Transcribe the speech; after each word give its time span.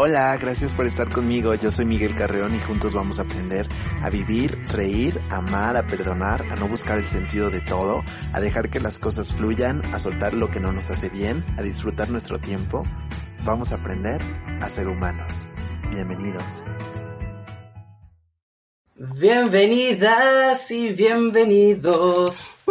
Hola, 0.00 0.36
gracias 0.36 0.70
por 0.70 0.86
estar 0.86 1.08
conmigo. 1.08 1.56
Yo 1.56 1.72
soy 1.72 1.84
Miguel 1.84 2.14
Carreón 2.14 2.54
y 2.54 2.60
juntos 2.60 2.94
vamos 2.94 3.18
a 3.18 3.22
aprender 3.22 3.66
a 4.00 4.10
vivir, 4.10 4.56
reír, 4.68 5.20
amar, 5.28 5.76
a 5.76 5.82
perdonar, 5.82 6.44
a 6.52 6.54
no 6.54 6.68
buscar 6.68 6.98
el 6.98 7.06
sentido 7.08 7.50
de 7.50 7.60
todo, 7.60 8.04
a 8.32 8.38
dejar 8.38 8.70
que 8.70 8.78
las 8.78 9.00
cosas 9.00 9.34
fluyan, 9.34 9.82
a 9.92 9.98
soltar 9.98 10.34
lo 10.34 10.52
que 10.52 10.60
no 10.60 10.70
nos 10.70 10.88
hace 10.88 11.08
bien, 11.08 11.44
a 11.58 11.62
disfrutar 11.62 12.10
nuestro 12.10 12.38
tiempo. 12.38 12.84
Vamos 13.44 13.72
a 13.72 13.74
aprender 13.74 14.22
a 14.60 14.68
ser 14.68 14.86
humanos. 14.86 15.46
Bienvenidos. 15.90 16.62
Bienvenidas 18.94 20.70
y 20.70 20.90
bienvenidos. 20.90 22.66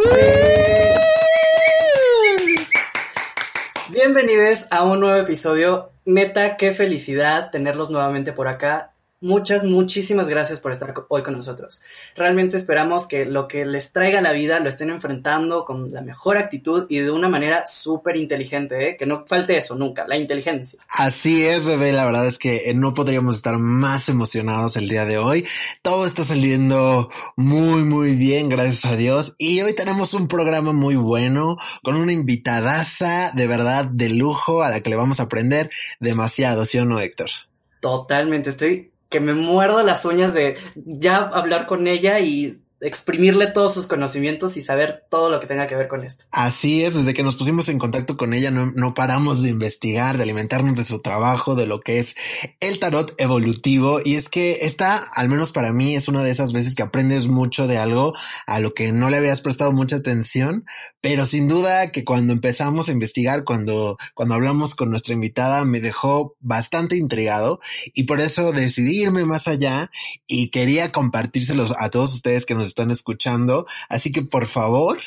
Bienvenidos 3.89 4.65
a 4.71 4.83
un 4.85 5.01
nuevo 5.01 5.17
episodio 5.17 5.96
neta, 6.07 6.57
qué 6.57 6.73
felicidad 6.73 7.51
tenerlos 7.51 7.91
nuevamente 7.91 8.33
por 8.33 8.47
acá. 8.47 8.93
Muchas, 9.19 9.63
muchísimas 9.63 10.29
gracias 10.29 10.59
por 10.59 10.71
estar 10.71 10.93
hoy 11.07 11.23
con 11.23 11.33
nosotros. 11.33 11.81
Realmente 12.15 12.55
esperamos 12.55 13.07
que 13.07 13.25
lo 13.25 13.47
que 13.47 13.65
les 13.65 13.91
traiga 13.91 14.21
la 14.21 14.31
vida 14.31 14.59
lo 14.59 14.69
estén 14.69 14.91
enfrentando 14.91 15.65
con 15.65 15.91
la 15.91 16.01
mejor 16.01 16.37
actitud 16.37 16.85
y 16.87 16.99
de 16.99 17.09
una 17.09 17.27
manera 17.27 17.65
súper 17.65 18.15
inteligente, 18.15 18.89
¿eh? 18.89 18.95
que 18.95 19.07
no 19.07 19.25
falte 19.25 19.57
eso 19.57 19.73
nunca, 19.73 20.05
la 20.07 20.17
inteligencia. 20.17 20.79
Así 20.87 21.43
es, 21.43 21.65
bebé, 21.65 21.93
la 21.93 22.05
verdad 22.05 22.27
es 22.27 22.37
que 22.37 22.69
eh, 22.69 22.75
no 22.75 22.93
podríamos 22.93 23.35
estar 23.35 23.57
más 23.57 24.07
emocionados 24.07 24.75
el 24.75 24.87
día 24.87 25.05
de 25.05 25.17
hoy. 25.17 25.47
Todo 25.81 26.05
está 26.05 26.23
saliendo 26.23 27.09
muy, 27.35 27.83
muy 27.85 28.15
bien, 28.15 28.49
gracias 28.49 28.85
a 28.85 28.95
Dios. 28.95 29.33
Y 29.39 29.61
hoy 29.61 29.73
tenemos 29.73 30.13
un 30.13 30.27
programa 30.27 30.73
muy 30.73 30.95
bueno 30.95 31.57
con 31.81 31.95
una 31.95 32.13
invitadaza 32.13 33.31
de 33.33 33.47
verdad 33.47 33.85
de 33.85 34.11
lujo 34.11 34.61
a 34.61 34.69
la 34.69 34.81
que 34.81 34.91
le 34.91 34.95
vamos 34.95 35.19
a 35.19 35.23
aprender 35.23 35.71
demasiado, 35.99 36.65
¿sí 36.65 36.77
o 36.77 36.85
no, 36.85 36.99
Héctor? 36.99 37.31
Totalmente, 37.79 38.51
estoy 38.51 38.91
que 39.09 39.19
me 39.19 39.33
muerdo 39.33 39.83
las 39.83 40.05
uñas 40.05 40.33
de 40.33 40.57
ya 40.75 41.17
hablar 41.17 41.65
con 41.65 41.87
ella 41.87 42.19
y 42.19 42.61
exprimirle 42.79 43.47
todos 43.47 43.73
sus 43.73 43.87
conocimientos 43.87 44.55
y 44.57 44.61
saber 44.61 45.05
todo 45.09 45.29
lo 45.29 45.39
que 45.39 45.47
tenga 45.47 45.67
que 45.67 45.75
ver 45.75 45.87
con 45.87 46.03
esto. 46.03 46.25
Así 46.31 46.83
es, 46.83 46.93
desde 46.93 47.13
que 47.13 47.23
nos 47.23 47.35
pusimos 47.35 47.69
en 47.69 47.79
contacto 47.79 48.17
con 48.17 48.33
ella 48.33 48.51
no, 48.51 48.71
no, 48.75 48.93
paramos 48.93 49.41
de 49.41 49.49
investigar, 49.49 50.17
de 50.17 50.23
alimentarnos 50.23 50.77
de 50.77 50.83
su 50.83 50.99
trabajo, 50.99 51.55
de 51.55 51.65
lo 51.65 51.79
que 51.79 51.99
es 51.99 52.15
el 52.59 52.79
tarot 52.79 53.15
evolutivo. 53.17 53.99
Y 54.03 54.15
es 54.15 54.29
que 54.29 54.59
esta, 54.61 54.97
al 54.97 55.29
menos 55.29 55.51
para 55.51 55.73
mí, 55.73 55.95
es 55.95 56.07
una 56.07 56.23
de 56.23 56.31
esas 56.31 56.53
veces 56.53 56.75
que 56.75 56.83
aprendes 56.83 57.27
mucho 57.27 57.67
de 57.67 57.77
algo 57.77 58.13
a 58.45 58.59
lo 58.59 58.73
que 58.73 58.91
no 58.91 59.09
le 59.09 59.17
habías 59.17 59.41
prestado 59.41 59.71
mucha 59.71 59.97
atención, 59.97 60.65
pero 61.01 61.25
sin 61.25 61.47
duda 61.47 61.91
que 61.91 62.03
cuando 62.03 62.33
empezamos 62.33 62.89
a 62.89 62.91
investigar, 62.91 63.43
cuando, 63.43 63.97
cuando 64.13 64.35
hablamos 64.35 64.75
con 64.75 64.89
nuestra 64.89 65.13
invitada, 65.13 65.65
me 65.65 65.79
dejó 65.79 66.35
bastante 66.39 66.97
intrigado. 66.97 67.59
Y 67.93 68.03
por 68.03 68.19
eso 68.19 68.51
decidí 68.51 69.01
irme 69.01 69.25
más 69.25 69.47
allá 69.47 69.89
y 70.27 70.49
quería 70.49 70.91
compartírselos 70.91 71.73
a 71.77 71.89
todos 71.89 72.13
ustedes 72.13 72.45
que 72.45 72.55
nos 72.55 72.66
están 72.67 72.91
escuchando. 72.91 73.65
Así 73.89 74.11
que 74.11 74.21
por 74.21 74.47
favor, 74.47 74.99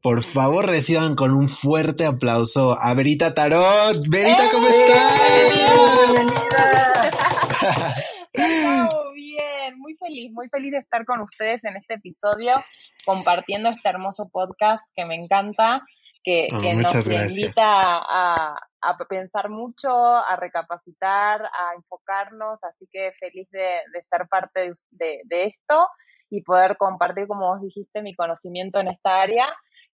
por 0.00 0.24
favor 0.24 0.66
reciban 0.66 1.16
con 1.16 1.34
un 1.34 1.48
fuerte 1.48 2.06
aplauso 2.06 2.78
a 2.80 2.94
Verita 2.94 3.34
Tarot. 3.34 3.98
Verita, 4.08 4.50
¿cómo 4.50 4.68
¡Eh! 4.68 4.86
estás? 4.86 5.10
bien, 9.14 9.78
muy 9.78 9.96
feliz, 9.96 10.32
muy 10.32 10.48
feliz 10.48 10.72
de 10.72 10.78
estar 10.78 11.04
con 11.04 11.20
ustedes 11.20 11.62
en 11.64 11.76
este 11.76 11.94
episodio, 11.94 12.52
compartiendo 13.04 13.68
este 13.70 13.88
hermoso 13.88 14.28
podcast 14.28 14.84
que 14.96 15.04
me 15.04 15.14
encanta, 15.14 15.84
que, 16.22 16.48
oh, 16.52 16.72
nos 16.74 17.06
invita 17.06 17.62
a, 17.64 18.56
a, 18.82 18.98
pensar 19.08 19.48
mucho, 19.48 19.90
a 19.90 20.36
recapacitar, 20.36 21.42
a 21.42 21.74
enfocarnos, 21.76 22.58
así 22.62 22.86
que 22.90 23.12
feliz 23.12 23.48
de, 23.50 23.60
de 23.60 24.02
ser 24.10 24.28
parte 24.28 24.74
de, 24.90 25.20
de 25.24 25.44
esto 25.44 25.88
y 26.30 26.42
poder 26.42 26.76
compartir, 26.76 27.26
como 27.26 27.48
vos 27.48 27.60
dijiste, 27.60 28.02
mi 28.02 28.14
conocimiento 28.14 28.78
en 28.80 28.88
esta 28.88 29.20
área, 29.20 29.48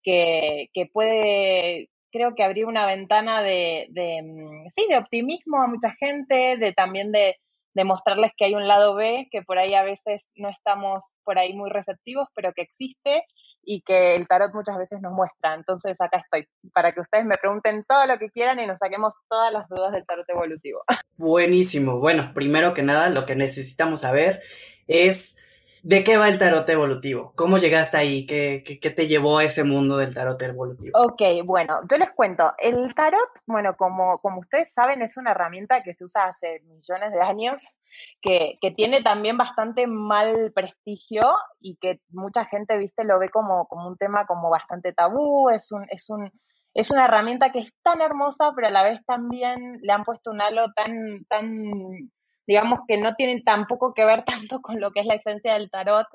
que, 0.01 0.69
que 0.73 0.87
puede, 0.87 1.89
creo 2.11 2.35
que 2.35 2.43
abrir 2.43 2.65
una 2.65 2.85
ventana 2.85 3.43
de, 3.43 3.87
de, 3.91 4.21
mm, 4.23 4.69
sí, 4.69 4.87
de 4.89 4.97
optimismo 4.97 5.61
a 5.61 5.67
mucha 5.67 5.93
gente, 5.99 6.57
de 6.57 6.73
también 6.73 7.11
de, 7.11 7.37
de 7.73 7.83
mostrarles 7.83 8.31
que 8.37 8.45
hay 8.45 8.55
un 8.55 8.67
lado 8.67 8.95
B, 8.95 9.27
que 9.31 9.43
por 9.43 9.57
ahí 9.57 9.73
a 9.73 9.83
veces 9.83 10.23
no 10.35 10.49
estamos 10.49 11.15
por 11.23 11.39
ahí 11.39 11.53
muy 11.53 11.69
receptivos, 11.69 12.27
pero 12.35 12.53
que 12.53 12.63
existe 12.63 13.25
y 13.65 13.81
que 13.81 14.15
el 14.15 14.27
tarot 14.27 14.53
muchas 14.53 14.77
veces 14.77 15.01
nos 15.01 15.13
muestra. 15.13 15.53
Entonces 15.55 15.95
acá 15.99 16.17
estoy, 16.17 16.47
para 16.73 16.91
que 16.91 17.01
ustedes 17.01 17.25
me 17.25 17.37
pregunten 17.37 17.83
todo 17.87 18.05
lo 18.05 18.17
que 18.17 18.29
quieran 18.29 18.59
y 18.59 18.67
nos 18.67 18.77
saquemos 18.77 19.13
todas 19.29 19.51
las 19.51 19.67
dudas 19.69 19.91
del 19.91 20.05
tarot 20.05 20.29
evolutivo. 20.29 20.83
Buenísimo. 21.17 21.99
Bueno, 21.99 22.31
primero 22.33 22.73
que 22.73 22.83
nada, 22.83 23.09
lo 23.09 23.25
que 23.25 23.35
necesitamos 23.35 24.01
saber 24.01 24.41
es 24.87 25.37
¿De 25.81 26.03
qué 26.03 26.17
va 26.17 26.29
el 26.29 26.39
tarot 26.39 26.67
evolutivo? 26.69 27.33
¿Cómo 27.35 27.57
llegaste 27.57 27.97
ahí? 27.97 28.25
¿Qué, 28.25 28.63
qué, 28.63 28.89
te 28.89 29.07
llevó 29.07 29.39
a 29.39 29.43
ese 29.43 29.63
mundo 29.63 29.97
del 29.97 30.13
tarot 30.13 30.41
evolutivo? 30.41 30.97
Ok, 30.97 31.21
bueno, 31.43 31.79
yo 31.89 31.97
les 31.97 32.11
cuento. 32.11 32.53
El 32.57 32.93
tarot, 32.93 33.29
bueno, 33.45 33.75
como, 33.75 34.19
como 34.19 34.39
ustedes 34.39 34.71
saben, 34.71 35.01
es 35.01 35.17
una 35.17 35.31
herramienta 35.31 35.83
que 35.83 35.93
se 35.93 36.05
usa 36.05 36.25
hace 36.25 36.61
millones 36.65 37.11
de 37.11 37.21
años, 37.21 37.75
que, 38.21 38.57
que 38.61 38.71
tiene 38.71 39.01
también 39.01 39.37
bastante 39.37 39.87
mal 39.87 40.51
prestigio 40.53 41.33
y 41.59 41.77
que 41.77 42.01
mucha 42.09 42.45
gente, 42.45 42.77
viste, 42.77 43.03
lo 43.03 43.19
ve 43.19 43.29
como, 43.29 43.67
como 43.67 43.87
un 43.87 43.97
tema 43.97 44.25
como 44.25 44.49
bastante 44.49 44.93
tabú, 44.93 45.49
es 45.49 45.71
un, 45.71 45.85
es 45.89 46.09
un, 46.09 46.31
es 46.73 46.91
una 46.91 47.05
herramienta 47.05 47.51
que 47.51 47.59
es 47.59 47.73
tan 47.83 48.01
hermosa, 48.01 48.53
pero 48.55 48.67
a 48.67 48.71
la 48.71 48.83
vez 48.83 48.99
también 49.05 49.79
le 49.81 49.91
han 49.93 50.03
puesto 50.03 50.31
un 50.31 50.41
halo 50.41 50.71
tan, 50.73 51.23
tan 51.25 52.11
digamos 52.47 52.79
que 52.87 52.97
no 52.97 53.15
tienen 53.15 53.43
tampoco 53.43 53.93
que 53.93 54.05
ver 54.05 54.23
tanto 54.49 54.61
con 54.61 54.79
lo 54.79 54.91
que 54.91 55.01
es 55.01 55.05
la 55.05 55.15
esencia 55.15 55.53
del 55.53 55.69
tarot 55.69 56.07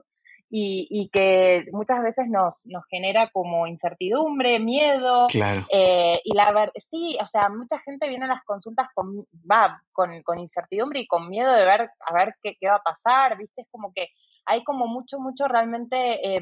y, 0.51 0.87
y 0.91 1.11
que 1.11 1.67
muchas 1.73 2.03
veces 2.03 2.27
nos, 2.29 2.55
nos 2.67 2.83
genera 2.89 3.29
como 3.31 3.67
incertidumbre, 3.67 4.59
miedo. 4.61 5.27
Claro. 5.29 5.67
Eh, 5.71 6.21
y 6.25 6.35
la 6.35 6.53
verdad, 6.53 6.73
sí, 6.91 7.19
o 7.23 7.27
sea, 7.27 7.49
mucha 7.51 7.79
gente 7.81 8.09
viene 8.09 8.25
a 8.25 8.29
las 8.29 8.45
consultas 8.45 8.89
con, 8.95 9.27
va, 9.51 9.83
con, 9.93 10.23
con 10.23 10.39
incertidumbre 10.39 11.01
y 11.01 11.07
con 11.07 11.29
miedo 11.29 11.53
de 11.53 11.65
ver, 11.65 11.91
a 12.01 12.15
ver 12.15 12.35
qué, 12.43 12.57
qué 12.59 12.69
va 12.69 12.77
a 12.77 12.83
pasar, 12.83 13.37
¿viste? 13.37 13.63
Es 13.63 13.69
como 13.71 13.93
que 13.93 14.09
hay 14.47 14.65
como 14.65 14.87
mucho, 14.87 15.19
mucho 15.19 15.47
realmente 15.47 16.37
eh, 16.37 16.41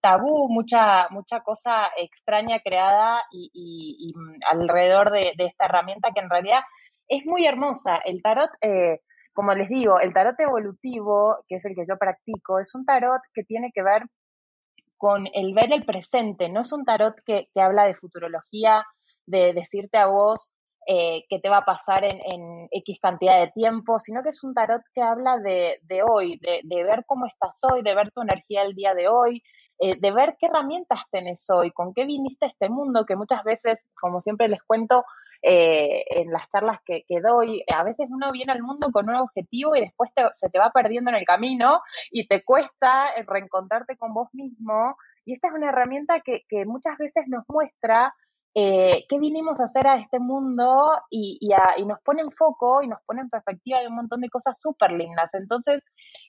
tabú, 0.00 0.48
mucha, 0.48 1.06
mucha 1.10 1.40
cosa 1.40 1.88
extraña 1.96 2.58
creada 2.58 3.22
y, 3.30 3.48
y, 3.54 4.08
y 4.08 4.14
alrededor 4.50 5.12
de, 5.12 5.34
de, 5.36 5.46
esta 5.46 5.66
herramienta 5.66 6.10
que 6.12 6.20
en 6.20 6.30
realidad 6.30 6.62
es 7.08 7.24
muy 7.26 7.46
hermosa. 7.46 7.96
El 8.04 8.22
tarot, 8.22 8.50
eh, 8.60 9.00
como 9.32 9.54
les 9.54 9.68
digo, 9.68 10.00
el 10.00 10.12
tarot 10.12 10.38
evolutivo, 10.40 11.38
que 11.48 11.56
es 11.56 11.64
el 11.64 11.74
que 11.74 11.86
yo 11.88 11.96
practico, 11.96 12.58
es 12.58 12.74
un 12.74 12.84
tarot 12.84 13.20
que 13.34 13.44
tiene 13.44 13.70
que 13.74 13.82
ver 13.82 14.02
con 14.96 15.28
el 15.32 15.54
ver 15.54 15.72
el 15.72 15.84
presente, 15.84 16.48
no 16.48 16.62
es 16.62 16.72
un 16.72 16.84
tarot 16.84 17.14
que, 17.24 17.48
habla 17.54 17.86
de 17.86 17.94
futurología, 17.94 18.84
de 19.26 19.52
decirte 19.52 19.96
a 19.96 20.06
vos 20.06 20.52
eh, 20.86 21.24
qué 21.28 21.38
te 21.38 21.48
va 21.48 21.58
a 21.58 21.64
pasar 21.64 22.04
en, 22.04 22.18
en, 22.24 22.68
X 22.70 22.98
cantidad 23.00 23.40
de 23.40 23.52
tiempo, 23.52 23.98
sino 24.00 24.22
que 24.22 24.30
es 24.30 24.42
un 24.42 24.54
tarot 24.54 24.82
que 24.92 25.02
habla 25.02 25.36
de, 25.38 25.78
de 25.82 26.02
hoy, 26.02 26.38
de, 26.40 26.60
de, 26.64 26.82
ver 26.82 27.04
cómo 27.06 27.26
estás 27.26 27.60
hoy, 27.70 27.82
de 27.82 27.94
ver 27.94 28.10
tu 28.10 28.22
energía 28.22 28.62
el 28.62 28.74
día 28.74 28.94
de 28.94 29.08
hoy, 29.08 29.42
eh, 29.78 29.96
de 29.98 30.10
ver 30.12 30.36
qué 30.38 30.46
herramientas 30.46 31.00
tenés 31.10 31.48
hoy, 31.50 31.70
con 31.70 31.94
qué 31.94 32.04
viniste 32.04 32.46
a 32.46 32.48
este 32.48 32.68
mundo, 32.68 33.06
que 33.06 33.16
muchas 33.16 33.44
veces, 33.44 33.78
como 34.00 34.20
siempre 34.20 34.48
les 34.48 34.62
cuento, 34.62 35.04
eh, 35.40 36.04
en 36.10 36.32
las 36.32 36.48
charlas 36.48 36.80
que, 36.84 37.04
que, 37.06 37.20
doy, 37.20 37.62
a 37.72 37.84
veces 37.84 38.08
uno 38.10 38.32
viene 38.32 38.52
al 38.52 38.62
mundo 38.62 38.90
con 38.90 39.08
un 39.08 39.14
objetivo 39.14 39.76
y 39.76 39.80
después 39.82 40.10
te, 40.14 40.24
se 40.40 40.50
te 40.50 40.58
va 40.58 40.70
perdiendo 40.70 41.10
en 41.10 41.16
el 41.16 41.24
camino 41.24 41.80
y 42.10 42.26
te 42.26 42.42
cuesta 42.42 43.12
reencontrarte 43.26 43.96
con 43.96 44.12
vos 44.14 44.28
mismo. 44.32 44.96
Y 45.24 45.34
esta 45.34 45.48
es 45.48 45.54
una 45.54 45.68
herramienta 45.68 46.20
que, 46.20 46.44
que 46.48 46.64
muchas 46.64 46.98
veces 46.98 47.28
nos 47.28 47.44
muestra 47.48 48.14
eh, 48.60 49.04
qué 49.08 49.20
vinimos 49.20 49.60
a 49.60 49.66
hacer 49.66 49.86
a 49.86 49.98
este 49.98 50.18
mundo 50.18 50.90
y, 51.10 51.52
a, 51.52 51.78
y, 51.78 51.84
nos 51.84 52.00
pone 52.00 52.22
en 52.22 52.32
foco 52.32 52.82
y 52.82 52.88
nos 52.88 53.00
pone 53.06 53.20
en 53.20 53.30
perspectiva 53.30 53.78
de 53.80 53.86
un 53.86 53.94
montón 53.94 54.20
de 54.20 54.28
cosas 54.28 54.58
súper 54.60 54.90
lindas. 54.90 55.32
Entonces, 55.34 55.80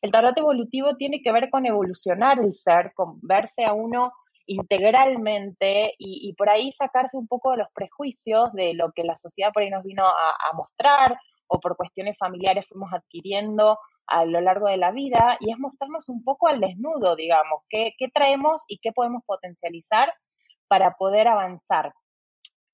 el 0.03 0.11
tarot 0.11 0.37
evolutivo 0.37 0.95
tiene 0.95 1.23
que 1.23 1.31
ver 1.31 1.49
con 1.49 1.65
evolucionar 1.65 2.37
el 2.39 2.53
ser, 2.53 2.93
con 2.93 3.19
verse 3.21 3.65
a 3.65 3.73
uno 3.73 4.13
integralmente 4.45 5.95
y, 5.97 6.31
por 6.37 6.49
ahí 6.49 6.71
sacarse 6.71 7.17
un 7.17 7.27
poco 7.27 7.49
de 7.51 7.57
los 7.57 7.67
prejuicios 7.73 8.53
de 8.53 8.75
lo 8.75 8.91
que 8.91 9.03
la 9.03 9.17
sociedad 9.17 9.51
por 9.51 9.63
ahí 9.63 9.71
nos 9.71 9.83
vino 9.83 10.05
a, 10.05 10.09
a 10.09 10.55
mostrar 10.55 11.17
o 11.47 11.59
por 11.59 11.77
cuestiones 11.77 12.15
familiares 12.19 12.65
fuimos 12.69 12.93
adquiriendo 12.93 13.79
a 14.05 14.25
lo 14.25 14.39
largo 14.39 14.67
de 14.67 14.77
la 14.77 14.91
vida 14.91 15.35
y 15.39 15.51
es 15.51 15.57
mostrarnos 15.57 16.09
un 16.09 16.23
poco 16.23 16.47
al 16.47 16.59
desnudo, 16.59 17.15
digamos, 17.15 17.63
qué, 17.69 17.93
qué 17.97 18.07
traemos 18.13 18.63
y 18.67 18.77
qué 18.77 18.91
podemos 18.91 19.23
potencializar 19.25 20.13
para 20.67 20.95
poder 20.95 21.27
avanzar. 21.27 21.93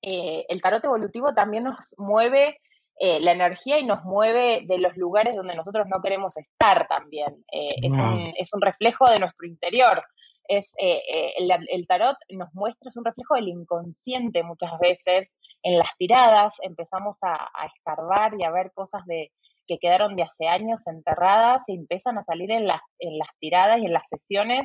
Eh, 0.08 0.46
el 0.48 0.62
tarot 0.62 0.84
evolutivo 0.84 1.34
también 1.34 1.64
nos 1.64 1.76
mueve 1.98 2.60
eh, 2.98 3.18
la 3.18 3.32
energía 3.32 3.80
y 3.80 3.84
nos 3.84 4.04
mueve 4.04 4.62
de 4.66 4.78
los 4.78 4.96
lugares 4.96 5.34
donde 5.34 5.56
nosotros 5.56 5.88
no 5.88 6.00
queremos 6.00 6.36
estar 6.36 6.86
también. 6.86 7.44
Eh, 7.52 7.74
es, 7.82 7.92
un, 7.92 8.32
es, 8.36 8.52
un, 8.52 8.60
reflejo 8.60 9.10
de 9.10 9.18
nuestro 9.18 9.48
interior 9.48 10.04
es 10.48 10.72
eh, 10.78 11.32
el, 11.38 11.50
el, 11.50 11.86
tarot 11.88 12.16
nos 12.30 12.54
muestra, 12.54 12.88
es 12.88 12.96
un 12.96 13.04
reflejo 13.04 13.34
del 13.34 13.48
inconsciente 13.48 14.44
muchas 14.44 14.78
veces, 14.78 15.32
en 15.64 15.76
las 15.76 15.88
tiradas, 15.98 16.54
empezamos 16.62 17.18
a, 17.22 17.34
a 17.34 17.66
escarbar 17.66 18.34
y 18.38 18.44
a 18.44 18.52
ver 18.52 18.70
cosas 18.72 19.04
de 19.06 19.32
que 19.66 19.78
quedaron 19.78 20.14
de 20.14 20.22
hace 20.22 20.46
años 20.46 20.86
enterradas 20.86 21.68
y 21.68 21.74
empiezan 21.74 22.18
a 22.18 22.24
salir 22.24 22.52
en 22.52 22.68
las, 22.68 22.80
en 23.00 23.18
las 23.18 23.28
tiradas 23.40 23.80
y 23.80 23.86
en 23.86 23.92
las 23.92 24.08
sesiones 24.08 24.62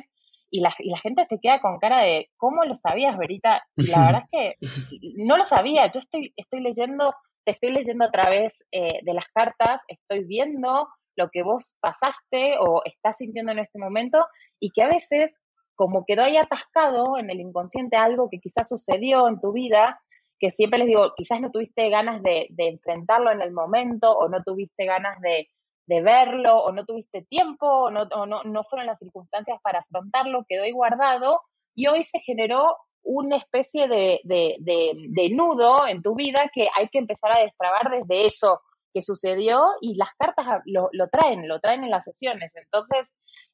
y 0.52 0.60
la, 0.60 0.74
y 0.78 0.90
la 0.90 0.98
gente 0.98 1.24
se 1.28 1.40
queda 1.40 1.60
con 1.60 1.78
cara 1.78 2.00
de, 2.00 2.30
¿cómo 2.36 2.64
lo 2.64 2.74
sabías, 2.74 3.16
Verita? 3.16 3.64
Y 3.74 3.86
la 3.86 4.04
verdad 4.04 4.22
es 4.30 4.58
que 4.60 4.68
no 5.16 5.38
lo 5.38 5.44
sabía, 5.46 5.90
yo 5.90 5.98
estoy, 5.98 6.34
estoy 6.36 6.60
leyendo, 6.60 7.14
te 7.44 7.52
estoy 7.52 7.72
leyendo 7.72 8.04
a 8.04 8.10
través 8.10 8.54
eh, 8.70 9.00
de 9.02 9.14
las 9.14 9.24
cartas, 9.34 9.80
estoy 9.88 10.24
viendo 10.24 10.88
lo 11.16 11.30
que 11.30 11.42
vos 11.42 11.72
pasaste 11.80 12.56
o 12.60 12.82
estás 12.84 13.16
sintiendo 13.16 13.50
en 13.52 13.60
este 13.60 13.78
momento 13.78 14.26
y 14.60 14.70
que 14.72 14.82
a 14.82 14.88
veces 14.88 15.32
como 15.74 16.04
quedó 16.04 16.22
ahí 16.22 16.36
atascado 16.36 17.16
en 17.18 17.30
el 17.30 17.40
inconsciente 17.40 17.96
algo 17.96 18.28
que 18.30 18.38
quizás 18.38 18.68
sucedió 18.68 19.28
en 19.28 19.40
tu 19.40 19.52
vida, 19.52 20.02
que 20.38 20.50
siempre 20.50 20.80
les 20.80 20.88
digo, 20.88 21.14
quizás 21.16 21.40
no 21.40 21.50
tuviste 21.50 21.88
ganas 21.88 22.22
de, 22.22 22.48
de 22.50 22.68
enfrentarlo 22.68 23.30
en 23.30 23.40
el 23.40 23.52
momento 23.52 24.12
o 24.12 24.28
no 24.28 24.42
tuviste 24.42 24.84
ganas 24.84 25.18
de, 25.22 25.48
de 25.86 26.02
verlo 26.02 26.56
o 26.58 26.72
no 26.72 26.84
tuviste 26.84 27.22
tiempo 27.22 27.66
o, 27.66 27.90
no, 27.90 28.06
no, 28.06 28.42
no 28.44 28.64
fueron 28.64 28.86
las 28.86 28.98
circunstancias 28.98 29.58
para 29.62 29.80
afrontarlo, 29.80 30.44
quedó 30.48 30.64
ahí 30.64 30.72
guardado 30.72 31.40
y 31.74 31.86
hoy 31.86 32.04
se 32.04 32.20
generó 32.20 32.76
una 33.04 33.36
especie 33.36 33.88
de, 33.88 34.20
de, 34.24 34.56
de, 34.60 35.28
nudo 35.30 35.86
en 35.88 36.02
tu 36.02 36.14
vida 36.14 36.50
que 36.54 36.68
hay 36.76 36.88
que 36.88 36.98
empezar 36.98 37.36
a 37.36 37.40
destrabar 37.40 37.90
desde 37.90 38.26
eso 38.26 38.60
que 38.94 39.02
sucedió 39.02 39.60
y 39.80 39.96
las 39.96 40.10
cartas 40.18 40.46
lo, 40.66 40.88
lo 40.92 41.08
traen, 41.08 41.48
lo 41.48 41.60
traen 41.60 41.82
en 41.82 41.90
las 41.90 42.04
sesiones. 42.04 42.52
Entonces, 42.54 43.08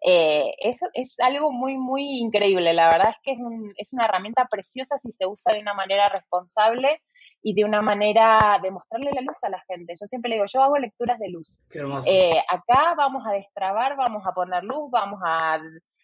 eh, 0.05 0.53
es, 0.59 0.77
es, 0.95 1.15
algo 1.21 1.51
muy, 1.51 1.77
muy 1.77 2.19
increíble. 2.19 2.73
La 2.75 2.91
verdad 2.91 3.11
es 3.11 3.17
que 3.23 3.33
es, 3.33 3.39
un, 3.39 3.73
es 3.77 3.93
una 3.93 4.05
herramienta 4.05 4.47
preciosa 4.51 4.99
si 4.99 5.13
se 5.13 5.27
usa 5.27 5.55
de 5.55 5.61
una 5.61 5.75
manera 5.75 6.09
responsable 6.09 7.01
y 7.43 7.55
de 7.55 7.65
una 7.65 7.83
manera 7.83 8.59
de 8.63 8.71
mostrarle 8.71 9.11
la 9.13 9.23
luz 9.23 9.43
a 9.43 9.49
la 9.49 9.63
gente. 9.67 9.95
Yo 10.01 10.07
siempre 10.07 10.29
le 10.29 10.37
digo, 10.37 10.47
yo 10.53 10.63
hago 10.63 10.79
lecturas 10.79 11.19
de 11.19 11.31
luz. 11.31 11.59
Eh, 12.07 12.39
acá 12.49 12.95
vamos 12.97 13.27
a 13.27 13.33
destrabar, 13.33 13.97
vamos 13.97 14.27
a 14.27 14.33
poner 14.33 14.65
luz, 14.65 14.91
vamos 14.91 15.21
a, 15.25 15.61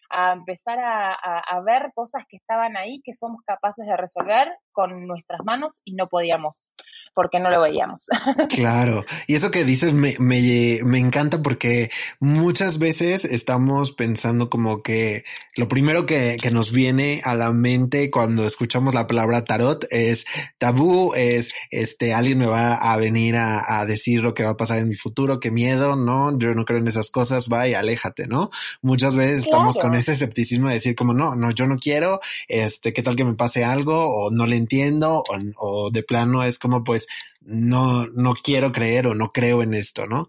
a 0.09 0.33
empezar 0.33 0.79
a, 0.79 1.13
a, 1.13 1.39
a, 1.39 1.61
ver 1.61 1.91
cosas 1.93 2.23
que 2.29 2.37
estaban 2.37 2.77
ahí 2.77 3.01
que 3.03 3.13
somos 3.13 3.41
capaces 3.45 3.85
de 3.85 3.97
resolver 3.97 4.47
con 4.71 5.07
nuestras 5.07 5.43
manos 5.43 5.79
y 5.83 5.95
no 5.95 6.07
podíamos 6.07 6.71
porque 7.15 7.39
no 7.39 7.49
lo 7.49 7.61
veíamos. 7.61 8.07
Claro, 8.49 9.05
y 9.27 9.35
eso 9.35 9.51
que 9.51 9.63
dices 9.63 9.93
me, 9.93 10.15
me, 10.19 10.79
me, 10.83 10.99
encanta 10.99 11.41
porque 11.41 11.89
muchas 12.19 12.79
veces 12.79 13.25
estamos 13.25 13.91
pensando 13.91 14.49
como 14.49 14.81
que 14.81 15.23
lo 15.55 15.67
primero 15.67 16.05
que, 16.05 16.37
que, 16.41 16.51
nos 16.51 16.71
viene 16.71 17.21
a 17.23 17.35
la 17.35 17.51
mente 17.51 18.11
cuando 18.11 18.45
escuchamos 18.45 18.93
la 18.93 19.07
palabra 19.07 19.45
tarot 19.45 19.85
es 19.89 20.25
tabú, 20.57 21.13
es 21.15 21.53
este, 21.71 22.13
alguien 22.13 22.39
me 22.39 22.45
va 22.45 22.75
a 22.75 22.97
venir 22.97 23.35
a, 23.35 23.79
a 23.79 23.85
decir 23.85 24.21
lo 24.21 24.33
que 24.33 24.43
va 24.43 24.51
a 24.51 24.57
pasar 24.57 24.79
en 24.79 24.89
mi 24.89 24.95
futuro, 24.95 25.39
qué 25.39 25.51
miedo, 25.51 25.95
no, 25.95 26.37
yo 26.37 26.53
no 26.53 26.65
creo 26.65 26.79
en 26.79 26.87
esas 26.87 27.11
cosas, 27.11 27.47
vaya, 27.47 27.79
aléjate, 27.79 28.27
¿no? 28.27 28.49
Muchas 28.81 29.15
veces 29.15 29.43
claro. 29.43 29.69
estamos 29.69 29.77
con 29.77 29.95
ese 29.95 30.13
escepticismo 30.13 30.67
de 30.67 30.75
decir 30.75 30.95
como 30.95 31.13
no, 31.13 31.35
no, 31.35 31.51
yo 31.51 31.67
no 31.67 31.77
quiero, 31.77 32.19
este, 32.47 32.93
qué 32.93 33.03
tal 33.03 33.15
que 33.15 33.25
me 33.25 33.35
pase 33.35 33.63
algo 33.63 34.07
o 34.07 34.31
no 34.31 34.45
le 34.45 34.57
entiendo 34.57 35.23
o, 35.27 35.85
o 35.85 35.91
de 35.91 36.03
plano 36.03 36.43
es 36.43 36.59
como 36.59 36.83
pues 36.83 37.04
no, 37.41 38.07
no 38.07 38.33
quiero 38.33 38.71
creer 38.71 39.07
o 39.07 39.15
no 39.15 39.31
creo 39.31 39.61
en 39.61 39.73
esto, 39.73 40.07
¿no? 40.07 40.27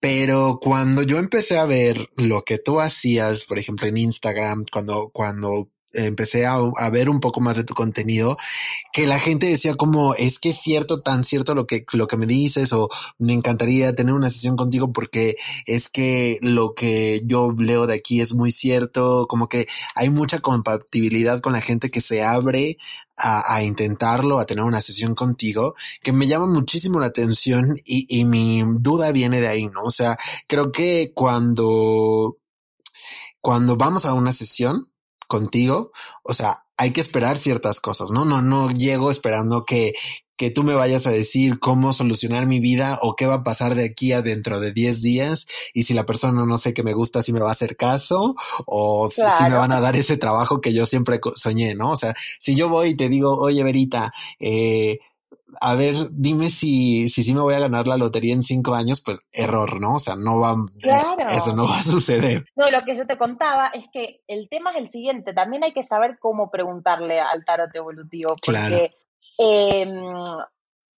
Pero 0.00 0.58
cuando 0.60 1.02
yo 1.02 1.18
empecé 1.18 1.56
a 1.58 1.64
ver 1.64 2.10
lo 2.16 2.42
que 2.42 2.58
tú 2.58 2.80
hacías, 2.80 3.44
por 3.44 3.58
ejemplo, 3.58 3.86
en 3.88 3.96
Instagram, 3.96 4.64
cuando, 4.70 5.10
cuando 5.10 5.70
empecé 5.94 6.46
a, 6.46 6.58
ver 6.90 7.08
un 7.08 7.20
poco 7.20 7.40
más 7.40 7.56
de 7.56 7.64
tu 7.64 7.74
contenido, 7.74 8.36
que 8.92 9.06
la 9.06 9.18
gente 9.18 9.46
decía 9.46 9.74
como, 9.74 10.14
es 10.14 10.38
que 10.38 10.50
es 10.50 10.60
cierto, 10.60 11.00
tan 11.00 11.24
cierto 11.24 11.54
lo 11.54 11.66
que, 11.66 11.84
lo 11.92 12.06
que 12.06 12.16
me 12.16 12.26
dices, 12.26 12.72
o 12.72 12.88
me 13.18 13.32
encantaría 13.32 13.94
tener 13.94 14.14
una 14.14 14.30
sesión 14.30 14.56
contigo 14.56 14.92
porque 14.92 15.36
es 15.66 15.88
que 15.88 16.38
lo 16.42 16.74
que 16.74 17.22
yo 17.24 17.52
leo 17.56 17.86
de 17.86 17.94
aquí 17.94 18.20
es 18.20 18.34
muy 18.34 18.52
cierto, 18.52 19.26
como 19.28 19.48
que 19.48 19.66
hay 19.94 20.10
mucha 20.10 20.40
compatibilidad 20.40 21.40
con 21.40 21.52
la 21.52 21.60
gente 21.60 21.90
que 21.90 22.00
se 22.00 22.22
abre 22.22 22.78
a, 23.16 23.54
a, 23.54 23.62
intentarlo, 23.62 24.38
a 24.38 24.46
tener 24.46 24.64
una 24.64 24.80
sesión 24.80 25.14
contigo, 25.14 25.74
que 26.02 26.12
me 26.12 26.26
llama 26.26 26.46
muchísimo 26.46 27.00
la 27.00 27.06
atención 27.06 27.80
y, 27.84 28.06
y 28.08 28.24
mi 28.24 28.62
duda 28.78 29.12
viene 29.12 29.40
de 29.40 29.48
ahí, 29.48 29.66
¿no? 29.66 29.82
O 29.84 29.90
sea, 29.90 30.18
creo 30.46 30.72
que 30.72 31.12
cuando, 31.14 32.38
cuando 33.40 33.76
vamos 33.76 34.04
a 34.04 34.14
una 34.14 34.32
sesión, 34.32 34.88
contigo, 35.26 35.92
o 36.22 36.34
sea, 36.34 36.64
hay 36.76 36.92
que 36.92 37.00
esperar 37.00 37.36
ciertas 37.36 37.80
cosas, 37.80 38.10
¿no? 38.10 38.24
No, 38.24 38.42
no 38.42 38.70
llego 38.70 39.10
esperando 39.10 39.64
que, 39.64 39.94
que 40.36 40.50
tú 40.50 40.64
me 40.64 40.74
vayas 40.74 41.06
a 41.06 41.10
decir 41.12 41.60
cómo 41.60 41.92
solucionar 41.92 42.46
mi 42.46 42.58
vida 42.58 42.98
o 43.02 43.14
qué 43.14 43.26
va 43.26 43.34
a 43.34 43.44
pasar 43.44 43.74
de 43.74 43.84
aquí 43.84 44.12
a 44.12 44.22
dentro 44.22 44.58
de 44.58 44.72
10 44.72 45.00
días 45.00 45.46
y 45.72 45.84
si 45.84 45.94
la 45.94 46.06
persona 46.06 46.44
no 46.44 46.58
sé 46.58 46.74
que 46.74 46.82
me 46.82 46.92
gusta, 46.92 47.22
si 47.22 47.32
me 47.32 47.40
va 47.40 47.50
a 47.50 47.52
hacer 47.52 47.76
caso 47.76 48.34
o 48.66 49.08
claro. 49.08 49.32
si, 49.38 49.44
si, 49.44 49.50
me 49.50 49.56
van 49.56 49.72
a 49.72 49.80
dar 49.80 49.96
ese 49.96 50.16
trabajo 50.16 50.60
que 50.60 50.72
yo 50.72 50.86
siempre 50.86 51.20
soñé, 51.36 51.74
¿no? 51.74 51.92
O 51.92 51.96
sea, 51.96 52.14
si 52.38 52.56
yo 52.56 52.68
voy 52.68 52.90
y 52.90 52.96
te 52.96 53.08
digo, 53.08 53.38
oye, 53.38 53.62
Verita, 53.62 54.12
eh, 54.40 54.98
a 55.60 55.74
ver, 55.74 55.94
dime 56.10 56.48
si, 56.48 57.08
si 57.10 57.22
sí 57.22 57.34
me 57.34 57.40
voy 57.40 57.54
a 57.54 57.60
ganar 57.60 57.86
la 57.86 57.96
lotería 57.96 58.34
en 58.34 58.42
cinco 58.42 58.74
años, 58.74 59.00
pues 59.00 59.20
error, 59.32 59.80
¿no? 59.80 59.96
O 59.96 59.98
sea, 59.98 60.16
no 60.16 60.40
va, 60.40 60.54
claro. 60.80 61.28
eso 61.28 61.54
no 61.54 61.68
va 61.68 61.78
a 61.78 61.82
suceder. 61.82 62.44
No, 62.56 62.70
lo 62.70 62.82
que 62.84 62.94
yo 62.94 63.06
te 63.06 63.18
contaba 63.18 63.70
es 63.74 63.84
que 63.92 64.22
el 64.26 64.48
tema 64.48 64.70
es 64.70 64.76
el 64.76 64.90
siguiente, 64.90 65.32
también 65.32 65.64
hay 65.64 65.72
que 65.72 65.84
saber 65.84 66.18
cómo 66.18 66.50
preguntarle 66.50 67.20
al 67.20 67.44
tarot 67.44 67.74
evolutivo, 67.74 68.36
porque 68.44 68.50
claro. 68.50 68.76
eh, 69.38 69.86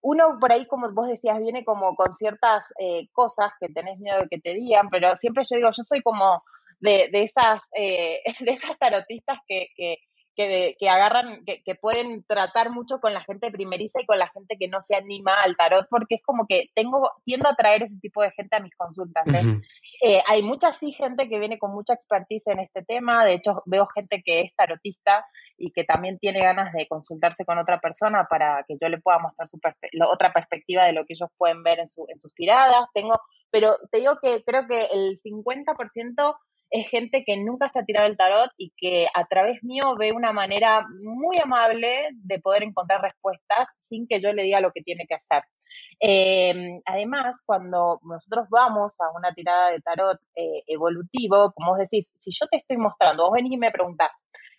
uno 0.02 0.38
por 0.40 0.52
ahí, 0.52 0.68
como 0.68 0.92
vos 0.92 1.08
decías, 1.08 1.40
viene 1.40 1.66
como 1.66 1.96
con 1.96 2.14
ciertas 2.14 2.64
eh, 2.80 3.08
cosas 3.12 3.52
que 3.60 3.70
tenés 3.70 4.00
miedo 4.00 4.20
de 4.22 4.28
que 4.30 4.40
te 4.40 4.54
digan, 4.54 4.90
pero 4.90 5.16
siempre 5.16 5.44
yo 5.50 5.56
digo, 5.56 5.70
yo 5.76 5.84
soy 5.84 6.02
como 6.02 6.44
de, 6.80 7.10
de 7.12 7.24
esas, 7.24 7.62
eh, 7.76 8.22
de 8.40 8.52
esas 8.52 8.78
tarotistas 8.78 9.40
que, 9.48 9.68
que 9.76 9.98
que, 10.36 10.76
que 10.80 10.90
agarran, 10.90 11.44
que, 11.46 11.64
que, 11.64 11.76
pueden 11.76 12.24
tratar 12.24 12.70
mucho 12.70 13.00
con 13.00 13.14
la 13.14 13.22
gente 13.22 13.52
primeriza 13.52 14.02
y 14.02 14.06
con 14.06 14.20
la 14.20 14.30
gente 14.30 14.58
que 14.60 14.68
no 14.68 14.82
se 14.82 14.96
anima 14.96 15.34
al 15.42 15.56
tarot, 15.56 15.88
porque 15.90 16.16
es 16.16 16.22
como 16.24 16.46
que 16.48 16.70
tengo, 16.74 17.12
tiendo 17.24 17.50
a 17.50 17.56
traer 17.56 17.84
ese 17.84 17.96
tipo 18.02 18.22
de 18.22 18.32
gente 18.32 18.56
a 18.56 18.60
mis 18.60 18.76
consultas. 18.76 19.26
¿eh? 19.28 19.32
Uh 19.32 19.50
-huh. 19.50 19.64
eh, 20.02 20.22
hay 20.28 20.44
mucha 20.44 20.74
sí 20.74 20.92
gente 20.92 21.30
que 21.30 21.40
viene 21.40 21.58
con 21.58 21.72
mucha 21.72 21.94
expertise 21.94 22.48
en 22.48 22.60
este 22.60 22.84
tema, 22.84 23.26
de 23.26 23.34
hecho 23.34 23.64
veo 23.66 23.88
gente 23.88 24.22
que 24.24 24.42
es 24.42 24.56
tarotista 24.56 25.26
y 25.58 25.72
que 25.72 25.84
también 25.84 26.20
tiene 26.20 26.42
ganas 26.42 26.74
de 26.74 26.88
consultarse 26.88 27.46
con 27.46 27.58
otra 27.58 27.80
persona 27.80 28.28
para 28.30 28.64
que 28.68 28.76
yo 28.80 28.90
le 28.90 29.00
pueda 29.00 29.20
mostrar 29.20 29.48
su 29.48 29.60
perspe 29.60 29.90
otra 30.08 30.34
perspectiva 30.34 30.86
de 30.86 30.94
lo 30.94 31.06
que 31.06 31.14
ellos 31.14 31.30
pueden 31.38 31.64
ver 31.64 31.80
en, 31.80 31.90
su, 31.90 32.06
en 32.10 32.20
sus 32.20 32.34
tiradas. 32.34 32.86
Tengo, 32.94 33.20
pero 33.52 33.78
te 33.92 34.00
digo 34.00 34.18
que 34.22 34.44
creo 34.44 34.68
que 34.68 34.86
el 34.86 35.18
50% 35.18 36.38
es 36.76 36.90
gente 36.90 37.24
que 37.26 37.38
nunca 37.38 37.70
se 37.70 37.80
ha 37.80 37.86
tirado 37.86 38.08
el 38.08 38.18
tarot 38.18 38.52
y 38.58 38.74
que 38.76 39.08
a 39.14 39.26
través 39.26 39.64
mío 39.64 39.96
ve 39.98 40.12
una 40.12 40.34
manera 40.34 40.86
muy 41.02 41.40
amable 41.40 42.10
de 42.12 42.40
poder 42.40 42.64
encontrar 42.64 43.02
respuestas 43.02 43.68
sin 43.78 44.08
que 44.08 44.20
yo 44.20 44.34
le 44.34 44.44
diga 44.44 44.60
lo 44.60 44.72
que 44.72 44.82
tiene 44.82 45.06
que 45.08 45.16
hacer. 45.16 45.44
Eh, 46.02 46.82
además, 46.86 47.36
cuando 47.46 48.00
nosotros 48.04 48.48
vamos 48.50 48.96
a 49.00 49.10
una 49.18 49.34
tirada 49.34 49.72
de 49.72 49.80
tarot 49.80 50.20
eh, 50.36 50.64
evolutivo, 50.68 51.54
como 51.54 51.72
vos 51.72 51.80
decís, 51.80 52.10
si 52.20 52.32
yo 52.32 52.46
te 52.48 52.58
estoy 52.58 52.76
mostrando, 52.78 53.24
vos 53.24 53.34
venís 53.34 53.54
y 53.54 53.58
me 53.58 53.72
preguntás, 53.72 54.12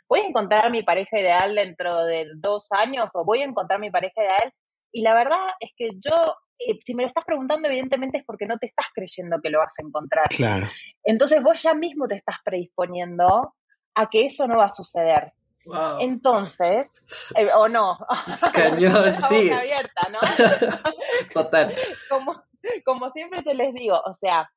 ¿voy 0.09 0.21
a 0.21 0.27
encontrar 0.27 0.71
mi 0.71 0.83
pareja 0.83 1.21
ideal 1.21 1.55
dentro 1.55 2.05
de 2.07 2.29
dos 2.37 2.67
años 2.71 3.11
o 3.13 3.25
voy 3.25 3.43
a 3.43 3.45
encontrar 3.45 3.79
mi 3.79 3.91
pareja 3.91 4.23
ideal? 4.23 4.53
Y 4.93 5.03
la 5.03 5.15
verdad 5.15 5.39
es 5.61 5.73
que 5.77 5.91
yo 5.95 6.37
eh, 6.59 6.79
si 6.85 6.95
me 6.95 7.03
lo 7.03 7.09
estás 7.09 7.25
preguntando, 7.25 7.69
evidentemente 7.69 8.19
es 8.19 8.25
porque 8.25 8.47
no 8.47 8.59
te 8.59 8.67
estás 8.67 8.87
creyendo 8.95 9.41
que 9.43 9.51
lo 9.51 9.59
vas 9.59 9.75
a 9.79 9.83
encontrar. 9.83 10.29
Claro. 10.29 10.67
Entonces 11.05 11.43
vos 11.43 11.63
ya 11.63 11.75
mismo 11.75 12.07
te 12.07 12.17
estás 12.17 12.37
predisponiendo 12.45 13.55
a 13.95 14.11
que 14.11 14.27
eso 14.27 14.47
no 14.47 14.59
va 14.59 14.67
a 14.67 14.71
suceder. 14.71 15.33
Wow. 15.67 15.99
Entonces, 16.01 16.87
eh, 17.35 17.49
o 17.55 17.69
no. 17.69 17.99
Cañón, 18.55 19.21
sí. 19.29 19.51
abierta, 19.51 20.09
¿no? 20.11 20.21
Total. 21.35 21.75
Como, 22.09 22.43
como 22.85 23.11
siempre 23.11 23.43
yo 23.45 23.53
les 23.53 23.75
digo, 23.75 24.01
o 24.05 24.15
sea, 24.15 24.51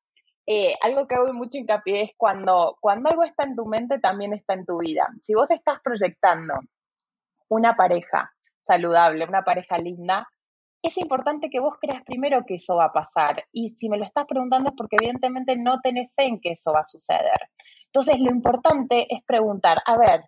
eh, 0.46 0.74
algo 0.82 1.06
que 1.06 1.16
hago 1.16 1.32
mucho 1.32 1.58
hincapié 1.58 2.02
es 2.02 2.10
cuando, 2.16 2.78
cuando 2.80 3.10
algo 3.10 3.24
está 3.24 3.44
en 3.44 3.56
tu 3.56 3.66
mente, 3.66 3.98
también 3.98 4.32
está 4.32 4.54
en 4.54 4.64
tu 4.64 4.78
vida. 4.78 5.08
Si 5.24 5.34
vos 5.34 5.50
estás 5.50 5.80
proyectando 5.80 6.54
una 7.48 7.74
pareja 7.74 8.32
saludable, 8.70 9.24
una 9.24 9.42
pareja 9.42 9.78
linda, 9.78 10.28
es 10.82 10.96
importante 10.96 11.50
que 11.50 11.60
vos 11.60 11.74
creas 11.80 12.02
primero 12.04 12.44
que 12.46 12.54
eso 12.54 12.76
va 12.76 12.86
a 12.86 12.92
pasar. 12.92 13.44
Y 13.52 13.70
si 13.70 13.88
me 13.88 13.98
lo 13.98 14.04
estás 14.04 14.26
preguntando 14.26 14.70
es 14.70 14.76
porque 14.76 14.96
evidentemente 15.00 15.56
no 15.56 15.80
tenés 15.80 16.10
fe 16.14 16.24
en 16.24 16.40
que 16.40 16.52
eso 16.52 16.72
va 16.72 16.80
a 16.80 16.84
suceder. 16.84 17.50
Entonces, 17.86 18.18
lo 18.18 18.30
importante 18.30 19.06
es 19.10 19.22
preguntar, 19.24 19.78
a 19.84 19.98
ver, 19.98 20.22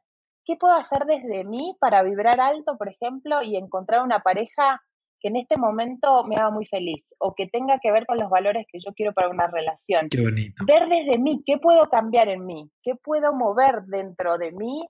¿qué 0.45 0.57
puedo 0.57 0.75
hacer 0.75 1.05
desde 1.07 1.45
mí 1.45 1.77
para 1.81 2.03
vibrar 2.03 2.41
alto, 2.41 2.77
por 2.77 2.89
ejemplo, 2.89 3.43
y 3.43 3.57
encontrar 3.57 4.03
una 4.03 4.19
pareja 4.19 4.83
que 5.21 5.29
en 5.29 5.37
este 5.37 5.57
momento 5.57 6.25
me 6.25 6.35
haga 6.35 6.51
muy 6.51 6.67
feliz 6.67 7.15
o 7.19 7.33
que 7.35 7.47
tenga 7.47 7.79
que 7.81 7.93
ver 7.93 8.07
con 8.07 8.19
los 8.19 8.29
valores 8.29 8.67
que 8.71 8.81
yo 8.85 8.93
quiero 8.93 9.13
para 9.13 9.29
una 9.29 9.47
relación? 9.47 10.09
Qué 10.11 10.21
bonito. 10.21 10.65
Ver 10.67 10.89
desde 10.89 11.17
mí, 11.19 11.43
¿qué 11.47 11.59
puedo 11.59 11.89
cambiar 11.89 12.29
en 12.29 12.45
mí? 12.45 12.69
¿Qué 12.83 12.97
puedo 12.97 13.33
mover 13.33 13.83
dentro 13.87 14.37
de 14.37 14.51
mí? 14.51 14.85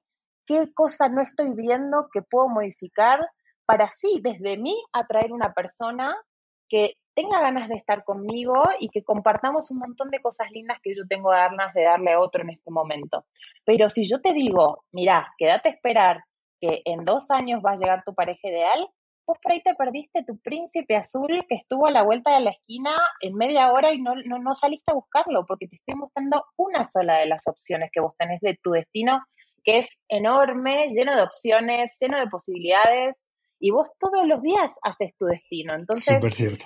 ¿Qué 0.47 0.73
cosa 0.75 1.09
no 1.09 1.21
estoy 1.21 1.53
viendo 1.55 2.09
que 2.13 2.23
puedo 2.23 2.49
modificar? 2.49 3.21
Para 3.67 3.91
sí, 3.93 4.21
desde 4.23 4.57
mí, 4.57 4.77
atraer 4.93 5.33
una 5.33 5.53
persona 5.53 6.17
que 6.69 6.95
tenga 7.15 7.41
ganas 7.41 7.69
de 7.69 7.75
estar 7.75 8.05
conmigo 8.05 8.65
y 8.81 8.89
que 8.89 9.05
compartamos 9.05 9.71
un 9.71 9.79
montón 9.79 10.11
de 10.11 10.21
cosas 10.21 10.51
lindas 10.51 10.79
que 10.83 10.95
yo 10.95 11.07
tengo 11.07 11.31
ganas 11.31 11.75
de 11.75 11.83
darle 11.83 12.13
a 12.13 12.21
otro 12.21 12.43
en 12.43 12.51
este 12.51 12.71
momento. 12.71 13.27
Pero 13.65 13.91
si 13.91 14.09
yo 14.09 14.21
te 14.21 14.33
digo, 14.33 14.85
mira, 14.91 15.33
quédate 15.37 15.69
a 15.69 15.73
esperar 15.73 16.25
que 16.61 16.81
en 16.85 17.05
dos 17.05 17.31
años 17.31 17.61
va 17.65 17.73
a 17.73 17.77
llegar 17.77 18.05
tu 18.05 18.15
pareja 18.15 18.49
ideal, 18.49 18.89
pues 19.25 19.39
por 19.43 19.53
ahí 19.53 19.61
te 19.63 19.75
perdiste 19.75 20.25
tu 20.25 20.39
príncipe 20.39 20.97
azul 20.97 21.45
que 21.49 21.55
estuvo 21.57 21.87
a 21.87 21.91
la 21.91 22.03
vuelta 22.03 22.35
de 22.35 22.41
la 22.41 22.51
esquina 22.51 22.97
en 23.21 23.35
media 23.35 23.73
hora 23.73 23.93
y 23.93 24.01
no, 24.01 24.15
no, 24.25 24.39
no 24.39 24.55
saliste 24.55 24.93
a 24.93 24.95
buscarlo, 24.95 25.45
porque 25.47 25.69
te 25.69 25.77
estoy 25.77 25.95
mostrando 25.95 26.45
una 26.57 26.85
sola 26.85 27.19
de 27.19 27.27
las 27.27 27.47
opciones 27.47 27.91
que 27.93 28.01
vos 28.01 28.15
tenés 28.19 28.41
de 28.41 28.59
tu 28.63 28.71
destino, 28.71 29.21
que 29.65 29.81
es 29.81 29.89
enorme, 30.09 30.89
lleno 30.89 31.15
de 31.15 31.23
opciones, 31.23 31.97
lleno 32.01 32.19
de 32.19 32.27
posibilidades, 32.27 33.23
y 33.63 33.71
vos 33.71 33.93
todos 34.01 34.27
los 34.27 34.43
días 34.43 34.73
haces 34.83 35.17
tu 35.17 35.27
destino. 35.27 35.75
Entonces, 35.75 36.19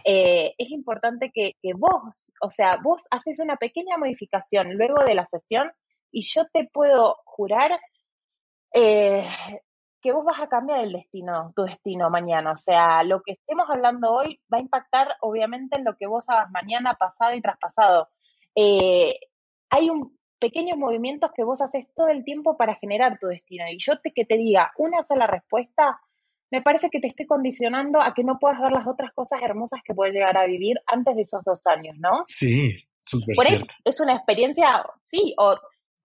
eh, 0.07 0.55
es 0.57 0.71
importante 0.71 1.31
que, 1.31 1.53
que, 1.61 1.75
vos, 1.75 2.33
o 2.41 2.51
sea, 2.51 2.79
vos 2.83 3.03
haces 3.11 3.39
una 3.39 3.57
pequeña 3.57 3.99
modificación 3.99 4.73
luego 4.79 5.05
de 5.07 5.15
la 5.15 5.27
sesión 5.27 5.71
y 6.11 6.23
yo 6.23 6.47
te 6.51 6.67
puedo 6.73 7.19
jurar 7.27 7.79
eh, 8.73 9.27
que 10.01 10.13
vos 10.13 10.25
vas 10.25 10.41
a 10.41 10.49
cambiar 10.49 10.85
el 10.85 10.93
destino, 10.93 11.53
tu 11.55 11.65
destino 11.65 12.09
mañana. 12.09 12.53
O 12.53 12.57
sea, 12.57 13.03
lo 13.03 13.21
que 13.21 13.33
estemos 13.33 13.69
hablando 13.69 14.15
hoy 14.15 14.41
va 14.51 14.57
a 14.57 14.63
impactar 14.63 15.17
obviamente 15.21 15.77
en 15.77 15.85
lo 15.85 15.99
que 15.99 16.07
vos 16.07 16.27
hagas 16.31 16.51
mañana, 16.51 16.95
pasado 16.95 17.35
y 17.35 17.43
traspasado. 17.43 18.09
Eh, 18.55 19.21
hay 19.69 19.91
un 19.91 20.17
pequeños 20.39 20.79
movimientos 20.79 21.31
que 21.35 21.45
vos 21.45 21.61
haces 21.61 21.93
todo 21.95 22.09
el 22.09 22.25
tiempo 22.25 22.57
para 22.57 22.77
generar 22.77 23.19
tu 23.19 23.27
destino. 23.27 23.65
Y 23.71 23.77
yo 23.79 23.99
te, 24.01 24.13
que 24.13 24.25
te 24.25 24.37
diga 24.37 24.73
una 24.79 25.03
sola 25.03 25.27
respuesta, 25.27 26.01
me 26.51 26.63
parece 26.63 26.91
que 26.91 27.01
te 27.01 27.09
estoy 27.09 27.27
condicionando 27.27 28.01
a 28.01 28.15
que 28.15 28.25
no 28.25 28.39
puedas 28.39 28.61
ver 28.61 28.73
las 28.73 28.87
otras 28.87 29.13
cosas 29.13 29.41
hermosas 29.43 29.81
que 29.85 29.95
puedes 29.95 30.15
llegar 30.15 30.37
a 30.37 30.47
vivir 30.47 30.77
antes 30.87 31.17
de 31.17 31.23
esos 31.23 31.43
dos 31.45 31.61
años, 31.67 31.97
¿no? 31.99 32.25
Sí, 32.27 32.77
súper 33.01 33.35
Por 33.35 33.47
ahí 33.47 33.59
es 33.85 34.01
una 34.01 34.15
experiencia, 34.15 34.85
sí, 35.07 35.35
o 35.39 35.57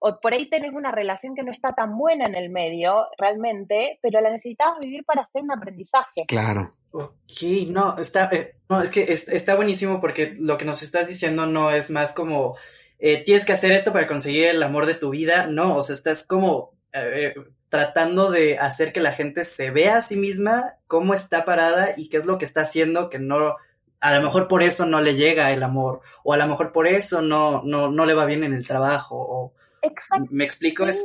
o 0.04 0.18
por 0.20 0.34
ahí 0.34 0.48
tenés 0.50 0.72
una 0.72 0.90
relación 0.90 1.34
que 1.34 1.44
no 1.44 1.52
está 1.52 1.74
tan 1.74 1.96
buena 1.96 2.26
en 2.26 2.34
el 2.34 2.50
medio 2.50 3.06
realmente, 3.18 4.00
pero 4.02 4.20
la 4.20 4.30
necesitabas 4.30 4.80
vivir 4.80 5.04
para 5.04 5.22
hacer 5.22 5.42
un 5.42 5.52
aprendizaje. 5.52 6.24
Claro. 6.26 6.74
Ok, 6.90 7.42
no, 7.68 7.96
está, 7.96 8.28
eh, 8.32 8.56
no, 8.68 8.82
es 8.82 8.90
que 8.90 9.04
está 9.12 9.54
buenísimo 9.54 10.00
porque 10.00 10.34
lo 10.38 10.58
que 10.58 10.64
nos 10.64 10.82
estás 10.82 11.08
diciendo 11.08 11.46
no 11.46 11.70
es 11.70 11.88
más 11.88 12.12
como, 12.12 12.56
eh, 12.98 13.22
tienes 13.24 13.46
que 13.46 13.52
hacer 13.52 13.72
esto 13.72 13.92
para 13.92 14.08
conseguir 14.08 14.46
el 14.46 14.62
amor 14.62 14.86
de 14.86 14.94
tu 14.94 15.10
vida, 15.10 15.46
no, 15.46 15.76
o 15.76 15.82
sea, 15.82 15.94
estás 15.94 16.26
como 16.26 16.72
eh, 16.92 17.32
tratando 17.72 18.30
de 18.30 18.58
hacer 18.58 18.92
que 18.92 19.00
la 19.00 19.12
gente 19.12 19.46
se 19.46 19.70
vea 19.70 19.96
a 19.96 20.02
sí 20.02 20.14
misma, 20.14 20.74
cómo 20.86 21.14
está 21.14 21.46
parada 21.46 21.94
y 21.96 22.10
qué 22.10 22.18
es 22.18 22.26
lo 22.26 22.36
que 22.36 22.44
está 22.44 22.60
haciendo 22.60 23.08
que 23.08 23.18
no, 23.18 23.56
a 23.98 24.14
lo 24.14 24.22
mejor 24.22 24.46
por 24.46 24.62
eso 24.62 24.84
no 24.84 25.00
le 25.00 25.14
llega 25.14 25.50
el 25.52 25.62
amor, 25.62 26.02
o 26.22 26.34
a 26.34 26.36
lo 26.36 26.46
mejor 26.46 26.70
por 26.70 26.86
eso 26.86 27.22
no, 27.22 27.62
no, 27.62 27.90
no 27.90 28.04
le 28.04 28.12
va 28.12 28.26
bien 28.26 28.44
en 28.44 28.52
el 28.52 28.68
trabajo, 28.68 29.16
o 29.16 29.54
Exacto. 29.80 30.26
¿Me 30.30 30.44
explico? 30.44 30.84
Es... 30.84 31.02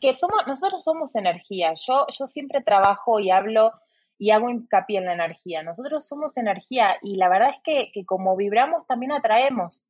que 0.00 0.12
somos, 0.14 0.48
nosotros 0.48 0.82
somos 0.82 1.14
energía. 1.14 1.74
Yo, 1.86 2.06
yo 2.18 2.26
siempre 2.26 2.60
trabajo 2.60 3.20
y 3.20 3.30
hablo 3.30 3.72
y 4.18 4.32
hago 4.32 4.50
hincapié 4.50 4.98
en 4.98 5.06
la 5.06 5.14
energía. 5.14 5.62
Nosotros 5.62 6.08
somos 6.08 6.36
energía 6.36 6.98
y 7.02 7.18
la 7.18 7.28
verdad 7.28 7.50
es 7.50 7.62
que, 7.62 7.92
que 7.92 8.04
como 8.04 8.36
vibramos 8.36 8.84
también 8.88 9.12
atraemos. 9.12 9.84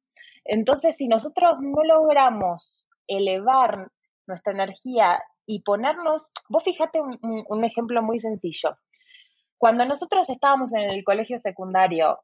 Entonces, 0.44 0.96
si 0.96 1.08
nosotros 1.08 1.56
no 1.60 1.82
logramos 1.82 2.88
elevar 3.08 3.90
nuestra 4.26 4.52
energía 4.52 5.20
y 5.50 5.62
ponernos, 5.62 6.30
vos 6.48 6.62
fíjate 6.62 7.00
un, 7.00 7.18
un, 7.48 7.64
ejemplo 7.64 8.02
muy 8.02 8.18
sencillo. 8.18 8.76
Cuando 9.58 9.84
nosotros 9.84 10.30
estábamos 10.30 10.72
en 10.74 10.90
el 10.90 11.04
colegio 11.04 11.38
secundario 11.38 12.20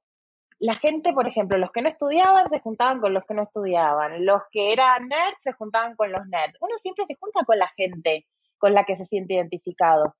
la 0.59 0.76
gente, 0.76 1.12
por 1.12 1.26
ejemplo, 1.26 1.59
los 1.59 1.71
que 1.71 1.83
no 1.83 1.88
estudiaban 1.88 2.49
se 2.49 2.61
juntaban 2.61 3.00
con 3.00 3.12
los 3.12 3.25
que 3.26 3.35
no 3.35 3.42
estudiaban, 3.42 4.25
los 4.25 4.42
que 4.50 4.73
eran 4.73 5.09
nerds 5.09 5.37
se 5.40 5.52
juntaban 5.52 5.95
con 5.97 6.11
los 6.11 6.26
nerds. 6.26 6.56
Uno 6.61 6.78
siempre 6.78 7.04
se 7.06 7.16
junta 7.16 7.45
con 7.45 7.59
la 7.59 7.68
gente 7.76 8.26
con 8.59 8.73
la 8.73 8.85
que 8.85 8.97
se 8.97 9.04
siente 9.04 9.35
identificado. 9.35 10.14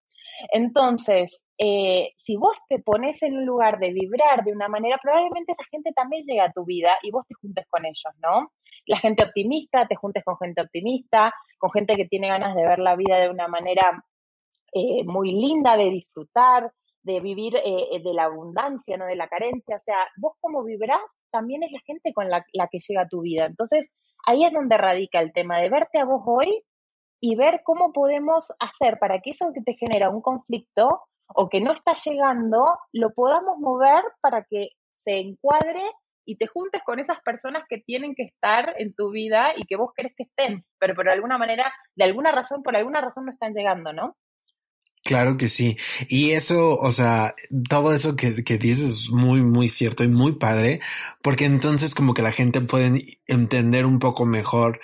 Entonces, 0.53 1.45
eh, 1.59 2.13
si 2.17 2.37
vos 2.37 2.55
te 2.69 2.79
pones 2.79 3.23
en 3.23 3.37
un 3.37 3.47
lugar 3.47 3.79
de 3.79 3.93
vibrar 3.93 4.45
de 4.45 4.53
una 4.53 4.69
manera, 4.69 4.99
probablemente 5.03 5.53
esa 5.53 5.65
gente 5.71 5.93
también 5.93 6.25
llega 6.27 6.45
a 6.45 6.53
tu 6.53 6.65
vida 6.65 6.97
y 7.03 7.11
vos 7.11 7.25
te 7.27 7.35
juntes 7.35 7.67
con 7.69 7.85
ellos, 7.85 8.15
¿no? 8.23 8.53
La 8.87 8.99
gente 8.99 9.25
optimista, 9.25 9.87
te 9.87 9.97
juntes 9.97 10.23
con 10.25 10.37
gente 10.39 10.63
optimista, 10.63 11.33
con 11.59 11.71
gente 11.71 11.97
que 11.97 12.07
tiene 12.07 12.29
ganas 12.29 12.55
de 12.55 12.67
ver 12.67 12.79
la 12.79 12.95
vida 12.97 13.19
de 13.19 13.31
una 13.31 13.49
manera 13.49 14.05
eh, 14.73 15.05
muy 15.05 15.33
linda, 15.33 15.77
de 15.77 15.91
disfrutar, 15.91 16.71
de 17.03 17.21
vivir 17.21 17.57
eh, 17.65 18.01
de 18.03 18.15
la 18.15 18.25
abundancia, 18.25 18.97
no 18.97 19.07
de 19.07 19.17
la 19.17 19.29
carencia. 19.29 19.77
O 19.77 19.79
sea, 19.79 19.99
vos 20.17 20.35
como 20.41 20.63
vibrás 20.65 21.01
también 21.31 21.63
es 21.63 21.73
la 21.73 21.81
gente 21.87 22.13
con 22.13 22.29
la, 22.29 22.43
que 22.43 22.79
llega 22.79 23.03
a 23.03 23.09
tu 23.09 23.23
vida. 23.23 23.47
Entonces, 23.47 23.89
ahí 24.27 24.45
es 24.45 24.53
donde 24.53 24.77
radica 24.77 25.21
el 25.21 25.33
tema 25.33 25.61
de 25.61 25.71
verte 25.71 25.99
a 25.99 26.05
vos 26.05 26.23
hoy 26.27 26.63
y 27.21 27.37
ver 27.37 27.63
cómo 27.65 27.93
podemos 27.93 28.53
hacer 28.59 28.99
para 28.99 29.21
que 29.21 29.31
eso 29.31 29.53
que 29.55 29.63
te 29.63 29.75
genera 29.75 30.11
un 30.11 30.21
conflicto 30.21 31.03
o 31.29 31.49
que 31.49 31.61
no 31.61 31.73
está 31.73 31.95
llegando, 31.95 32.65
lo 32.93 33.13
podamos 33.13 33.59
mover 33.59 34.03
para 34.21 34.45
que 34.45 34.71
se 35.05 35.19
encuadre 35.19 35.83
y 36.25 36.37
te 36.37 36.47
juntes 36.47 36.83
con 36.85 36.99
esas 36.99 37.21
personas 37.23 37.63
que 37.69 37.79
tienen 37.79 38.15
que 38.15 38.25
estar 38.25 38.75
en 38.79 38.95
tu 38.95 39.11
vida 39.11 39.53
y 39.57 39.65
que 39.65 39.77
vos 39.77 39.93
querés 39.97 40.13
que 40.17 40.25
estén, 40.25 40.65
pero 40.79 40.95
por 40.95 41.09
alguna 41.09 41.39
manera, 41.39 41.73
de 41.95 42.05
alguna 42.05 42.33
razón, 42.33 42.63
por 42.63 42.77
alguna 42.77 43.01
razón 43.01 43.27
no 43.27 43.33
están 43.33 43.55
llegando, 43.55 43.93
¿no? 43.93 44.17
Claro 45.05 45.37
que 45.37 45.49
sí. 45.49 45.77
Y 46.09 46.33
eso, 46.33 46.77
o 46.77 46.91
sea, 46.91 47.37
todo 47.71 47.95
eso 47.95 48.17
que, 48.17 48.43
que, 48.43 48.59
dices 48.59 48.87
es 48.87 49.11
muy, 49.13 49.41
muy 49.41 49.69
cierto 49.69 50.03
y 50.03 50.09
muy 50.09 50.33
padre, 50.33 50.81
porque 51.23 51.45
entonces 51.45 51.95
como 51.95 52.13
que 52.13 52.23
la 52.23 52.33
gente 52.33 52.61
puede 52.61 53.05
entender 53.29 53.87
un 53.87 54.01
poco 54.01 54.27
mejor 54.27 54.81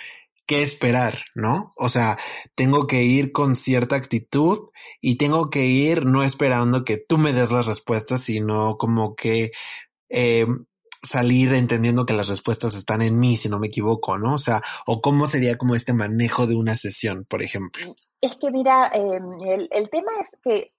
qué 0.52 0.62
esperar, 0.62 1.25
¿no? 1.35 1.71
O 1.76 1.88
sea, 1.88 2.18
tengo 2.54 2.87
que 2.87 3.04
ir 3.04 3.32
con 3.32 3.56
cierta 3.56 3.97
actitud 3.97 4.68
y 5.00 5.16
tengo 5.16 5.49
que 5.49 5.64
ir 5.64 6.04
no 6.04 6.23
esperando 6.23 6.85
que 6.85 6.99
tú 6.99 7.16
me 7.16 7.32
des 7.32 7.50
las 7.50 7.66
respuestas, 7.66 8.21
sino 8.21 8.76
como 8.76 9.14
que 9.16 9.52
eh, 10.11 10.47
salir 11.02 11.54
entendiendo 11.54 12.04
que 12.04 12.12
las 12.12 12.28
respuestas 12.28 12.75
están 12.75 13.00
en 13.00 13.18
mí, 13.18 13.38
si 13.38 13.49
no 13.49 13.59
me 13.59 13.68
equivoco, 13.68 14.18
¿no? 14.18 14.35
O 14.35 14.38
sea, 14.38 14.61
o 14.87 15.00
cómo 15.00 15.26
sería 15.26 15.56
como 15.56 15.75
este 15.75 15.94
manejo 15.94 16.47
de 16.47 16.54
una 16.54 16.76
sesión, 16.76 17.25
por 17.25 17.42
ejemplo. 17.42 17.87
Es 18.21 18.37
que 18.37 18.50
mira, 18.50 18.90
em, 18.92 19.68
el, 19.71 19.88
tema 19.90 20.12
es 20.21 20.30
que 20.44 20.75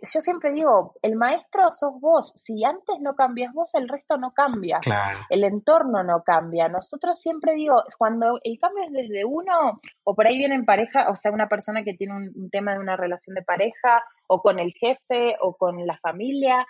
yo 0.00 0.20
siempre 0.20 0.52
digo, 0.52 0.94
el 1.02 1.16
maestro 1.16 1.72
sos 1.72 2.00
vos, 2.00 2.32
si 2.36 2.64
antes 2.64 3.00
no 3.00 3.14
cambias 3.14 3.52
vos, 3.52 3.74
el 3.74 3.88
resto 3.88 4.16
no 4.16 4.32
cambia, 4.32 4.78
claro. 4.80 5.20
el 5.28 5.44
entorno 5.44 6.02
no 6.04 6.22
cambia. 6.22 6.68
Nosotros 6.68 7.18
siempre 7.20 7.54
digo, 7.54 7.82
cuando 7.98 8.38
el 8.44 8.58
cambio 8.60 8.84
es 8.84 8.92
desde 8.92 9.24
uno, 9.24 9.80
o 10.04 10.14
por 10.14 10.26
ahí 10.26 10.38
viene 10.38 10.54
en 10.54 10.64
pareja, 10.64 11.10
o 11.10 11.16
sea, 11.16 11.32
una 11.32 11.48
persona 11.48 11.82
que 11.82 11.94
tiene 11.94 12.14
un, 12.14 12.32
un 12.34 12.50
tema 12.50 12.74
de 12.74 12.78
una 12.78 12.96
relación 12.96 13.34
de 13.34 13.42
pareja, 13.42 14.02
o 14.28 14.40
con 14.40 14.58
el 14.58 14.72
jefe, 14.72 15.36
o 15.40 15.56
con 15.56 15.86
la 15.86 15.98
familia, 15.98 16.66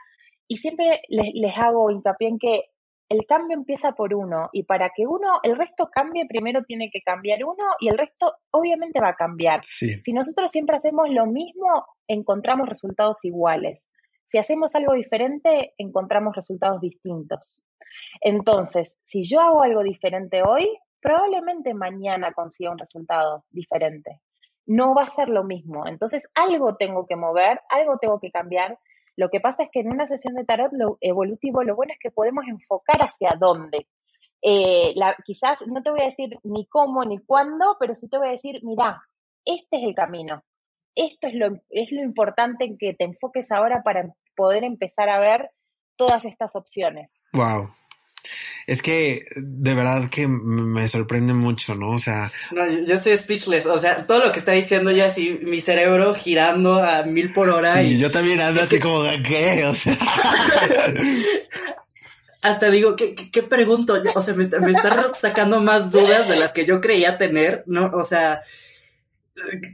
y 0.49 0.57
siempre 0.57 1.03
les, 1.09 1.35
les 1.35 1.57
hago 1.57 1.91
hincapié 1.91 2.29
en 2.29 2.39
que 2.39 2.65
el 3.09 3.25
cambio 3.27 3.57
empieza 3.57 3.93
por 3.93 4.15
uno 4.15 4.51
y 4.53 4.65
para 4.65 4.91
que 4.95 5.07
uno, 5.07 5.41
el 5.43 5.57
resto 5.57 5.89
cambie, 5.91 6.27
primero 6.27 6.65
tiene 6.65 6.91
que 6.93 7.01
cambiar 7.01 7.43
uno 7.43 7.65
y 7.81 7.89
el 7.89 7.97
resto 7.97 8.35
obviamente 8.51 9.01
va 9.01 9.09
a 9.09 9.17
cambiar. 9.17 9.65
Si 9.65 10.13
nosotros 10.13 10.51
siempre 10.51 10.77
hacemos 10.77 11.09
lo 11.09 11.27
mismo, 11.27 11.87
encontramos 12.07 12.69
resultados 12.69 13.25
iguales. 13.25 13.89
Si 14.27 14.37
hacemos 14.37 14.75
algo 14.75 14.93
diferente, 14.93 15.75
encontramos 15.79 16.37
resultados 16.37 16.83
distintos. 16.83 17.63
Entonces, 18.21 18.95
si 19.05 19.27
yo 19.27 19.41
hago 19.41 19.63
algo 19.63 19.83
diferente 19.83 20.43
hoy, 20.43 20.79
probablemente 21.01 21.73
mañana 21.73 22.33
consiga 22.33 22.71
un 22.71 22.79
resultado 22.79 23.45
diferente. 23.51 24.21
No 24.67 24.95
va 24.95 25.05
a 25.05 25.11
ser 25.11 25.31
lo 25.31 25.45
mismo. 25.45 25.87
Entonces, 25.87 26.29
algo 26.35 26.77
tengo 26.77 27.07
que 27.07 27.17
mover, 27.17 27.61
algo 27.71 27.97
tengo 27.99 28.21
que 28.21 28.31
cambiar 28.31 28.79
lo 29.19 29.31
que 29.31 29.41
pasa 29.41 29.65
es 29.65 29.69
que 29.73 29.81
en 29.81 29.91
una 29.93 30.07
sesión 30.07 30.35
de 30.35 30.45
tarot 30.45 30.71
lo 30.73 30.97
evolutivo, 31.01 31.65
lo 31.65 31.75
bueno 31.75 31.93
es 31.93 31.99
que 31.99 32.13
podemos 32.13 32.45
enfocar 32.47 33.01
hacia 33.01 33.37
dónde. 33.37 33.89
Eh, 34.41 34.95
quizás 35.25 35.59
no 35.67 35.83
te 35.83 35.91
voy 35.91 36.03
a 36.03 36.11
decir 36.11 36.39
ni 36.45 36.69
cómo 36.69 37.05
ni 37.05 37.19
cuándo, 37.19 37.77
pero 37.81 37.97
sí 37.97 38.09
te 38.09 38.17
voy 38.17 38.29
a 38.29 38.31
decir, 38.31 38.61
mira, 38.63 39.03
este 39.45 39.79
es 39.79 39.83
el 39.83 39.97
camino. 39.97 40.45
Esto 40.95 41.27
es 41.27 41.35
lo, 41.35 41.47
es 41.69 41.91
lo 41.91 42.01
importante 42.01 42.65
en 42.65 42.79
que 42.79 42.95
te 42.95 43.03
enfoques 43.03 43.51
ahora 43.51 43.83
para 43.83 44.15
poder 44.37 44.63
empezar 44.63 45.09
a 45.09 45.19
ver 45.19 45.51
todas 45.97 46.25
estas 46.25 46.55
opciones. 46.55 47.13
Wow. 47.33 47.71
Es 48.69 48.83
que 48.83 49.25
de 49.35 49.73
verdad 49.73 50.11
que 50.11 50.29
me 50.29 50.87
sorprende 50.91 51.33
mucho, 51.33 51.75
¿no? 51.75 51.93
O 51.93 51.99
sea. 51.99 52.31
No, 52.53 52.71
yo, 52.71 52.97
estoy 52.97 53.17
speechless. 53.17 53.65
O 53.65 53.79
sea, 53.79 54.07
todo 54.07 54.19
lo 54.19 54.31
que 54.31 54.41
está 54.41 54.53
diciendo 54.53 54.91
ya 54.91 55.07
así, 55.07 55.41
mi 55.43 55.63
cerebro 55.63 56.15
girando 56.15 56.75
a 56.75 57.03
mil 57.03 57.33
por 57.33 57.49
hora. 57.49 57.83
Sí, 57.83 57.97
yo 57.97 58.11
también 58.11 58.43
ando 58.43 58.61
así 58.61 58.79
como, 58.79 59.05
¿qué? 59.27 59.65
O 59.65 59.73
sea. 59.73 59.97
Hasta 62.43 62.69
digo, 62.69 62.95
¿qué, 62.95 63.15
qué, 63.15 63.43
pregunto? 63.43 64.03
O 64.15 64.21
sea, 64.21 64.35
me, 64.35 64.47
me 64.47 64.73
está 64.73 65.15
sacando 65.19 65.63
más 65.63 65.91
dudas 65.91 66.29
de 66.29 66.37
las 66.37 66.53
que 66.53 66.67
yo 66.67 66.83
creía 66.83 67.17
tener, 67.17 67.63
¿no? 67.65 67.91
O 67.95 68.05
sea, 68.05 68.43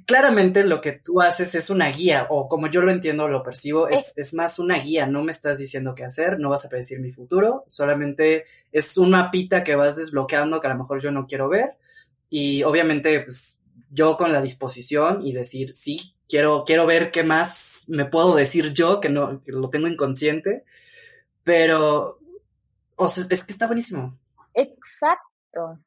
claramente 0.06 0.64
lo 0.64 0.80
que 0.80 0.92
tú 0.92 1.20
haces 1.20 1.54
es 1.54 1.70
una 1.70 1.88
guía, 1.88 2.26
o 2.30 2.48
como 2.48 2.68
yo 2.68 2.82
lo 2.82 2.90
entiendo, 2.90 3.28
lo 3.28 3.42
percibo, 3.42 3.88
es, 3.88 4.12
es, 4.16 4.34
más 4.34 4.58
una 4.58 4.78
guía, 4.78 5.06
no 5.06 5.22
me 5.22 5.32
estás 5.32 5.58
diciendo 5.58 5.94
qué 5.94 6.04
hacer, 6.04 6.38
no 6.38 6.50
vas 6.50 6.64
a 6.64 6.68
predecir 6.68 7.00
mi 7.00 7.12
futuro, 7.12 7.64
solamente 7.66 8.44
es 8.72 8.96
un 8.98 9.10
mapita 9.10 9.64
que 9.64 9.74
vas 9.74 9.96
desbloqueando 9.96 10.60
que 10.60 10.66
a 10.66 10.70
lo 10.70 10.78
mejor 10.78 11.00
yo 11.00 11.10
no 11.10 11.26
quiero 11.26 11.48
ver, 11.48 11.76
y 12.28 12.62
obviamente, 12.62 13.20
pues, 13.20 13.58
yo 13.90 14.16
con 14.16 14.32
la 14.32 14.42
disposición 14.42 15.20
y 15.22 15.32
decir, 15.32 15.72
sí, 15.74 16.14
quiero, 16.28 16.64
quiero 16.64 16.86
ver 16.86 17.10
qué 17.10 17.22
más 17.22 17.84
me 17.88 18.06
puedo 18.06 18.34
decir 18.34 18.72
yo, 18.72 19.00
que 19.00 19.08
no, 19.08 19.42
que 19.42 19.52
lo 19.52 19.70
tengo 19.70 19.86
inconsciente, 19.86 20.64
pero, 21.42 22.18
o 22.96 23.08
sea, 23.08 23.24
es 23.28 23.44
que 23.44 23.52
está 23.52 23.66
buenísimo. 23.66 24.18
Exacto. 24.54 25.78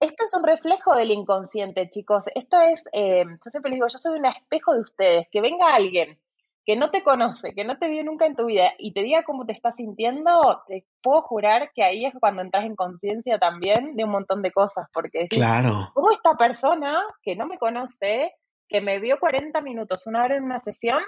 Esto 0.00 0.24
es 0.24 0.34
un 0.34 0.44
reflejo 0.44 0.94
del 0.94 1.10
inconsciente, 1.10 1.90
chicos. 1.90 2.24
Esto 2.34 2.58
es, 2.60 2.82
eh, 2.92 3.24
yo 3.26 3.50
siempre 3.50 3.70
les 3.70 3.76
digo, 3.76 3.88
yo 3.88 3.98
soy 3.98 4.18
un 4.18 4.26
espejo 4.26 4.72
de 4.72 4.80
ustedes. 4.80 5.26
Que 5.30 5.42
venga 5.42 5.74
alguien 5.74 6.18
que 6.64 6.76
no 6.76 6.90
te 6.90 7.02
conoce, 7.02 7.54
que 7.54 7.64
no 7.64 7.78
te 7.78 7.88
vio 7.88 8.04
nunca 8.04 8.26
en 8.26 8.36
tu 8.36 8.46
vida 8.46 8.72
y 8.78 8.92
te 8.92 9.02
diga 9.02 9.22
cómo 9.24 9.46
te 9.46 9.52
estás 9.52 9.76
sintiendo, 9.76 10.62
te 10.66 10.86
puedo 11.02 11.22
jurar 11.22 11.72
que 11.74 11.82
ahí 11.82 12.04
es 12.04 12.14
cuando 12.20 12.42
entras 12.42 12.64
en 12.64 12.76
conciencia 12.76 13.38
también 13.38 13.96
de 13.96 14.04
un 14.04 14.10
montón 14.10 14.42
de 14.42 14.52
cosas, 14.52 14.86
porque 14.92 15.20
decís, 15.20 15.38
claro. 15.38 15.90
¿cómo 15.94 16.10
esta 16.10 16.34
persona 16.36 17.02
que 17.22 17.34
no 17.34 17.46
me 17.46 17.58
conoce, 17.58 18.34
que 18.68 18.80
me 18.80 19.00
vio 19.00 19.18
40 19.18 19.60
minutos, 19.62 20.06
una 20.06 20.22
hora 20.22 20.36
en 20.36 20.44
una 20.44 20.60
sesión, 20.60 21.02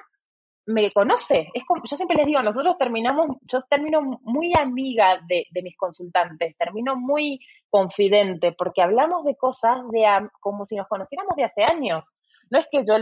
me 0.67 0.91
conoce. 0.93 1.49
Es 1.55 1.65
como, 1.65 1.83
yo 1.85 1.97
siempre 1.97 2.17
les 2.17 2.27
digo, 2.27 2.43
nosotros 2.43 2.77
terminamos, 2.79 3.37
yo 3.43 3.59
termino 3.69 4.03
muy 4.23 4.53
amiga 4.57 5.21
de, 5.27 5.47
mis 5.63 5.77
consultantes, 5.77 6.57
termino 6.57 6.97
muy 6.97 7.41
confidente, 7.71 8.53
porque 8.53 8.83
hablamos 8.83 9.25
de 9.25 9.37
cosas 9.37 9.79
de 9.91 10.07
como 10.41 10.67
si 10.67 10.77
nos 10.77 10.89
conociéramos 10.89 11.35
de 11.37 11.45
hace 11.45 11.65
años. 11.65 12.13
No 12.51 12.59
es 12.59 12.67
que 12.71 12.85
yo 12.85 12.97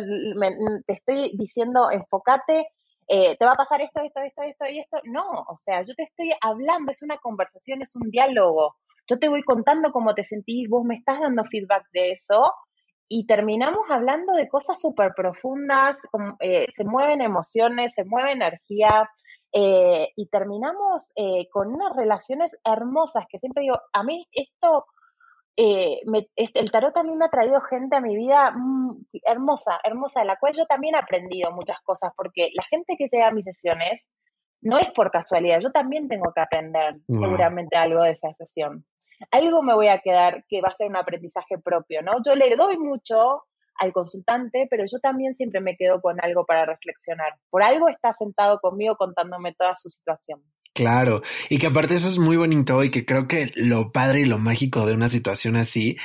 te 0.87 0.93
estoy 0.93 1.33
diciendo, 1.37 1.91
enfócate, 1.91 2.69
eh, 3.09 3.37
te 3.37 3.45
va 3.45 3.53
a 3.53 3.57
pasar 3.57 3.81
esto, 3.81 4.01
esto, 4.03 4.21
esto, 4.21 4.43
esto 4.43 4.65
y 4.67 4.79
esto. 4.79 4.99
No, 5.05 5.45
o 5.49 5.57
sea, 5.57 5.83
yo 5.83 5.95
te 5.95 6.05
estoy 6.05 6.31
hablando, 6.41 6.93
es 6.93 7.03
una 7.03 7.19
conversación, 7.19 7.83
es 7.83 7.95
un 7.97 8.11
diálogo. 8.11 8.77
Yo 9.09 9.19
te 9.19 9.29
voy 9.29 9.43
contando 9.43 9.91
cómo 9.91 10.15
te 10.15 10.23
sentís, 10.23 10.69
vos 10.69 10.85
me 10.85 10.95
estás 10.95 11.19
dando 11.21 11.45
feedback 11.45 11.85
de 11.93 12.13
eso 12.13 12.53
y 13.13 13.27
terminamos 13.27 13.91
hablando 13.91 14.33
de 14.35 14.49
cosas 14.49 14.81
súper 14.81 15.15
profundas, 15.17 15.99
eh, 16.39 16.67
se 16.69 16.85
mueven 16.85 17.21
emociones, 17.21 17.93
se 17.93 18.05
mueve 18.05 18.31
energía, 18.31 19.11
eh, 19.53 20.13
y 20.15 20.29
terminamos 20.29 21.11
eh, 21.17 21.49
con 21.51 21.75
unas 21.75 21.97
relaciones 21.97 22.57
hermosas, 22.65 23.25
que 23.29 23.41
siempre 23.41 23.63
digo, 23.63 23.81
a 23.93 24.05
mí 24.05 24.29
esto, 24.31 24.87
el 25.57 26.71
tarot 26.71 26.95
también 26.95 27.19
me 27.19 27.25
ha 27.25 27.31
traído 27.31 27.61
gente 27.63 27.97
a 27.97 28.01
mi 28.01 28.15
vida 28.15 28.53
mm, 28.53 29.07
hermosa, 29.25 29.81
hermosa, 29.83 30.21
de 30.21 30.27
la 30.27 30.37
cual 30.37 30.55
yo 30.55 30.65
también 30.67 30.95
he 30.95 30.99
aprendido 30.99 31.51
muchas 31.51 31.81
cosas, 31.83 32.13
porque 32.17 32.51
la 32.55 32.63
gente 32.71 32.95
que 32.97 33.09
llega 33.11 33.27
a 33.27 33.33
mis 33.33 33.45
sesiones 33.45 34.07
no 34.63 34.79
es 34.79 34.89
por 34.93 35.11
casualidad, 35.11 35.59
yo 35.59 35.73
también 35.73 36.07
tengo 36.07 36.33
que 36.33 36.43
aprender 36.43 37.01
seguramente 37.09 37.77
algo 37.77 38.05
de 38.05 38.13
esa 38.13 38.33
sesión 38.35 38.85
algo 39.31 39.63
me 39.63 39.75
voy 39.75 39.89
a 39.89 40.01
quedar 40.01 40.45
que 40.49 40.61
va 40.61 40.69
a 40.69 40.77
ser 40.77 40.89
un 40.89 40.97
aprendizaje 40.97 41.59
propio, 41.59 42.03
¿no? 42.03 42.23
Yo 42.25 42.35
le 42.35 42.55
doy 42.57 42.79
mucho 42.79 43.45
al 43.81 43.93
consultante, 43.93 44.67
pero 44.71 44.85
yo 44.91 44.99
también 44.99 45.35
siempre 45.35 45.61
me 45.61 45.77
quedo 45.77 46.01
con 46.01 46.23
algo 46.23 46.45
para 46.45 46.67
reflexionar. 46.67 47.35
Por 47.49 47.63
algo 47.63 47.89
está 47.89 48.13
sentado 48.13 48.61
conmigo 48.61 48.97
contándome 48.97 49.55
toda 49.55 49.75
su 49.75 49.89
situación. 49.89 50.43
Claro, 50.75 51.23
y 51.49 51.59
que 51.59 51.67
aparte 51.67 51.97
eso 51.97 52.09
es 52.09 52.19
muy 52.19 52.37
bonito 52.37 52.83
y 52.85 52.91
que 52.91 53.05
creo 53.05 53.27
que 53.27 53.51
lo 53.57 53.91
padre 53.91 54.21
y 54.21 54.25
lo 54.27 54.39
mágico 54.39 54.87
de 54.87 54.95
una 54.95 55.09
situación 55.09 55.57
así 55.57 55.97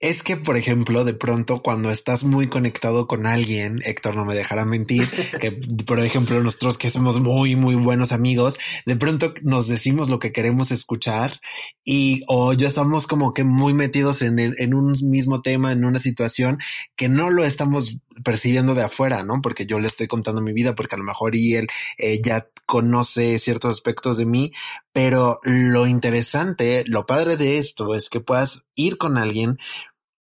es 0.00 0.22
que, 0.22 0.36
por 0.36 0.56
ejemplo, 0.56 1.04
de 1.04 1.14
pronto 1.14 1.62
cuando 1.62 1.90
estás 1.90 2.24
muy 2.24 2.48
conectado 2.48 3.06
con 3.06 3.26
alguien, 3.26 3.80
Héctor 3.84 4.16
no 4.16 4.24
me 4.24 4.34
dejará 4.34 4.64
mentir, 4.64 5.08
que 5.40 5.52
por 5.86 5.98
ejemplo 6.00 6.42
nosotros 6.42 6.78
que 6.78 6.90
somos 6.90 7.20
muy, 7.20 7.56
muy 7.56 7.74
buenos 7.74 8.12
amigos, 8.12 8.58
de 8.86 8.96
pronto 8.96 9.32
nos 9.42 9.66
decimos 9.66 10.08
lo 10.08 10.18
que 10.18 10.32
queremos 10.32 10.70
escuchar 10.70 11.40
y 11.84 12.22
o 12.28 12.52
ya 12.52 12.68
estamos 12.68 13.06
como 13.06 13.32
que 13.32 13.44
muy 13.44 13.72
metidos 13.72 14.22
en, 14.22 14.38
en 14.38 14.74
un 14.74 14.94
mismo 15.08 15.42
tema, 15.42 15.72
en 15.72 15.84
una 15.84 15.98
situación 15.98 16.58
que 16.96 17.08
no 17.08 17.30
lo 17.30 17.44
estamos 17.44 17.98
percibiendo 18.22 18.74
de 18.74 18.82
afuera, 18.82 19.22
¿no? 19.22 19.40
Porque 19.42 19.66
yo 19.66 19.78
le 19.78 19.88
estoy 19.88 20.06
contando 20.06 20.40
mi 20.40 20.52
vida, 20.52 20.74
porque 20.74 20.94
a 20.94 20.98
lo 20.98 21.04
mejor 21.04 21.34
y 21.34 21.54
él 21.54 21.66
eh, 21.98 22.20
ya 22.22 22.46
conoce 22.66 23.38
ciertos 23.38 23.72
aspectos 23.72 24.16
de 24.16 24.26
mí, 24.26 24.52
pero 24.94 25.40
lo 25.42 25.88
interesante, 25.88 26.84
lo 26.86 27.04
padre 27.04 27.36
de 27.36 27.58
esto 27.58 27.96
es 27.96 28.08
que 28.08 28.20
puedas 28.20 28.64
ir 28.76 28.96
con 28.96 29.18
alguien 29.18 29.58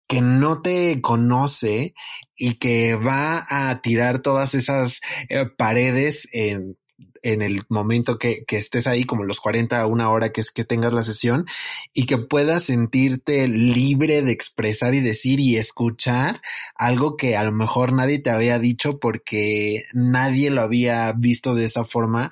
que 0.08 0.20
no 0.20 0.64
te 0.64 1.00
conoce 1.00 1.94
y 2.36 2.56
que 2.56 2.96
va 2.96 3.46
a 3.48 3.82
tirar 3.82 4.24
todas 4.24 4.56
esas 4.56 5.00
eh, 5.30 5.46
paredes 5.46 6.28
en, 6.32 6.76
en 7.22 7.44
el 7.44 7.62
momento 7.70 8.18
que, 8.18 8.46
que, 8.46 8.58
estés 8.58 8.88
ahí, 8.88 9.04
como 9.04 9.26
los 9.26 9.40
40 9.40 9.80
a 9.80 9.86
una 9.86 10.10
hora 10.10 10.32
que 10.32 10.42
es 10.42 10.50
que 10.50 10.64
tengas 10.64 10.92
la 10.92 11.04
sesión 11.04 11.46
y 11.94 12.08
que 12.08 12.18
puedas 12.18 12.64
sentirte 12.64 13.48
libre 13.48 14.24
de 14.24 14.32
expresar 14.32 14.96
y 14.96 15.02
decir 15.02 15.40
y 15.40 15.58
escuchar 15.58 16.42
algo 16.74 17.16
que 17.16 17.38
a 17.38 17.44
lo 17.44 17.52
mejor 17.52 17.94
nadie 17.94 18.18
te 18.18 18.32
había 18.32 18.58
dicho 18.58 18.98
porque 18.98 19.86
nadie 19.94 20.50
lo 20.50 20.64
había 20.64 21.14
visto 21.16 21.54
de 21.54 21.66
esa 21.66 21.86
forma 21.86 22.32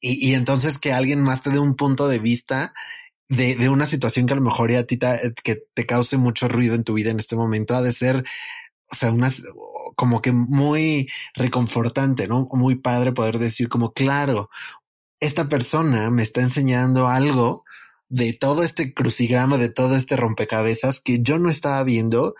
y, 0.00 0.30
y 0.30 0.34
entonces 0.34 0.78
que 0.78 0.92
alguien 0.92 1.22
más 1.22 1.42
te 1.42 1.50
dé 1.50 1.58
un 1.58 1.76
punto 1.76 2.08
de 2.08 2.18
vista 2.18 2.72
de, 3.28 3.56
de 3.56 3.68
una 3.68 3.86
situación 3.86 4.26
que 4.26 4.32
a 4.32 4.36
lo 4.36 4.42
mejor 4.42 4.70
ya 4.70 4.80
a 4.80 4.84
ti 4.84 4.96
te, 4.96 5.34
que 5.42 5.64
te 5.74 5.86
cause 5.86 6.16
mucho 6.16 6.48
ruido 6.48 6.74
en 6.74 6.84
tu 6.84 6.94
vida 6.94 7.10
en 7.10 7.18
este 7.18 7.36
momento 7.36 7.74
ha 7.74 7.82
de 7.82 7.92
ser, 7.92 8.24
o 8.90 8.94
sea, 8.94 9.12
una, 9.12 9.32
como 9.96 10.22
que 10.22 10.32
muy 10.32 11.08
reconfortante, 11.34 12.26
¿no? 12.26 12.48
Muy 12.52 12.76
padre 12.76 13.12
poder 13.12 13.38
decir 13.38 13.68
como, 13.68 13.92
claro, 13.92 14.50
esta 15.20 15.48
persona 15.48 16.10
me 16.10 16.22
está 16.22 16.40
enseñando 16.40 17.08
algo 17.08 17.64
de 18.08 18.32
todo 18.32 18.62
este 18.62 18.94
crucigrama, 18.94 19.58
de 19.58 19.70
todo 19.70 19.94
este 19.94 20.16
rompecabezas 20.16 21.00
que 21.00 21.20
yo 21.20 21.38
no 21.38 21.50
estaba 21.50 21.82
viendo 21.84 22.34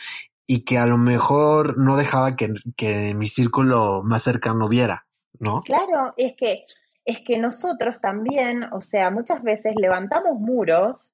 y 0.46 0.64
que 0.64 0.78
a 0.78 0.86
lo 0.86 0.96
mejor 0.96 1.78
no 1.78 1.96
dejaba 1.96 2.36
que, 2.36 2.48
que 2.76 3.12
mi 3.14 3.28
círculo 3.28 4.02
más 4.02 4.22
cercano 4.22 4.68
viera, 4.68 5.06
¿no? 5.38 5.62
Claro, 5.62 6.14
es 6.16 6.32
que 6.38 6.64
es 7.08 7.22
que 7.22 7.38
nosotros 7.38 8.02
también, 8.02 8.64
o 8.70 8.82
sea, 8.82 9.10
muchas 9.10 9.42
veces 9.42 9.74
levantamos 9.80 10.38
muros 10.38 11.08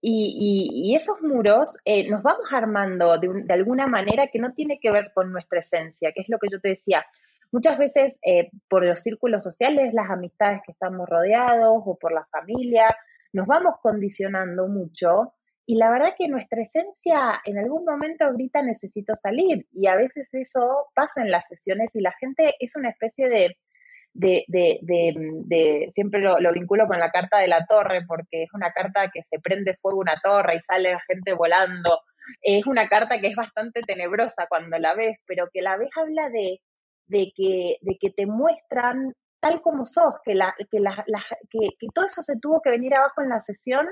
y, 0.00 0.94
esos 0.96 1.20
muros 1.20 1.76
eh, 1.84 2.08
nos 2.08 2.22
vamos 2.22 2.46
armando 2.50 3.18
de, 3.18 3.44
alguna 3.50 3.86
manera 3.86 4.28
que 4.28 4.38
no 4.38 4.54
tiene 4.54 4.78
que 4.80 4.90
ver 4.90 5.12
con 5.12 5.32
nuestra 5.32 5.60
esencia, 5.60 6.12
que 6.14 6.22
es 6.22 6.30
lo 6.30 6.38
que 6.38 6.48
yo 6.50 6.60
te 6.60 6.68
decía. 6.68 7.04
Muchas 7.52 7.76
veces 7.76 8.16
eh, 8.22 8.48
por 8.70 8.86
los 8.86 9.00
círculos 9.00 9.42
sociales, 9.42 9.92
las 9.92 10.10
amistades 10.10 10.62
que 10.64 10.72
estamos 10.72 11.06
rodeados 11.06 11.82
o 11.84 11.98
por 11.98 12.12
la 12.12 12.24
familia, 12.24 12.96
nos 13.34 13.46
vamos 13.46 13.74
condicionando 13.82 14.66
mucho 14.66 15.34
y 15.66 15.76
la 15.76 15.90
verdad 15.90 16.14
que 16.18 16.28
nuestra 16.28 16.62
esencia 16.62 17.42
en 17.44 17.58
algún 17.58 17.84
momento 17.84 18.32
grita 18.32 18.62
necesito 18.62 19.14
salir 19.14 19.66
y 19.72 19.88
a 19.88 19.96
veces 19.96 20.26
eso 20.32 20.86
pasa 20.94 21.20
en 21.20 21.30
las 21.30 21.46
sesiones 21.48 21.90
y 21.92 22.00
la 22.00 22.12
gente 22.12 22.54
es 22.60 22.76
una 22.76 22.88
especie 22.88 23.28
de 23.28 23.58
de, 24.14 24.44
de, 24.46 24.78
de, 24.80 25.90
siempre 25.92 26.20
lo, 26.20 26.38
lo, 26.38 26.52
vinculo 26.52 26.86
con 26.86 26.98
la 26.98 27.10
carta 27.10 27.38
de 27.38 27.48
la 27.48 27.66
torre, 27.66 28.04
porque 28.06 28.44
es 28.44 28.54
una 28.54 28.72
carta 28.72 29.10
que 29.12 29.22
se 29.24 29.40
prende 29.40 29.76
fuego 29.76 29.98
una 29.98 30.20
torre 30.22 30.56
y 30.56 30.60
sale 30.60 30.92
la 30.92 31.00
gente 31.00 31.34
volando. 31.34 32.00
Es 32.40 32.64
una 32.66 32.88
carta 32.88 33.20
que 33.20 33.26
es 33.26 33.36
bastante 33.36 33.82
tenebrosa 33.82 34.46
cuando 34.48 34.78
la 34.78 34.94
ves, 34.94 35.18
pero 35.26 35.48
que 35.52 35.62
la 35.62 35.76
ves 35.76 35.90
habla 36.00 36.30
de, 36.30 36.60
de, 37.06 37.32
que, 37.36 37.76
de 37.80 37.98
que 38.00 38.10
te 38.10 38.26
muestran 38.26 39.12
tal 39.40 39.60
como 39.60 39.84
sos, 39.84 40.14
que, 40.24 40.34
la, 40.34 40.54
que, 40.70 40.80
la, 40.80 41.04
que, 41.50 41.68
que 41.78 41.86
todo 41.92 42.06
eso 42.06 42.22
se 42.22 42.38
tuvo 42.38 42.62
que 42.62 42.70
venir 42.70 42.94
abajo 42.94 43.20
en 43.20 43.28
la 43.28 43.40
sesión 43.40 43.86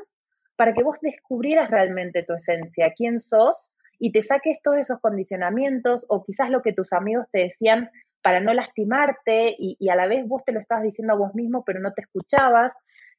para 0.57 0.73
que 0.73 0.83
vos 0.83 0.97
descubrieras 1.03 1.71
realmente 1.71 2.23
tu 2.23 2.35
esencia, 2.35 2.95
quién 2.97 3.21
sos 3.21 3.71
y 3.99 4.13
te 4.13 4.23
saques 4.23 4.59
todos 4.63 4.79
esos 4.79 5.01
condicionamientos 5.01 6.07
o 6.09 6.25
quizás 6.25 6.49
lo 6.49 6.63
que 6.63 6.73
tus 6.73 6.93
amigos 6.93 7.27
te 7.33 7.41
decían 7.41 7.91
para 8.23 8.41
no 8.41 8.55
lastimarte 8.55 9.55
y, 9.59 9.89
a 9.89 9.97
la 9.97 10.07
vez 10.07 10.27
vos 10.27 10.45
te 10.45 10.53
lo 10.53 10.61
estabas 10.61 10.85
diciendo 10.85 11.15
a 11.15 11.17
vos 11.17 11.35
mismo, 11.35 11.65
pero 11.65 11.81
no 11.81 11.93
te 11.93 12.03
escuchabas. 12.03 12.73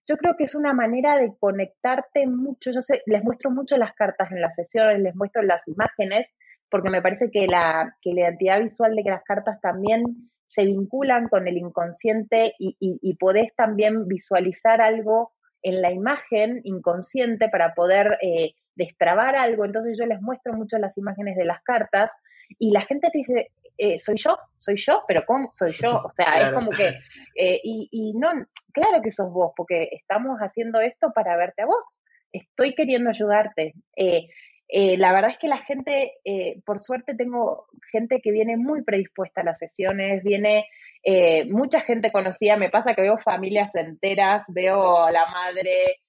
Yo 0.08 0.18
creo 0.18 0.36
que 0.38 0.46
es 0.46 0.56
una 0.56 0.74
manera 0.74 1.18
de 1.18 1.34
conectarte 1.40 2.26
mucho. 2.28 2.72
Yo 2.72 2.82
sé, 2.82 3.02
les 3.06 3.24
muestro 3.24 3.52
mucho 3.52 3.78
las 3.78 3.94
cartas 3.94 4.32
en 4.32 4.42
las 4.42 4.56
sesiones, 4.56 5.00
les 5.00 5.16
muestro 5.16 5.42
las 5.44 5.66
imágenes, 5.68 6.28
porque 6.70 6.90
me 6.90 7.02
parece 7.02 7.30
que 7.32 7.48
la, 7.48 7.96
que 8.02 8.14
la 8.14 8.22
identidad 8.22 8.62
visual 8.62 8.96
de 8.96 9.04
que 9.04 9.10
las 9.10 9.24
cartas 9.24 9.60
también 9.62 10.04
se 10.48 10.66
vinculan 10.66 11.28
con 11.30 11.48
el 11.48 11.58
inconsciente 11.58 12.54
y, 12.60 13.16
podés 13.16 13.56
también 13.56 14.08
visualizar 14.08 14.82
algo 14.82 15.32
en 15.64 15.82
la 15.82 15.92
imagen 15.92 16.62
inconsciente 16.64 17.50
para 17.50 17.74
poder 17.74 18.18
eh, 18.22 18.54
destrabar 18.76 19.36
algo. 19.36 19.66
Entonces 19.66 19.98
yo 19.98 20.06
les 20.06 20.22
muestro 20.22 20.54
mucho 20.54 20.78
las 20.78 20.98
imágenes 20.98 21.38
de 21.38 21.46
las 21.46 21.64
cartas 21.64 22.12
y 22.60 22.72
la 22.72 22.82
gente 22.82 23.10
te 23.10 23.18
dice, 23.18 23.52
eh, 23.78 24.00
soy 24.00 24.18
yo, 24.18 24.38
soy 24.58 24.78
yo, 24.78 25.04
pero 25.08 25.24
¿cómo 25.26 25.50
soy 25.54 25.72
yo? 25.72 26.02
O 26.04 26.12
sea, 26.12 26.48
es 26.48 26.54
como 26.54 26.72
que, 26.72 27.00
eh, 27.36 27.60
y, 27.64 27.90
y 27.92 28.14
no, 28.14 28.30
claro 28.72 29.02
que 29.02 29.12
sos 29.12 29.32
vos, 29.32 29.54
porque 29.56 29.90
estamos 29.92 30.40
haciendo 30.40 30.80
esto 30.82 31.12
para 31.14 31.38
verte 31.38 31.64
a 31.64 31.66
vos, 31.66 31.84
estoy 32.32 32.76
queriendo 32.76 33.10
ayudarte. 33.10 33.74
Eh, 33.96 34.28
eh, 34.70 34.98
la 34.98 35.12
verdad 35.14 35.32
es 35.32 35.38
que 35.38 35.48
la 35.48 35.60
gente, 35.60 36.14
eh, 36.24 36.60
por 36.66 36.80
suerte 36.80 37.16
tengo 37.16 37.68
gente 37.92 38.22
que 38.22 38.32
viene 38.32 38.58
muy 38.58 38.84
predispuesta 38.84 39.42
a 39.42 39.44
las 39.44 39.60
sesiones, 39.60 40.24
viene 40.24 40.68
eh, 41.04 41.46
mucha 41.46 41.82
gente 41.82 42.12
conocida, 42.12 42.58
me 42.58 42.70
pasa 42.70 42.96
que 42.96 43.04
veo 43.04 43.18
familias 43.20 43.74
enteras, 43.76 44.44
veo 44.48 45.04
a 45.04 45.12
la 45.12 45.26
madre, 45.28 46.00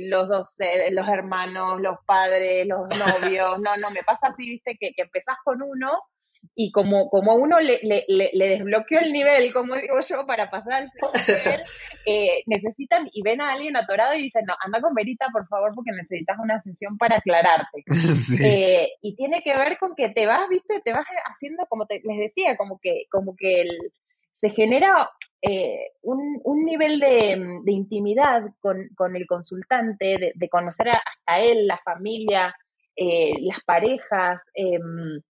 los 0.00 0.28
dos, 0.28 0.56
los 0.90 1.08
hermanos, 1.08 1.80
los 1.80 1.98
padres, 2.04 2.66
los 2.66 2.88
novios, 2.88 3.60
no, 3.60 3.76
no, 3.76 3.90
me 3.90 4.02
pasa 4.02 4.28
así, 4.28 4.48
viste, 4.48 4.76
que, 4.80 4.92
que 4.92 5.02
empezás 5.02 5.36
con 5.44 5.62
uno 5.62 6.02
y 6.54 6.70
como, 6.72 7.08
como 7.08 7.34
uno 7.34 7.60
le, 7.60 7.78
le, 7.82 8.04
le, 8.08 8.48
desbloqueó 8.48 9.00
el 9.00 9.12
nivel, 9.12 9.52
como 9.52 9.74
digo 9.76 10.00
yo, 10.06 10.26
para 10.26 10.50
pasar 10.50 10.74
al 10.74 10.90
nivel, 11.26 11.62
eh, 12.06 12.42
necesitan 12.46 13.08
y 13.12 13.22
ven 13.22 13.40
a 13.40 13.52
alguien 13.52 13.76
atorado 13.76 14.14
y 14.14 14.22
dicen, 14.22 14.44
no, 14.46 14.54
anda 14.62 14.80
con 14.80 14.94
Verita, 14.94 15.26
por 15.32 15.46
favor, 15.46 15.72
porque 15.74 15.92
necesitas 15.92 16.36
una 16.38 16.60
sesión 16.62 16.98
para 16.98 17.16
aclararte. 17.16 17.84
Eh, 18.42 18.88
y 19.02 19.14
tiene 19.14 19.42
que 19.42 19.56
ver 19.56 19.78
con 19.78 19.94
que 19.94 20.08
te 20.08 20.26
vas, 20.26 20.48
viste, 20.48 20.80
te 20.80 20.92
vas 20.92 21.04
haciendo, 21.26 21.64
como 21.68 21.86
te, 21.86 22.00
les 22.02 22.18
decía, 22.18 22.56
como 22.56 22.78
que, 22.80 23.04
como 23.10 23.36
que 23.36 23.64
se 24.32 24.50
genera 24.50 25.10
eh, 25.42 25.92
un, 26.02 26.40
un, 26.44 26.64
nivel 26.64 26.98
de, 26.98 27.60
de 27.62 27.72
intimidad 27.72 28.42
con, 28.60 28.88
con, 28.96 29.16
el 29.16 29.26
consultante, 29.26 30.18
de, 30.18 30.32
de, 30.34 30.48
conocer 30.48 30.88
hasta 30.88 31.40
él, 31.40 31.66
la 31.66 31.78
familia, 31.78 32.54
las 32.96 33.58
parejas, 33.64 34.40
em, 34.54 35.20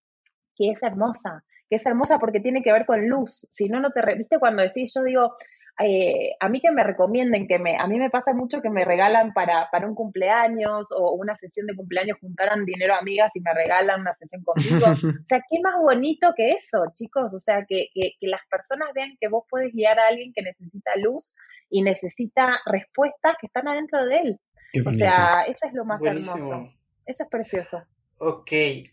que 0.56 0.70
es 0.70 0.82
hermosa, 0.82 1.44
que 1.68 1.76
es 1.76 1.86
hermosa 1.86 2.18
porque 2.18 2.40
tiene 2.40 2.62
que 2.62 2.72
ver 2.72 2.86
con 2.86 3.08
luz. 3.08 3.46
Si 3.50 3.68
no, 3.68 3.80
no 3.80 3.90
te... 3.90 4.00
¿Viste 4.14 4.38
cuando 4.38 4.62
decís, 4.62 4.92
yo 4.94 5.02
digo, 5.02 5.36
eh, 5.80 6.32
a 6.38 6.48
mí 6.48 6.60
que 6.60 6.70
me 6.70 6.84
recomienden, 6.84 7.48
que 7.48 7.58
me, 7.58 7.78
a 7.78 7.86
mí 7.86 7.98
me 7.98 8.10
pasa 8.10 8.34
mucho 8.34 8.60
que 8.60 8.68
me 8.68 8.84
regalan 8.84 9.32
para, 9.32 9.68
para 9.70 9.88
un 9.88 9.94
cumpleaños 9.94 10.88
o 10.92 11.14
una 11.14 11.36
sesión 11.36 11.66
de 11.66 11.74
cumpleaños, 11.74 12.18
juntaran 12.20 12.64
dinero 12.64 12.94
a 12.94 12.98
amigas 12.98 13.32
y 13.34 13.40
me 13.40 13.54
regalan 13.54 14.02
una 14.02 14.14
sesión 14.14 14.44
conmigo. 14.44 14.86
o 15.22 15.26
sea, 15.26 15.42
qué 15.50 15.60
más 15.62 15.76
bonito 15.80 16.34
que 16.36 16.50
eso, 16.50 16.84
chicos. 16.94 17.32
O 17.32 17.38
sea, 17.38 17.64
que, 17.66 17.88
que, 17.94 18.12
que, 18.20 18.28
las 18.28 18.42
personas 18.50 18.90
vean 18.94 19.16
que 19.18 19.28
vos 19.28 19.44
puedes 19.48 19.72
guiar 19.72 19.98
a 19.98 20.08
alguien 20.08 20.32
que 20.34 20.42
necesita 20.42 20.92
luz 20.96 21.34
y 21.70 21.82
necesita 21.82 22.60
respuestas 22.66 23.36
que 23.40 23.46
están 23.46 23.66
adentro 23.66 24.04
de 24.06 24.18
él. 24.18 24.40
O 24.86 24.92
sea, 24.92 25.42
eso 25.46 25.66
es 25.66 25.74
lo 25.74 25.84
más 25.84 26.00
hermoso. 26.02 26.68
Eso 27.06 27.24
es 27.24 27.28
precioso. 27.28 27.82
Ok, 28.24 28.52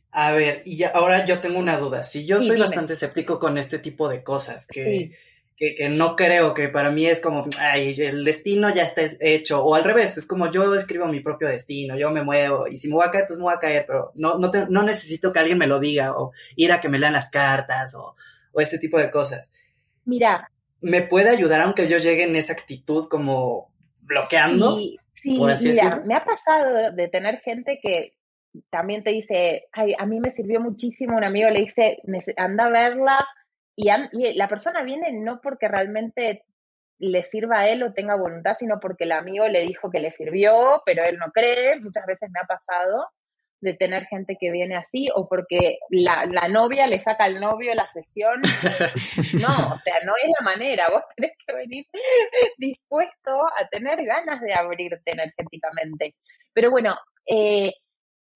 a 0.09 0.31
ver, 0.31 0.63
y 0.65 0.81
ahora 0.81 1.23
yo 1.23 1.39
tengo 1.39 1.59
una 1.59 1.77
duda. 1.77 2.03
Si 2.03 2.25
yo 2.25 2.41
soy 2.41 2.57
bastante 2.57 2.93
escéptico 2.93 3.37
con 3.37 3.59
este 3.59 3.77
tipo 3.77 4.09
de 4.09 4.23
cosas, 4.23 4.65
que, 4.65 5.11
que, 5.55 5.87
no 5.87 6.15
creo, 6.15 6.55
que 6.55 6.67
para 6.67 6.89
mí 6.89 7.05
es 7.05 7.21
como, 7.21 7.45
ay, 7.59 7.93
el 7.99 8.23
destino 8.23 8.73
ya 8.73 8.81
está 8.81 9.03
hecho, 9.19 9.63
o 9.63 9.75
al 9.75 9.83
revés, 9.83 10.17
es 10.17 10.25
como 10.25 10.51
yo 10.51 10.73
escribo 10.73 11.05
mi 11.05 11.19
propio 11.19 11.47
destino, 11.47 11.95
yo 11.95 12.09
me 12.09 12.23
muevo, 12.23 12.67
y 12.67 12.77
si 12.77 12.87
me 12.87 12.95
voy 12.95 13.05
a 13.05 13.11
caer, 13.11 13.25
pues 13.27 13.37
me 13.37 13.43
voy 13.43 13.53
a 13.53 13.59
caer, 13.59 13.85
pero 13.85 14.11
no, 14.15 14.39
no, 14.39 14.51
no 14.67 14.81
necesito 14.81 15.31
que 15.31 15.37
alguien 15.37 15.59
me 15.59 15.67
lo 15.67 15.79
diga, 15.79 16.17
o 16.17 16.31
ir 16.55 16.71
a 16.71 16.81
que 16.81 16.89
me 16.89 16.97
lean 16.97 17.13
las 17.13 17.29
cartas, 17.29 17.93
o, 17.93 18.15
o 18.51 18.61
este 18.61 18.79
tipo 18.79 18.97
de 18.97 19.11
cosas. 19.11 19.53
Mira. 20.05 20.49
¿Me 20.81 21.03
puede 21.03 21.29
ayudar 21.29 21.61
aunque 21.61 21.87
yo 21.87 21.99
llegue 21.99 22.23
en 22.23 22.35
esa 22.35 22.53
actitud 22.53 23.07
como 23.07 23.71
bloqueando? 24.01 24.77
Sí, 24.77 24.97
sí, 25.13 25.39
mira, 25.39 26.01
me 26.03 26.15
ha 26.15 26.25
pasado 26.25 26.93
de 26.93 27.07
tener 27.09 27.41
gente 27.41 27.79
que 27.79 28.15
también 28.69 29.03
te 29.03 29.12
dice, 29.12 29.67
ay, 29.71 29.93
a 29.97 30.05
mí 30.05 30.19
me 30.19 30.31
sirvió 30.31 30.59
muchísimo, 30.59 31.17
un 31.17 31.23
amigo 31.23 31.49
le 31.49 31.62
dice, 31.62 31.99
anda 32.38 32.65
a 32.65 32.69
verla, 32.69 33.27
y, 33.75 34.33
la 34.35 34.47
persona 34.47 34.83
viene 34.83 35.12
no 35.13 35.39
porque 35.41 35.67
realmente 35.67 36.43
le 36.97 37.23
sirva 37.23 37.59
a 37.59 37.69
él 37.69 37.81
o 37.83 37.93
tenga 37.93 38.17
voluntad, 38.17 38.55
sino 38.59 38.79
porque 38.79 39.05
el 39.05 39.13
amigo 39.13 39.47
le 39.47 39.62
dijo 39.62 39.89
que 39.89 39.99
le 39.99 40.12
sirvió, 40.12 40.81
pero 40.85 41.03
él 41.03 41.17
no 41.17 41.31
cree, 41.31 41.79
muchas 41.79 42.05
veces 42.05 42.29
me 42.31 42.41
ha 42.41 42.43
pasado 42.43 43.07
de 43.62 43.73
tener 43.73 44.05
gente 44.05 44.38
que 44.39 44.51
viene 44.51 44.75
así, 44.75 45.09
o 45.15 45.27
porque 45.27 45.79
la, 45.89 46.25
la 46.25 46.47
novia 46.47 46.88
le 46.88 46.99
saca 46.99 47.25
al 47.25 47.39
novio 47.39 47.73
la 47.75 47.89
sesión. 47.89 48.41
No, 49.41 49.73
o 49.73 49.77
sea, 49.77 49.95
no 50.05 50.13
es 50.21 50.29
la 50.39 50.45
manera, 50.45 50.88
vos 50.89 51.03
tenés 51.15 51.38
que 51.45 51.53
venir 51.53 51.85
dispuesto 52.57 53.31
a 53.57 53.67
tener 53.69 54.03
ganas 54.03 54.41
de 54.41 54.53
abrirte 54.53 55.12
energéticamente. 55.12 56.15
Pero 56.53 56.71
bueno, 56.71 56.97
eh, 57.25 57.71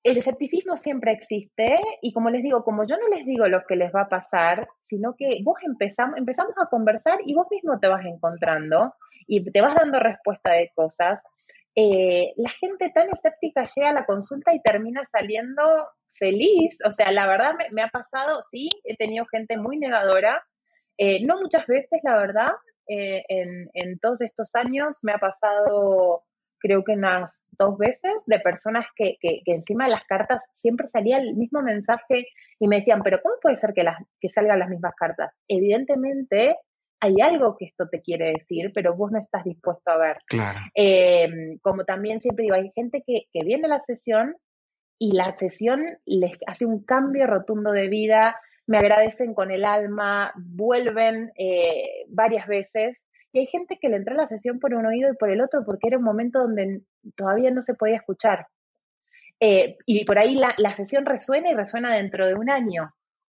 el 0.04 0.18
escepticismo 0.18 0.76
siempre 0.76 1.14
existe 1.14 1.76
y 2.02 2.12
como 2.12 2.30
les 2.30 2.44
digo, 2.44 2.64
como 2.64 2.86
yo 2.86 2.98
no 2.98 3.08
les 3.08 3.26
digo 3.26 3.48
lo 3.48 3.66
que 3.66 3.78
les 3.78 3.94
va 3.94 4.02
a 4.02 4.10
pasar, 4.10 4.68
sino 4.84 5.16
que 5.16 5.30
vos 5.44 5.56
empezamos, 5.64 6.16
a 6.58 6.70
conversar 6.70 7.20
y 7.26 7.34
vos 7.34 7.48
mismo 7.50 7.80
te 7.80 7.88
vas 7.88 8.06
encontrando 8.06 8.94
y 9.28 9.50
te 9.50 9.62
vas 9.62 9.76
dando 9.76 10.00
respuesta 10.00 10.52
de 10.52 10.72
cosas. 10.76 11.22
Eh, 11.76 12.34
la 12.36 12.50
gente 12.50 12.90
tan 12.90 13.10
escéptica 13.10 13.64
llega 13.64 13.90
a 13.90 13.94
la 13.94 14.06
consulta 14.06 14.54
y 14.54 14.62
termina 14.62 15.04
saliendo 15.06 15.64
feliz. 16.20 16.78
O 16.86 16.92
sea, 16.92 17.12
la 17.14 17.26
verdad 17.26 17.54
me, 17.72 17.82
ha 17.82 17.88
pasado, 17.88 18.42
sí, 18.42 18.70
he 18.84 18.98
tenido 18.98 19.26
gente 19.26 19.58
muy 19.58 19.78
negadora, 19.78 20.44
eh, 20.98 21.26
no 21.26 21.40
muchas 21.40 21.66
veces, 21.66 22.02
la 22.04 22.18
verdad, 22.18 22.52
eh, 22.88 23.24
en 23.30 24.00
todos 24.00 24.20
estos 24.20 24.54
años 24.56 24.98
me 25.02 25.14
ha 25.14 25.18
pasado 25.18 26.26
creo 26.64 26.84
que 26.84 26.94
unas 26.94 27.44
dos 27.52 27.78
veces, 27.78 28.12
de 28.26 28.40
personas 28.40 28.86
que, 28.96 29.18
que, 29.20 29.42
encima 29.46 29.86
de 29.86 29.92
las 29.92 30.06
cartas 30.06 30.42
siempre 30.54 30.88
salía 30.88 31.18
el 31.18 31.36
mismo 31.36 31.62
mensaje 31.62 32.28
y 32.58 32.68
me 32.68 32.78
decían, 32.78 33.04
pero 33.04 33.22
¿cómo 33.22 33.36
puede 33.42 33.58
ser 33.58 33.74
que, 33.74 33.84
las, 33.84 33.98
que 34.22 34.30
salgan 34.30 34.60
las 34.60 34.70
mismas 34.70 34.96
cartas? 34.96 35.34
Evidentemente 35.48 36.56
hay 37.02 37.16
algo 37.22 37.58
que 37.58 37.66
esto 37.66 37.90
te 37.90 38.02
quiere 38.02 38.32
decir, 38.32 38.72
pero 38.74 38.96
vos 38.96 39.12
no 39.12 39.20
estás 39.20 39.44
dispuesto 39.44 39.92
a 39.92 39.98
ver. 39.98 40.18
Claro. 40.26 40.60
Eh, 40.74 41.58
como 41.62 41.84
también 41.84 42.22
siempre 42.22 42.44
digo, 42.44 42.56
hay 42.56 42.72
gente 42.74 43.04
que, 43.06 43.26
que 43.34 43.44
viene 43.44 43.66
a 43.66 43.76
la 43.76 43.82
sesión 43.82 44.38
y 44.98 45.12
la 45.12 45.38
sesión 45.38 45.86
les 46.06 46.32
hace 46.48 46.66
un 46.66 46.86
cambio 46.86 47.28
rotundo 47.28 47.74
de 47.74 47.90
vida, 47.90 48.38
me 48.68 48.78
agradecen 48.78 49.34
con 49.34 49.52
el 49.52 49.66
alma, 49.66 50.32
vuelven 50.38 51.34
eh, 51.38 52.06
varias 52.08 52.48
veces 52.48 52.98
y 53.34 53.40
hay 53.40 53.48
gente 53.48 53.80
que 53.82 53.90
le 53.90 53.98
entró 53.98 54.14
a 54.14 54.18
la 54.18 54.28
sesión 54.28 54.60
por 54.60 54.76
un 54.76 54.86
oído 54.86 55.12
y 55.12 55.18
por 55.18 55.32
el 55.32 55.42
otro 55.42 55.66
porque 55.66 55.88
era 55.88 55.98
un 55.98 56.04
momento 56.04 56.40
donde 56.40 56.84
todavía 57.16 57.50
no 57.50 57.64
se 57.64 57.74
podía 57.74 57.96
escuchar. 57.96 58.48
Eh, 59.40 59.76
y 59.88 60.06
por 60.06 60.20
ahí 60.20 60.36
la, 60.36 60.76
sesión 60.76 61.06
resuena 61.06 61.50
y 61.50 61.56
resuena 61.56 61.96
dentro 61.96 62.28
de 62.28 62.36
un 62.36 62.52
año. 62.52 62.94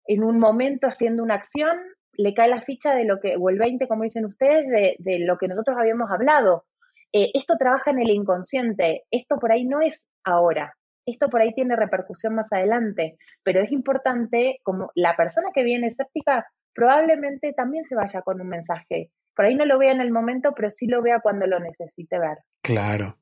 En 0.07 0.25
un 0.25 0.41
momento 0.41 0.89
haciendo 0.89 1.23
una 1.23 1.37
acción, 1.37 1.79
le 2.13 2.35
cae 2.35 2.49
la 2.49 2.61
ficha 2.61 2.95
de 2.95 3.05
lo 3.05 3.21
que, 3.21 3.37
o 3.39 3.49
el 3.49 3.59
20, 3.59 3.87
como 3.87 4.03
dicen 4.03 4.27
ustedes, 4.27 4.67
de, 4.99 5.19
lo 5.21 5.39
que 5.39 5.47
nosotros 5.47 5.77
habíamos 5.79 6.11
hablado. 6.11 6.65
Eh, 7.13 7.31
esto 7.33 7.55
trabaja 7.57 7.93
en 7.93 8.01
el 8.01 8.11
inconsciente, 8.11 9.05
esto 9.13 9.39
por 9.39 9.53
ahí 9.53 9.65
no 9.65 9.81
es 9.81 10.05
ahora, 10.25 10.77
esto 11.07 11.31
por 11.31 11.41
ahí 11.41 11.55
tiene 11.55 11.77
repercusión 11.77 12.35
más 12.35 12.53
adelante, 12.53 13.17
pero 13.45 13.61
es 13.61 13.71
importante, 13.71 14.59
como 14.65 14.91
la 14.97 15.15
persona 15.17 15.51
que 15.55 15.63
viene 15.63 15.87
escéptica 15.87 16.49
probablemente 16.75 17.53
también 17.53 17.85
se 17.87 17.95
vaya 17.95 18.23
con 18.23 18.41
un 18.41 18.49
mensaje 18.49 19.13
por 19.35 19.45
ahí 19.45 19.55
no 19.55 19.65
lo 19.65 19.79
vea 19.79 19.93
en 19.93 20.01
el 20.01 20.11
momento, 20.11 20.53
pero 20.55 20.71
sí 20.71 20.87
lo 20.87 21.03
vea 21.03 21.21
cuando 21.21 21.47
lo 21.47 21.59
necesite 21.61 22.19
ver. 22.19 22.39
Claro. 22.63 23.19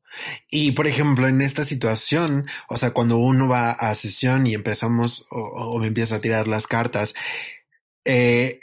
Y 0.51 0.73
por 0.73 0.87
ejemplo, 0.87 1.27
en 1.27 1.41
esta 1.41 1.65
situación, 1.65 2.47
o 2.69 2.77
sea, 2.77 2.93
cuando 2.93 3.19
uno 3.19 3.49
va 3.49 3.71
a 3.71 3.95
sesión 3.95 4.47
y 4.47 4.55
empezamos 4.55 5.27
o, 5.31 5.79
me 5.79 5.87
empieza 5.89 6.17
a 6.17 6.21
tirar 6.21 6.49
las 6.49 6.67
cartas, 6.67 7.15
eh, 8.05 8.61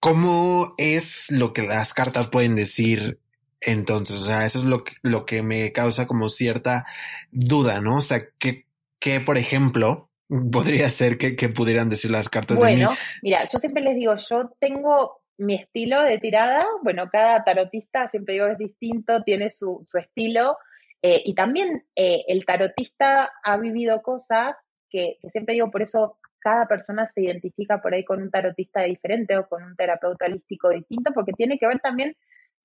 ¿cómo 0.00 0.74
es 0.78 1.30
lo 1.30 1.52
que 1.52 1.62
las 1.62 1.94
cartas 1.94 2.28
pueden 2.28 2.54
decir 2.54 3.18
entonces? 3.60 4.18
O 4.18 4.24
sea, 4.24 4.46
eso 4.46 4.58
es 4.58 4.64
lo 4.64 4.84
que, 4.84 4.94
lo 5.02 5.26
que 5.26 5.42
me 5.42 5.72
causa 5.72 6.06
como 6.06 6.28
cierta 6.28 6.86
duda, 7.32 7.80
¿no? 7.80 7.96
O 7.96 8.02
sea, 8.02 8.22
¿qué, 8.38 8.66
qué 9.00 9.20
por 9.20 9.36
ejemplo, 9.36 10.10
podría 10.52 10.88
ser 10.90 11.18
que, 11.18 11.34
que 11.34 11.48
pudieran 11.48 11.90
decir 11.90 12.10
las 12.10 12.28
cartas 12.28 12.58
bueno, 12.58 12.92
mira, 13.22 13.48
yo 13.52 13.58
siempre 13.58 13.82
les 13.82 13.96
digo, 13.96 14.14
yo 14.16 14.54
tengo 14.60 15.22
mi 15.38 15.54
estilo 15.54 16.02
de 16.02 16.18
tirada, 16.18 16.66
bueno, 16.82 17.08
cada 17.10 17.42
tarotista, 17.44 18.08
siempre 18.10 18.34
digo, 18.34 18.46
es 18.46 18.58
distinto, 18.58 19.22
tiene 19.22 19.50
su, 19.50 19.82
su 19.86 19.98
estilo. 19.98 20.58
Eh, 21.00 21.22
y 21.24 21.34
también 21.34 21.84
eh, 21.94 22.24
el 22.26 22.44
tarotista 22.44 23.30
ha 23.44 23.56
vivido 23.56 24.02
cosas 24.02 24.56
que, 24.90 25.18
siempre 25.30 25.54
digo, 25.54 25.70
por 25.70 25.82
eso 25.82 26.18
cada 26.40 26.66
persona 26.66 27.08
se 27.14 27.22
identifica 27.22 27.80
por 27.80 27.94
ahí 27.94 28.04
con 28.04 28.20
un 28.20 28.30
tarotista 28.30 28.82
diferente 28.82 29.36
o 29.36 29.48
con 29.48 29.62
un 29.62 29.76
terapeuta 29.76 30.26
holístico 30.26 30.70
distinto, 30.70 31.12
porque 31.12 31.32
tiene 31.32 31.58
que 31.58 31.66
ver 31.66 31.80
también 31.80 32.16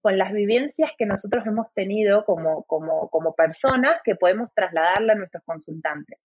con 0.01 0.17
las 0.17 0.33
vivencias 0.33 0.91
que 0.97 1.05
nosotros 1.05 1.45
hemos 1.45 1.71
tenido 1.73 2.25
como, 2.25 2.63
como, 2.63 3.09
como 3.09 3.35
personas 3.35 3.97
que 4.03 4.15
podemos 4.15 4.49
trasladarle 4.53 5.13
a 5.13 5.15
nuestros 5.15 5.43
consultantes. 5.45 6.19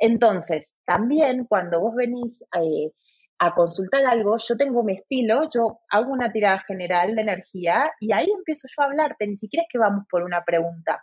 Entonces, 0.00 0.66
también 0.84 1.44
cuando 1.44 1.80
vos 1.80 1.94
venís 1.94 2.42
eh, 2.60 2.90
a 3.44 3.54
consultar 3.56 4.06
algo, 4.06 4.36
yo 4.38 4.56
tengo 4.56 4.84
mi 4.84 4.92
estilo, 4.92 5.48
yo 5.52 5.80
hago 5.90 6.12
una 6.12 6.30
tirada 6.30 6.60
general 6.60 7.16
de 7.16 7.22
energía 7.22 7.90
y 7.98 8.12
ahí 8.12 8.28
empiezo 8.30 8.68
yo 8.68 8.82
a 8.82 8.84
hablarte, 8.86 9.26
ni 9.26 9.36
siquiera 9.36 9.64
es 9.64 9.68
que 9.68 9.78
vamos 9.78 10.04
por 10.08 10.22
una 10.22 10.44
pregunta. 10.44 11.02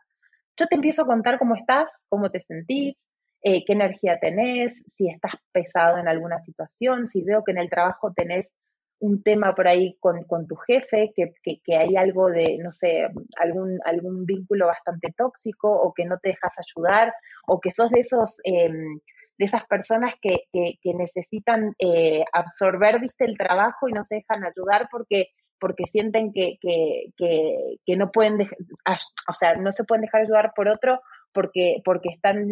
Yo 0.56 0.66
te 0.68 0.76
empiezo 0.76 1.02
a 1.02 1.06
contar 1.06 1.38
cómo 1.38 1.56
estás, 1.56 1.92
cómo 2.08 2.32
te 2.32 2.40
sentís, 2.40 2.96
eh, 3.44 3.66
qué 3.66 3.74
energía 3.74 4.20
tenés, 4.22 4.82
si 4.96 5.10
estás 5.10 5.34
pesado 5.52 5.98
en 5.98 6.08
alguna 6.08 6.40
situación, 6.40 7.08
si 7.08 7.24
veo 7.24 7.44
que 7.44 7.52
en 7.52 7.58
el 7.58 7.70
trabajo 7.70 8.14
tenés 8.14 8.54
un 9.00 9.22
tema 9.22 9.54
por 9.54 9.68
ahí 9.68 9.98
con, 10.00 10.26
tu 10.48 10.56
jefe, 10.56 11.12
que, 11.14 11.34
que, 11.44 11.76
hay 11.76 11.98
algo 11.98 12.30
de, 12.30 12.58
no 12.64 12.72
sé, 12.72 13.10
algún, 13.38 13.80
algún 13.84 14.26
vínculo 14.26 14.68
bastante 14.68 15.14
tóxico 15.18 15.70
o 15.70 15.94
que 15.94 16.06
no 16.06 16.18
te 16.20 16.30
dejas 16.30 16.54
ayudar 16.58 17.14
o 17.48 17.60
que 17.60 17.72
sos 17.72 17.90
de 17.90 18.00
esos... 18.00 18.40
Em, 18.46 19.02
de 19.40 19.46
esas 19.46 19.66
personas 19.66 20.14
que, 20.22 20.44
que, 20.52 20.94
necesitan 20.94 21.74
eh, 21.80 22.24
absorber, 22.32 23.00
viste, 23.00 23.26
el 23.26 23.38
trabajo 23.38 23.90
y 23.90 23.94
no 23.94 24.04
se 24.04 24.18
dejan 24.18 24.44
ayudar 24.44 24.90
porque, 24.92 25.30
porque 25.60 25.86
sienten 25.86 26.32
que, 26.32 26.60
que 26.62 27.96
no 27.98 28.12
pueden, 28.12 28.42
o 28.42 29.34
sea, 29.34 29.56
no 29.56 29.72
se 29.72 29.86
pueden 29.86 30.04
dejar 30.04 30.22
ayudar 30.22 30.52
por 30.56 30.68
otro 30.68 31.00
porque, 31.34 31.82
porque 31.86 32.10
están, 32.10 32.48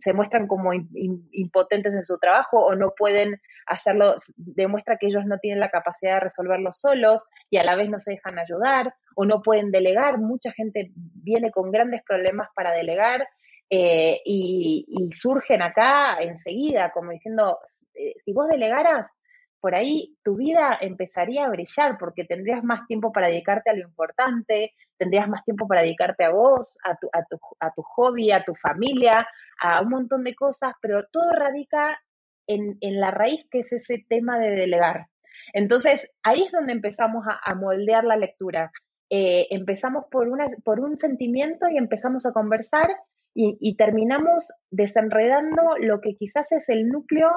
se 0.00 0.12
muestran 0.12 0.46
como 0.46 0.72
impotentes 0.72 1.94
en 1.94 2.04
su 2.04 2.18
trabajo 2.18 2.58
o 2.64 2.74
no 2.74 2.92
pueden 2.96 3.40
hacerlo, 3.66 4.14
demuestra 4.36 4.96
que 4.98 5.06
ellos 5.06 5.24
no 5.26 5.38
tienen 5.38 5.60
la 5.60 5.70
capacidad 5.70 6.14
de 6.14 6.20
resolverlo 6.20 6.72
solos 6.72 7.24
y 7.50 7.58
a 7.58 7.64
la 7.64 7.76
vez 7.76 7.90
no 7.90 8.00
se 8.00 8.12
dejan 8.12 8.38
ayudar 8.38 8.94
o 9.14 9.24
no 9.24 9.42
pueden 9.42 9.70
delegar. 9.70 10.18
Mucha 10.18 10.52
gente 10.52 10.92
viene 10.94 11.50
con 11.50 11.70
grandes 11.70 12.02
problemas 12.02 12.48
para 12.54 12.72
delegar 12.72 13.28
eh, 13.70 14.20
y, 14.24 15.10
surgen 15.14 15.62
acá 15.62 16.20
enseguida, 16.20 16.90
como 16.92 17.12
diciendo, 17.12 17.58
eh, 17.94 18.14
si 18.24 18.32
vos 18.32 18.48
delegaras, 18.48 19.06
por 19.60 19.74
ahí 19.74 20.16
tu 20.24 20.36
vida 20.36 20.78
empezaría 20.80 21.44
a 21.44 21.50
brillar 21.50 21.98
porque 21.98 22.24
tendrías 22.24 22.64
más 22.64 22.86
tiempo 22.86 23.12
para 23.12 23.28
dedicarte 23.28 23.70
a 23.70 23.74
lo 23.74 23.82
importante, 23.82 24.72
tendrías 24.96 25.28
más 25.28 25.44
tiempo 25.44 25.68
para 25.68 25.82
dedicarte 25.82 26.24
a 26.24 26.30
vos, 26.30 26.78
a 26.84 26.96
tu, 26.96 27.08
a 27.12 27.24
tu, 27.24 27.38
a 27.60 27.72
tu 27.72 27.82
hobby, 27.82 28.30
a 28.32 28.44
tu 28.44 28.54
familia, 28.54 29.26
a 29.60 29.82
un 29.82 29.90
montón 29.90 30.24
de 30.24 30.34
cosas, 30.34 30.72
pero 30.80 31.04
todo 31.12 31.30
radica 31.32 32.00
en, 32.46 32.78
en 32.80 33.00
la 33.00 33.10
raíz 33.10 33.46
que 33.50 33.60
es 33.60 33.72
ese 33.72 34.04
tema 34.08 34.38
de 34.38 34.50
delegar. 34.50 35.06
Entonces, 35.52 36.08
ahí 36.22 36.42
es 36.42 36.52
donde 36.52 36.72
empezamos 36.72 37.24
a, 37.26 37.54
moldear 37.54 38.04
la 38.04 38.16
lectura. 38.16 38.72
Eh, 39.10 39.48
empezamos 39.50 40.04
por, 40.10 40.28
una, 40.28 40.46
por 40.64 40.80
un 40.80 40.98
sentimiento 40.98 41.68
y 41.68 41.76
empezamos 41.76 42.26
a 42.26 42.32
conversar 42.32 42.88
y, 43.40 43.56
y 43.58 43.76
terminamos 43.76 44.48
desenredando 44.70 45.62
lo 45.78 46.00
que 46.00 46.14
quizás 46.14 46.52
es 46.52 46.68
el 46.68 46.88
núcleo 46.88 47.30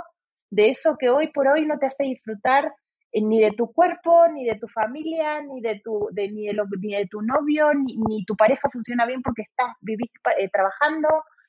de 0.50 0.70
eso 0.70 0.98
que 1.00 1.10
hoy 1.10 1.32
por 1.32 1.48
hoy 1.48 1.66
no 1.66 1.80
te 1.80 1.86
hace 1.86 2.04
disfrutar 2.04 2.74
eh, 3.14 3.22
ni 3.22 3.40
de 3.40 3.52
tu 3.52 3.72
cuerpo, 3.72 4.28
ni 4.34 4.44
de 4.44 4.56
tu 4.56 4.68
familia, 4.68 5.42
ni 5.42 5.62
de 5.62 5.80
tu, 5.82 6.10
de, 6.12 6.30
ni 6.30 6.48
de, 6.48 6.54
lo, 6.54 6.66
ni 6.82 6.94
de 6.94 7.08
tu 7.08 7.22
novio, 7.22 7.74
ni, 7.74 8.26
tu 8.26 8.36
pareja 8.36 8.70
funciona 8.70 9.06
bien 9.06 9.22
porque 9.22 9.44
estás 9.44 9.70
vivís 9.80 10.12
eh, 10.38 10.50
trabajando 10.52 11.08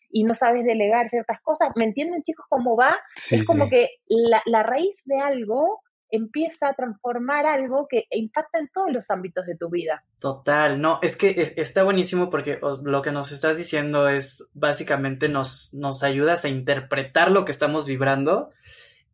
y 0.08 0.22
no 0.22 0.34
sabes 0.34 0.64
delegar 0.64 1.08
ciertas 1.08 1.40
cosas. 1.42 1.70
¿Me 1.74 1.84
entienden, 1.84 2.22
chicos, 2.22 2.46
cómo 2.48 2.76
va? 2.76 2.94
es 3.16 3.44
como 3.44 3.68
que 3.68 3.88
la, 4.06 4.40
la, 4.46 4.62
raíz 4.62 5.02
de 5.04 5.18
algo 5.18 5.80
empieza 6.10 6.68
a 6.68 6.74
transformar 6.74 7.46
algo 7.46 7.86
que 7.88 8.06
impacta 8.10 8.58
en 8.58 8.68
todos 8.68 8.92
los 8.92 9.10
ámbitos 9.10 9.46
de 9.46 9.56
tu 9.56 9.68
vida. 9.68 10.04
Total, 10.18 10.80
no, 10.80 10.98
es 11.02 11.16
que 11.16 11.52
está 11.56 11.82
buenísimo 11.82 12.30
porque 12.30 12.58
lo 12.82 13.02
que 13.02 13.12
nos 13.12 13.32
estás 13.32 13.56
diciendo 13.56 14.08
es 14.08 14.48
básicamente 14.54 15.28
nos, 15.28 15.74
nos 15.74 16.02
ayudas 16.02 16.44
a 16.44 16.48
interpretar 16.48 17.30
lo 17.30 17.44
que 17.44 17.52
estamos 17.52 17.86
vibrando 17.86 18.50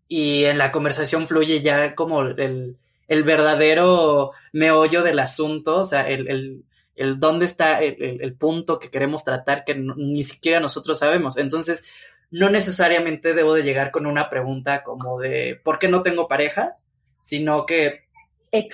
y 0.09 0.44
en 0.44 0.59
la 0.59 0.72
conversación 0.72 1.26
fluye 1.26 1.62
ya 1.62 1.94
como 1.94 2.22
el, 2.22 2.76
el 3.07 3.22
verdadero 3.24 4.33
meollo 4.53 5.03
del 5.03 5.20
asunto, 5.20 5.76
o 5.76 5.85
sea, 5.85 6.09
el, 6.09 6.64
el, 6.96 7.20
dónde 7.20 7.44
está 7.44 7.81
el, 7.81 8.20
el, 8.20 8.35
punto 8.35 8.79
que 8.79 8.90
queremos 8.90 9.24
tratar 9.24 9.64
que 9.64 9.74
ni 9.74 10.22
siquiera 10.22 10.61
nosotros 10.61 10.98
sabemos. 10.98 11.37
Entonces, 11.37 11.85
no 12.31 12.50
necesariamente 12.50 13.35
debo 13.35 13.55
de 13.55 13.62
llegar 13.62 13.90
con 13.90 14.07
una 14.07 14.29
pregunta 14.31 14.83
como 14.83 15.18
de 15.18 15.61
¿por 15.62 15.79
qué 15.79 15.88
no 15.88 16.03
tengo 16.03 16.29
pareja? 16.29 16.76
Sino 17.20 17.66
que 17.66 18.04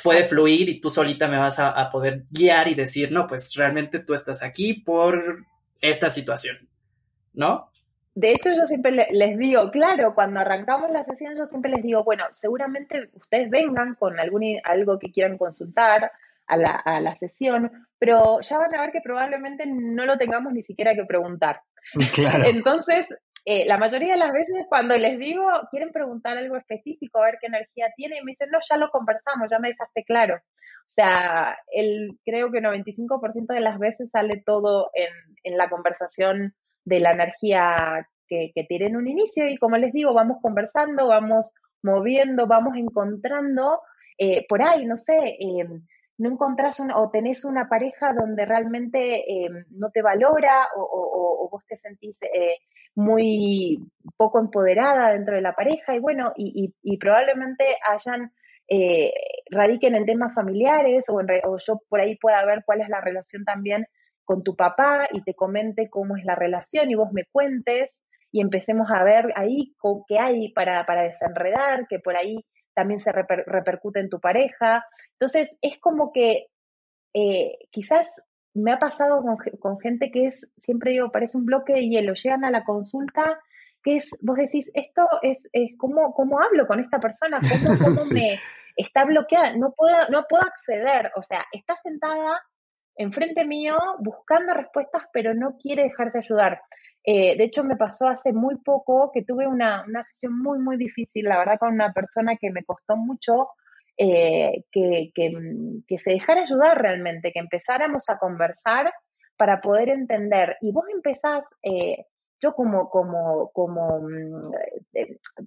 puede 0.02 0.24
fluir 0.24 0.68
y 0.68 0.80
tú 0.80 0.88
solita 0.88 1.28
me 1.28 1.38
vas 1.38 1.58
a, 1.58 1.70
a, 1.70 1.90
poder 1.90 2.24
guiar 2.30 2.68
y 2.68 2.74
decir, 2.74 3.12
no, 3.12 3.26
pues 3.26 3.54
realmente 3.54 3.98
tú 3.98 4.14
estás 4.14 4.42
aquí 4.42 4.74
por 4.74 5.44
esta 5.80 6.08
situación, 6.08 6.68
¿no? 7.34 7.70
de 8.16 8.30
hecho, 8.30 8.48
yo 8.48 8.66
siempre 8.66 8.92
les 8.92 9.38
digo, 9.38 9.70
claro, 9.70 10.14
cuando 10.14 10.40
arrancamos 10.40 10.90
la 10.90 11.04
sesión, 11.04 11.36
yo 11.36 11.44
siempre 11.48 11.70
les 11.70 11.82
digo, 11.82 12.02
bueno, 12.02 12.24
seguramente 12.30 13.10
ustedes 13.12 13.50
vengan 13.50 13.94
con 13.94 14.18
algún, 14.18 14.58
algo 14.64 14.98
que 14.98 15.12
quieran 15.12 15.36
consultar 15.36 16.10
a 16.46 16.56
la, 16.56 16.70
a 16.70 16.98
la 17.02 17.14
sesión, 17.16 17.86
pero 17.98 18.40
ya 18.40 18.56
van 18.56 18.74
a 18.74 18.80
ver 18.80 18.90
que 18.90 19.02
probablemente 19.02 19.66
no 19.66 20.06
lo 20.06 20.16
tengamos 20.16 20.54
ni 20.54 20.62
siquiera 20.62 20.94
que 20.94 21.04
preguntar. 21.04 21.60
Claro. 22.14 22.44
Entonces, 22.46 23.06
eh, 23.46 23.64
la 23.66 23.78
mayoría 23.78 24.12
de 24.12 24.18
las 24.18 24.32
veces 24.32 24.66
cuando 24.68 24.94
les 24.96 25.18
digo, 25.18 25.48
quieren 25.70 25.92
preguntar 25.92 26.36
algo 26.36 26.56
específico, 26.56 27.18
a 27.18 27.26
ver 27.26 27.38
qué 27.40 27.46
energía 27.46 27.86
tiene, 27.96 28.18
y 28.18 28.24
me 28.24 28.32
dicen, 28.32 28.50
no, 28.50 28.58
ya 28.68 28.76
lo 28.76 28.90
conversamos, 28.90 29.50
ya 29.50 29.58
me 29.58 29.68
dejaste 29.68 30.04
claro. 30.04 30.34
O 30.36 30.90
sea, 30.90 31.56
el, 31.72 32.18
creo 32.24 32.50
que 32.52 32.60
95% 32.60 33.54
de 33.54 33.60
las 33.60 33.78
veces 33.78 34.10
sale 34.10 34.42
todo 34.44 34.90
en, 34.94 35.08
en 35.44 35.56
la 35.56 35.70
conversación 35.70 36.54
de 36.84 37.00
la 37.00 37.12
energía 37.12 38.08
que, 38.28 38.52
que 38.54 38.64
tienen 38.64 38.96
un 38.96 39.08
inicio 39.08 39.48
y 39.48 39.56
como 39.56 39.76
les 39.76 39.92
digo, 39.92 40.12
vamos 40.12 40.38
conversando, 40.42 41.08
vamos 41.08 41.46
moviendo, 41.82 42.46
vamos 42.46 42.76
encontrando 42.76 43.80
eh, 44.18 44.46
por 44.48 44.62
ahí, 44.62 44.86
no 44.86 44.96
sé, 44.96 45.36
eh, 45.38 45.68
no 46.18 46.30
encontrás 46.30 46.80
o 46.80 47.10
tenés 47.10 47.44
una 47.44 47.68
pareja 47.68 48.14
donde 48.14 48.46
realmente 48.46 49.16
eh, 49.30 49.48
no 49.70 49.90
te 49.90 50.00
valora 50.00 50.68
o, 50.74 51.48
vos 51.50 51.62
te 51.66 51.76
sentís 51.76 52.18
muy 52.96 53.78
poco 54.16 54.40
empoderada 54.40 55.12
dentro 55.12 55.36
de 55.36 55.42
la 55.42 55.54
pareja 55.54 55.94
y 55.94 56.00
bueno, 56.00 56.32
y, 56.36 56.72
probablemente 56.98 57.64
hayan, 57.88 58.32
radiquen 59.50 59.94
en 59.94 60.06
temas 60.06 60.34
familiares 60.34 61.04
o, 61.08 61.16
o 61.16 61.58
yo 61.58 61.80
por 61.88 62.00
ahí 62.00 62.16
pueda 62.16 62.44
ver 62.44 62.62
cuál 62.64 62.80
es 62.80 62.88
la 62.88 63.00
relación 63.00 63.44
también 63.44 63.86
con 64.24 64.42
tu 64.42 64.56
papá 64.56 65.06
y 65.12 65.22
te 65.22 65.34
comente 65.34 65.88
cómo 65.88 66.16
es 66.16 66.24
la 66.24 66.34
relación 66.34 66.90
y 66.90 66.96
vos 66.96 67.12
me 67.12 67.24
cuentes 67.30 67.90
y 68.32 68.42
empecemos 68.42 68.88
a 68.90 69.02
ver 69.04 69.32
ahí 69.36 69.74
qué 70.08 70.18
hay 70.18 70.52
para, 70.52 70.84
para 70.84 71.04
desenredar, 71.04 71.86
que 71.88 72.00
por 72.00 72.16
ahí 72.16 72.44
también 72.74 73.00
se 73.00 73.10
repercute 73.12 74.00
en 74.00 74.10
tu 74.10 74.20
pareja. 74.20 74.84
Entonces, 75.12 75.56
es 75.62 75.78
como 75.80 76.12
que 76.12 76.48
eh, 77.14 77.56
quizás 77.70 78.10
me 78.56 78.72
ha 78.72 78.78
pasado 78.78 79.22
con, 79.60 79.78
gente 79.80 80.10
que 80.10 80.26
es, 80.26 80.46
siempre 80.56 80.92
digo, 80.92 81.12
parece 81.12 81.36
un 81.36 81.46
bloque 81.46 81.74
de 81.74 81.88
hielo, 81.88 82.14
llegan 82.14 82.44
a 82.44 82.50
la 82.50 82.64
consulta, 82.64 83.38
que 83.82 83.96
es, 83.96 84.10
vos 84.20 84.36
decís, 84.36 84.70
esto 84.74 85.08
es, 85.22 85.48
es 85.52 85.70
¿cómo, 85.76 86.12
cómo 86.14 86.40
hablo 86.40 86.66
con 86.66 86.80
esta 86.80 86.98
persona? 86.98 87.40
¿Cómo, 87.40 87.78
cómo 87.84 88.04
me 88.12 88.38
está 88.76 89.04
bloqueada? 89.04 89.56
No 89.56 89.72
puedo, 89.72 89.96
no 90.10 90.24
puedo 90.28 90.42
acceder, 90.42 91.12
o 91.16 91.22
sea, 91.22 91.44
está 91.52 91.76
sentada 91.76 92.42
enfrente 92.96 93.44
mío 93.44 93.76
buscando 93.98 94.54
respuestas, 94.54 95.04
pero 95.12 95.34
no 95.34 95.56
quiere 95.58 95.84
dejarse 95.84 96.18
ayudar. 96.18 96.60
Eh, 97.04 97.36
de 97.36 97.44
hecho, 97.44 97.62
me 97.62 97.76
pasó 97.76 98.08
hace 98.08 98.32
muy 98.32 98.56
poco 98.56 99.12
que 99.12 99.22
tuve 99.22 99.46
una, 99.46 99.84
sesión 100.02 100.38
muy, 100.38 100.58
muy 100.58 100.76
difícil, 100.76 101.26
la 101.26 101.38
verdad, 101.38 101.58
con 101.58 101.74
una 101.74 101.92
persona 101.92 102.36
que 102.36 102.50
me 102.50 102.64
costó 102.64 102.96
mucho 102.96 103.50
eh, 103.98 104.64
que, 104.70 105.10
que, 105.14 105.98
se 105.98 106.10
dejara 106.10 106.42
ayudar 106.42 106.80
realmente, 106.80 107.32
que 107.32 107.38
empezáramos 107.38 108.08
a 108.10 108.18
conversar 108.18 108.92
para 109.36 109.60
poder 109.60 109.88
entender. 109.88 110.56
Y 110.60 110.72
vos 110.72 110.84
empezás, 110.92 111.44
eh, 111.62 112.04
yo 112.42 112.54
como, 112.54 112.90
como, 112.90 113.50
como 113.52 114.00
mm, 114.00 114.52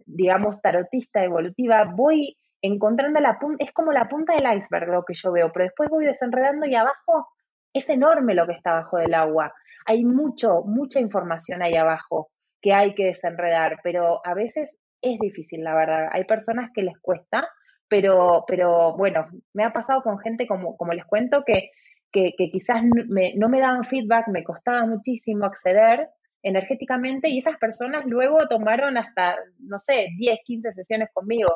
digamos, 0.06 0.62
tarotista 0.62 1.24
evolutiva, 1.24 1.86
voy 1.96 2.38
encontrando 2.62 3.20
la 3.20 3.40
punta, 3.40 3.64
es 3.64 3.72
como 3.72 3.92
la 3.92 4.08
punta 4.10 4.36
del 4.36 4.58
iceberg 4.58 4.90
lo 4.90 5.06
que 5.06 5.14
yo 5.14 5.32
veo, 5.32 5.52
pero 5.52 5.66
después 5.66 5.90
voy 5.90 6.06
desenredando 6.06 6.66
y 6.66 6.76
abajo 6.76 7.28
es 7.74 7.88
enorme 7.90 8.34
lo 8.34 8.46
que 8.48 8.54
está 8.54 8.72
abajo 8.72 8.98
del 8.98 9.14
agua. 9.14 9.54
Hay 9.86 10.04
mucho, 10.04 10.64
mucha 10.64 11.00
información 11.00 11.62
ahí 11.62 11.76
abajo 11.76 12.30
que 12.62 12.74
hay 12.74 12.94
que 12.96 13.06
desenredar, 13.06 13.78
pero 13.84 14.22
a 14.26 14.34
veces 14.34 14.76
es 15.02 15.20
difícil, 15.20 15.64
la 15.64 15.76
verdad. 15.76 16.10
Hay 16.12 16.26
personas 16.26 16.72
que 16.74 16.84
les 16.84 16.98
cuesta, 17.00 17.48
pero, 17.90 18.46
pero 18.48 18.96
bueno, 18.96 19.28
me 19.54 19.64
ha 19.64 19.74
pasado 19.74 20.02
con 20.02 20.20
gente, 20.20 20.48
como, 20.48 20.78
como 20.78 20.94
les 20.94 21.06
cuento, 21.06 21.44
que, 21.46 21.72
que, 22.12 22.34
quizás 22.52 22.84
no 22.84 23.50
me 23.50 23.60
daban 23.60 23.86
feedback, 23.86 24.28
me 24.28 24.44
costaba 24.44 24.86
muchísimo 24.86 25.46
acceder 25.46 26.10
energéticamente 26.42 27.30
y 27.30 27.40
esas 27.40 27.58
personas 27.58 28.06
luego 28.06 28.48
tomaron 28.48 28.98
hasta, 28.98 29.38
no 29.60 29.80
sé, 29.80 30.10
10, 30.18 30.40
15 30.46 30.72
sesiones 30.72 31.10
conmigo 31.14 31.50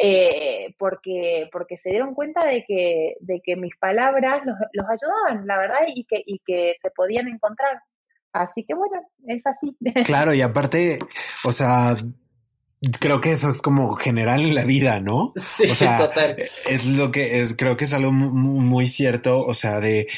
eh, 0.00 0.74
porque, 0.78 1.48
porque 1.50 1.76
se 1.78 1.90
dieron 1.90 2.14
cuenta 2.14 2.46
de 2.46 2.64
que, 2.64 3.16
de 3.20 3.40
que 3.44 3.56
mis 3.56 3.76
palabras 3.76 4.46
los, 4.46 4.56
los 4.72 4.86
ayudaban, 4.88 5.46
la 5.46 5.58
verdad, 5.58 5.80
y 5.92 6.04
que, 6.04 6.22
y 6.24 6.40
que 6.46 6.76
se 6.80 6.90
podían 6.90 7.26
encontrar. 7.26 7.80
Así 8.32 8.64
que 8.64 8.74
bueno, 8.74 9.00
es 9.26 9.44
así. 9.44 9.76
Claro, 10.04 10.32
y 10.32 10.40
aparte, 10.40 11.00
o 11.44 11.50
sea, 11.50 11.96
creo 13.00 13.20
que 13.20 13.32
eso 13.32 13.50
es 13.50 13.62
como 13.62 13.96
general 13.96 14.42
en 14.42 14.54
la 14.54 14.64
vida, 14.64 15.00
¿no? 15.00 15.32
Sí, 15.56 15.70
o 15.70 15.74
sea, 15.74 15.98
total. 15.98 16.36
Es 16.66 16.84
lo 16.84 17.10
que 17.10 17.40
es, 17.40 17.56
creo 17.56 17.76
que 17.76 17.86
es 17.86 17.92
algo 17.92 18.12
muy 18.12 18.88
cierto, 18.88 19.44
o 19.44 19.54
sea, 19.54 19.80
de 19.80 20.08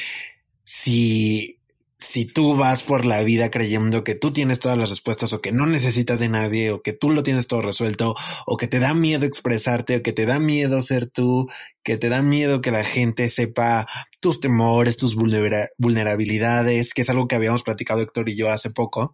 si 0.64 1.59
si 2.00 2.24
tú 2.24 2.56
vas 2.56 2.82
por 2.82 3.04
la 3.04 3.22
vida 3.22 3.50
creyendo 3.50 4.04
que 4.04 4.14
tú 4.14 4.32
tienes 4.32 4.58
todas 4.58 4.78
las 4.78 4.90
respuestas 4.90 5.32
o 5.32 5.40
que 5.40 5.52
no 5.52 5.66
necesitas 5.66 6.18
de 6.18 6.28
nadie 6.28 6.70
o 6.70 6.82
que 6.82 6.92
tú 6.92 7.10
lo 7.10 7.22
tienes 7.22 7.46
todo 7.46 7.62
resuelto 7.62 8.14
o 8.46 8.56
que 8.56 8.68
te 8.68 8.78
da 8.78 8.94
miedo 8.94 9.26
expresarte 9.26 9.96
o 9.96 10.02
que 10.02 10.12
te 10.12 10.24
da 10.24 10.40
miedo 10.40 10.80
ser 10.80 11.08
tú, 11.08 11.48
que 11.82 11.98
te 11.98 12.08
da 12.08 12.22
miedo 12.22 12.62
que 12.62 12.70
la 12.70 12.84
gente 12.84 13.28
sepa 13.28 13.86
tus 14.18 14.40
temores, 14.40 14.96
tus 14.96 15.14
vulnerabilidades, 15.14 16.94
que 16.94 17.02
es 17.02 17.10
algo 17.10 17.28
que 17.28 17.36
habíamos 17.36 17.62
platicado 17.62 18.00
Héctor 18.00 18.28
y 18.30 18.36
yo 18.36 18.50
hace 18.50 18.70
poco, 18.70 19.12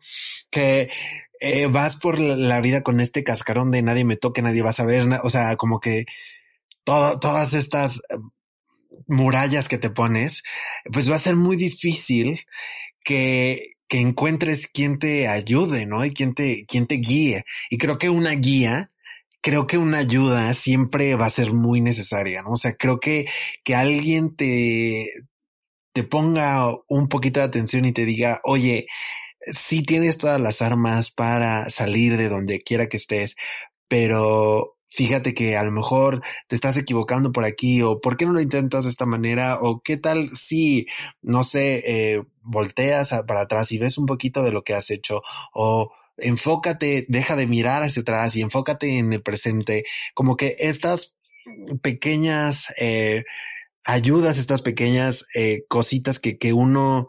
que 0.51 0.88
eh, 1.40 1.66
vas 1.66 1.96
por 1.96 2.18
la 2.18 2.61
vida 2.61 2.83
con 2.83 3.01
este 3.01 3.25
cascarón 3.25 3.70
de 3.72 3.83
nadie 3.83 4.05
me 4.05 4.16
toque, 4.16 4.42
nadie 4.42 4.62
va 4.62 4.70
a 4.70 4.75
saber, 4.75 5.07
o 5.22 5.31
sea, 5.31 5.57
como 5.57 5.81
que 5.81 6.07
todas 6.85 7.53
estas 7.53 8.01
murallas 9.07 9.69
que 9.69 9.79
te 9.79 9.91
pones, 9.91 10.43
pues 10.93 11.11
va 11.11 11.17
a 11.17 11.21
ser 11.21 11.37
muy 11.37 11.57
difícil 11.57 12.41
que, 13.05 13.77
que 13.89 14.01
encuentres 14.01 14.67
quien 14.67 14.99
te 14.99 15.29
ayude, 15.29 15.87
¿no? 15.87 16.05
Y 16.05 16.13
quien 16.13 16.35
te, 16.35 16.65
te 16.67 16.95
guíe. 16.97 17.45
Y 17.71 17.79
creo 17.79 17.99
que 17.99 18.11
una 18.11 18.33
guía, 18.33 18.91
creo 19.41 19.67
que 19.67 19.79
una 19.79 19.99
ayuda 19.99 20.53
siempre 20.55 21.15
va 21.17 21.27
a 21.27 21.31
ser 21.31 21.53
muy 21.53 21.81
necesaria, 21.81 22.43
¿no? 22.43 22.51
O 22.53 22.57
sea, 22.57 22.75
creo 22.77 23.01
que, 23.01 23.27
que 23.65 23.75
alguien 23.75 24.35
te, 24.37 25.13
te 25.93 26.05
ponga 26.05 26.75
un 26.89 27.09
poquito 27.09 27.41
de 27.41 27.47
atención 27.47 27.85
y 27.85 27.93
te 27.93 28.05
diga, 28.05 28.41
oye, 28.45 28.87
sí 29.53 29.83
tienes 29.83 30.19
todas 30.19 30.41
las 30.41 30.63
armas 30.63 31.11
para 31.11 31.71
salir 31.71 32.17
de 32.17 32.29
donde 32.29 32.61
quiera 32.61 32.89
que 32.89 32.97
estés, 32.97 33.37
pero 33.89 34.76
fíjate 34.97 35.35
que 35.35 35.59
a 35.59 35.63
lo 35.63 35.71
mejor 35.71 36.23
te 36.49 36.57
estás 36.57 36.77
equivocando 36.79 37.31
por 37.31 37.45
aquí 37.45 37.83
o 37.83 38.01
por 38.01 38.17
qué 38.17 38.25
no 38.25 38.33
lo 38.33 38.41
intentas 38.41 38.85
de 38.85 38.91
esta 38.91 39.05
manera 39.05 39.59
o 39.61 39.83
qué 39.83 39.99
tal 39.99 40.31
si, 40.31 40.87
no 41.21 41.45
sé, 41.45 41.83
eh, 41.87 42.23
volteas 42.41 43.11
para 43.29 43.43
atrás 43.43 43.71
y 43.73 43.79
ves 43.79 43.99
un 43.99 44.07
poquito 44.07 44.43
de 44.43 44.53
lo 44.53 44.65
que 44.65 44.73
has 44.73 44.91
hecho 44.91 45.21
o 45.53 45.93
enfócate, 46.17 47.05
deja 47.11 47.37
de 47.37 47.47
mirar 47.47 47.83
hacia 47.83 48.01
atrás 48.01 48.35
y 48.37 48.41
enfócate 48.41 48.97
en 48.97 49.13
el 49.13 49.23
presente, 49.23 49.85
como 50.15 50.35
que 50.35 50.57
estas 50.59 51.15
pequeñas 51.83 52.69
eh, 52.81 53.25
ayudas, 53.85 54.39
estas 54.39 54.63
pequeñas 54.63 55.27
eh, 55.35 55.65
cositas 55.69 56.19
que, 56.19 56.39
que 56.39 56.55
uno 56.55 57.09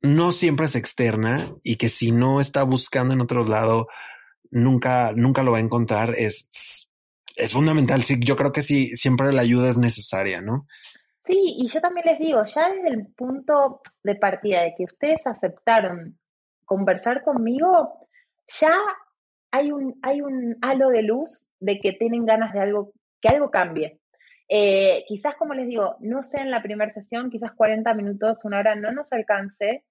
no 0.00 0.30
siempre 0.30 0.66
es 0.66 0.76
externa 0.76 1.52
y 1.64 1.74
que 1.74 1.88
si 1.88 2.12
no 2.12 2.40
está 2.40 2.62
buscando 2.62 3.14
en 3.14 3.20
otro 3.20 3.44
lado, 3.44 3.88
nunca, 4.52 5.12
nunca 5.16 5.42
lo 5.42 5.50
va 5.50 5.58
a 5.58 5.62
encontrar, 5.62 6.14
es 6.16 6.85
es 7.36 7.52
fundamental. 7.52 8.02
Sí, 8.02 8.18
yo 8.20 8.36
creo 8.36 8.52
que 8.52 8.62
sí, 8.62 8.96
siempre 8.96 9.32
la 9.32 9.42
ayuda 9.42 9.68
es 9.68 9.78
necesaria, 9.78 10.40
¿no? 10.40 10.66
Sí, 11.26 11.56
y 11.58 11.68
yo 11.68 11.80
también 11.80 12.06
les 12.06 12.18
digo, 12.18 12.44
ya 12.44 12.70
desde 12.70 12.88
el 12.88 13.06
punto 13.08 13.80
de 14.02 14.14
partida 14.14 14.62
de 14.62 14.74
que 14.76 14.84
ustedes 14.84 15.26
aceptaron 15.26 16.18
conversar 16.64 17.22
conmigo, 17.22 18.08
ya 18.46 18.76
hay 19.50 19.72
un, 19.72 19.98
hay 20.02 20.20
un 20.20 20.56
halo 20.62 20.88
de 20.88 21.02
luz 21.02 21.44
de 21.58 21.80
que 21.80 21.92
tienen 21.92 22.26
ganas 22.26 22.52
de 22.52 22.60
algo, 22.60 22.92
que 23.20 23.28
algo 23.28 23.50
cambie. 23.50 24.00
Eh, 24.48 25.04
quizás, 25.08 25.34
como 25.34 25.54
les 25.54 25.66
digo, 25.66 25.96
no 26.00 26.22
sea 26.22 26.42
en 26.42 26.52
la 26.52 26.62
primera 26.62 26.92
sesión, 26.92 27.30
quizás 27.30 27.52
40 27.56 27.92
minutos, 27.94 28.44
una 28.44 28.60
hora 28.60 28.76
no 28.76 28.92
nos 28.92 29.12
alcance, 29.12 29.84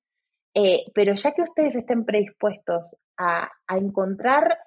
eh, 0.54 0.86
pero 0.94 1.14
ya 1.16 1.34
que 1.34 1.42
ustedes 1.42 1.76
estén 1.76 2.06
predispuestos 2.06 2.96
a, 3.18 3.52
a 3.68 3.78
encontrar 3.78 4.58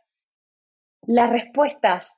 las 1.07 1.31
respuestas 1.31 2.18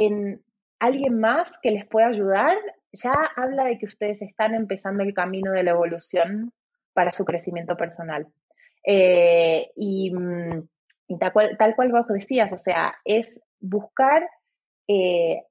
en 0.00 0.42
alguien 0.78 1.20
más 1.20 1.58
que 1.62 1.70
les 1.70 1.86
pueda 1.86 2.08
ayudar, 2.08 2.56
ya 2.92 3.12
habla 3.36 3.66
de 3.66 3.78
que 3.78 3.86
ustedes 3.86 4.20
están 4.22 4.54
empezando 4.54 5.02
el 5.02 5.12
camino 5.14 5.52
de 5.52 5.62
la 5.62 5.72
evolución 5.72 6.52
para 6.94 7.12
su 7.12 7.24
crecimiento 7.26 7.76
personal. 7.76 8.26
Eh, 8.84 9.70
y, 9.76 10.10
tal, 11.20 11.32
cual, 11.34 11.56
tal 11.58 11.76
cual 11.76 11.92
vos 11.92 12.06
decías, 12.08 12.50
o 12.52 12.56
sea, 12.56 12.94
es 13.04 13.38
buscar 13.60 14.26
eh, 14.88 15.42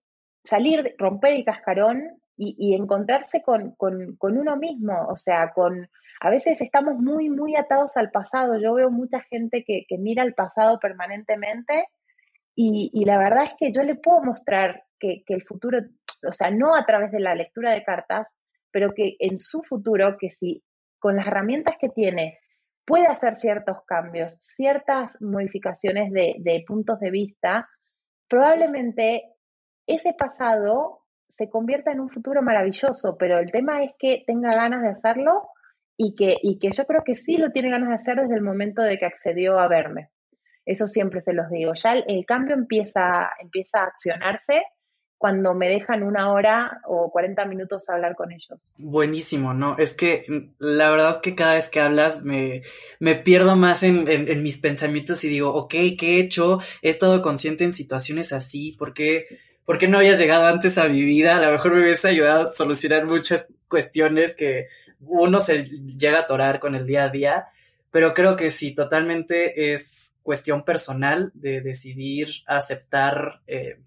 salir, 0.43 0.95
romper 0.97 1.33
el 1.33 1.45
cascarón 1.45 2.19
y, 2.35 2.73
encontrarse 2.73 3.43
con, 3.43 3.75
uno 4.21 4.55
mismo, 4.55 5.07
o 5.09 5.17
sea, 5.17 5.51
con, 5.51 5.89
a 6.21 6.29
veces 6.29 6.61
estamos 6.61 6.95
muy, 6.95 7.29
muy 7.29 7.55
atados 7.57 7.97
al 7.97 8.11
pasado. 8.11 8.57
Yo 8.57 8.73
veo 8.73 8.89
mucha 8.89 9.19
gente 9.29 9.65
que, 9.65 9.85
que 9.87 9.97
mira 9.97 10.23
al 10.23 10.33
pasado 10.33 10.79
permanentemente 10.79 11.85
y, 12.61 13.05
la 13.05 13.17
verdad 13.17 13.45
es 13.45 13.53
que 13.57 13.71
yo 13.71 13.83
le 13.83 13.95
puedo 13.95 14.21
mostrar 14.21 14.83
que, 14.99 15.23
el 15.27 15.43
futuro, 15.43 15.79
o 16.27 16.33
sea, 16.33 16.51
no 16.51 16.75
a 16.75 16.85
través 16.85 17.09
de 17.09 17.21
la 17.21 17.33
lectura 17.33 17.71
de 17.71 17.83
cartas, 17.83 18.27
pero 18.69 18.93
que 18.93 19.15
en 19.19 19.39
su 19.39 19.63
futuro, 19.63 20.17
que 20.19 20.29
si 20.29 20.61
con 20.99 21.15
las 21.15 21.27
herramientas 21.27 21.75
que 21.79 21.87
tiene 21.87 22.37
puede 22.85 23.07
hacer 23.07 23.37
ciertos 23.37 23.77
cambios, 23.85 24.33
ciertas 24.39 25.15
modificaciones 25.21 26.11
de, 26.11 26.35
de 26.39 26.65
puntos 26.67 26.99
de 26.99 27.11
vista, 27.11 27.69
probablemente 28.27 29.23
ese 29.87 30.13
pasado 30.13 31.05
se 31.29 31.49
convierta 31.49 31.93
en 31.93 32.01
un 32.01 32.09
futuro 32.09 32.41
maravilloso, 32.41 33.15
pero 33.17 33.37
el 33.37 33.51
tema 33.51 33.83
es 33.83 33.91
que 33.97 34.25
tenga 34.27 34.51
ganas 34.51 34.81
de 34.81 34.89
hacerlo 34.89 35.47
y 35.95 36.13
que, 36.13 36.35
y 36.41 36.59
que 36.59 36.71
yo 36.71 36.85
creo 36.85 37.03
que 37.05 37.15
sí 37.15 37.37
lo 37.37 37.51
tiene 37.51 37.69
ganas 37.69 37.87
de 37.87 37.95
hacer 37.95 38.17
desde 38.17 38.35
el 38.35 38.41
momento 38.41 38.81
de 38.81 38.97
que 38.97 39.05
accedió 39.05 39.59
a 39.59 39.69
verme. 39.69 40.09
Eso 40.69 40.87
siempre 40.87 41.19
se 41.21 41.33
los 41.33 41.49
digo. 41.49 41.73
Ya 41.73 41.93
el, 41.93 42.25
cambio 42.27 42.53
empieza, 42.53 43.31
empieza 43.41 43.79
a 43.79 43.85
accionarse 43.85 44.61
cuando 45.17 45.55
me 45.55 45.67
dejan 45.67 46.03
una 46.03 46.31
hora 46.31 46.81
o 46.85 47.09
40 47.11 47.43
minutos 47.45 47.89
a 47.89 47.95
hablar 47.95 48.15
con 48.15 48.31
ellos. 48.31 48.71
Buenísimo, 48.77 49.55
¿no? 49.55 49.79
Es 49.79 49.95
que 49.95 50.25
mm, 50.27 50.53
la 50.59 50.91
verdad 50.91 51.21
que 51.21 51.33
cada 51.33 51.55
vez 51.55 51.69
que 51.69 51.79
hablas 51.79 52.21
me, 52.21 52.61
me 52.99 53.15
pierdo 53.15 53.55
más 53.55 53.81
en, 53.81 54.05
mis 54.43 54.59
pensamientos 54.59 55.23
y 55.23 55.29
digo, 55.29 55.55
ok, 55.55 55.71
¿qué 55.97 55.97
he 56.01 56.19
hecho? 56.19 56.59
He 56.83 56.91
estado 56.91 57.23
consciente 57.23 57.63
en 57.63 57.73
situaciones 57.73 58.31
así, 58.31 58.73
¿por 58.73 58.93
qué, 58.93 59.25
¿por 59.65 59.79
qué 59.79 59.87
no 59.87 59.97
habías 59.97 60.19
llegado 60.19 60.45
antes 60.45 60.77
a 60.77 60.87
mi 60.87 61.01
vida? 61.01 61.37
A 61.37 61.41
lo 61.41 61.51
mejor 61.51 61.73
me 61.73 61.81
hubiese 61.81 62.09
ayudado 62.09 62.49
a 62.49 62.51
solucionar 62.51 63.07
muchas 63.07 63.47
cuestiones 63.67 64.35
que 64.35 64.67
uno 64.99 65.41
se 65.41 65.63
llega 65.63 66.19
a 66.19 66.21
atorar 66.21 66.59
con 66.59 66.75
el 66.75 66.85
día 66.85 67.05
a 67.05 67.09
día, 67.09 67.47
pero 67.91 68.13
creo 68.13 68.35
que 68.35 68.51
sí, 68.51 68.73
totalmente 68.73 69.73
es 69.73 70.15
cuestión 70.21 70.63
personal 70.63 71.31
de 71.33 71.61
decidir 71.61 72.29
aceptar, 72.45 73.41
eh, 73.47 73.79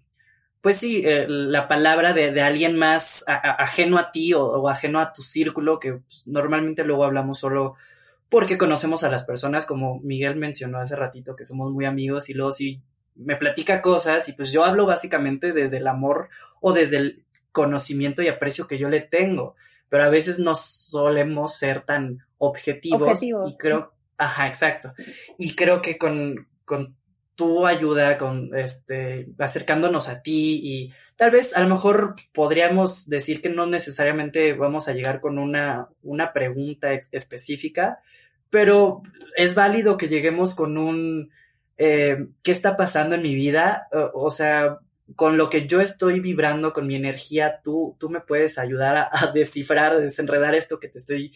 pues 0.61 0.77
sí, 0.77 1.03
eh, 1.05 1.25
la 1.27 1.67
palabra 1.67 2.13
de, 2.13 2.41
alguien 2.41 2.77
más 2.77 3.23
ajeno 3.27 3.97
a 3.97 4.11
ti 4.11 4.33
o, 4.33 4.67
ajeno 4.67 4.99
a 4.99 5.13
tu 5.13 5.21
círculo, 5.21 5.79
que 5.79 5.93
pues, 5.93 6.27
normalmente 6.27 6.83
luego 6.83 7.05
hablamos 7.05 7.39
solo 7.39 7.75
porque 8.29 8.57
conocemos 8.57 9.03
a 9.03 9.11
las 9.11 9.25
personas, 9.25 9.65
como 9.65 9.99
Miguel 9.99 10.35
mencionó 10.35 10.79
hace 10.79 10.95
ratito, 10.95 11.35
que 11.35 11.45
somos 11.45 11.71
muy 11.71 11.85
amigos 11.85 12.29
y 12.29 12.33
luego 12.33 12.51
sí 12.51 12.81
me 13.15 13.35
platica 13.35 13.81
cosas 13.81 14.27
y 14.27 14.33
pues 14.33 14.51
yo 14.51 14.63
hablo 14.63 14.85
básicamente 14.85 15.53
desde 15.53 15.77
el 15.77 15.87
amor 15.87 16.29
o 16.59 16.73
desde 16.73 16.97
el 16.97 17.23
conocimiento 17.51 18.23
y 18.23 18.27
aprecio 18.27 18.67
que 18.67 18.79
yo 18.79 18.89
le 18.89 19.01
tengo, 19.01 19.55
pero 19.93 20.05
a 20.05 20.09
veces 20.09 20.39
no 20.39 20.55
solemos 20.55 21.55
ser 21.55 21.83
tan 21.83 22.25
objetivos, 22.39 23.21
y 23.21 23.31
creo 23.59 23.93
Ajá, 24.17 24.47
exacto. 24.47 24.91
Y 25.37 25.53
creo 25.53 25.83
que 25.83 25.99
con, 25.99 26.47
con 26.65 26.95
tu 27.35 27.67
ayuda, 27.67 28.17
con 28.17 28.57
este, 28.57 29.27
acercándonos 29.37 30.09
a 30.09 30.23
ti 30.23 30.59
y 30.63 30.93
tal 31.15 31.29
vez 31.29 31.55
a 31.55 31.61
lo 31.61 31.69
mejor 31.69 32.15
podríamos 32.33 33.07
decir 33.07 33.39
que 33.39 33.49
no 33.49 33.67
necesariamente 33.67 34.53
vamos 34.53 34.87
a 34.87 34.93
llegar 34.93 35.21
con 35.21 35.37
una, 35.37 35.89
una 36.01 36.33
pregunta 36.33 36.91
específica, 37.11 37.99
pero 38.49 39.03
es 39.35 39.53
válido 39.53 39.95
que 39.97 40.07
lleguemos 40.07 40.55
con 40.55 40.79
un 40.79 41.29
eh, 41.77 42.29
¿qué 42.41 42.51
está 42.51 42.75
pasando 42.77 43.13
en 43.13 43.21
mi 43.21 43.35
vida? 43.35 43.87
O, 44.15 44.31
sea, 44.31 44.79
con 45.15 45.37
lo 45.37 45.49
que 45.49 45.67
yo 45.67 45.81
estoy 45.81 46.19
vibrando, 46.19 46.73
con 46.73 46.87
mi 46.87 46.95
energía, 46.95 47.61
tú, 47.63 47.95
tú 47.99 48.09
me 48.09 48.21
puedes 48.21 48.57
ayudar 48.57 48.97
a, 48.97 49.09
a 49.11 49.31
descifrar, 49.31 49.93
a 49.93 49.97
desenredar 49.97 50.55
esto 50.55 50.79
que 50.79 50.87
te 50.87 50.99
estoy 50.99 51.33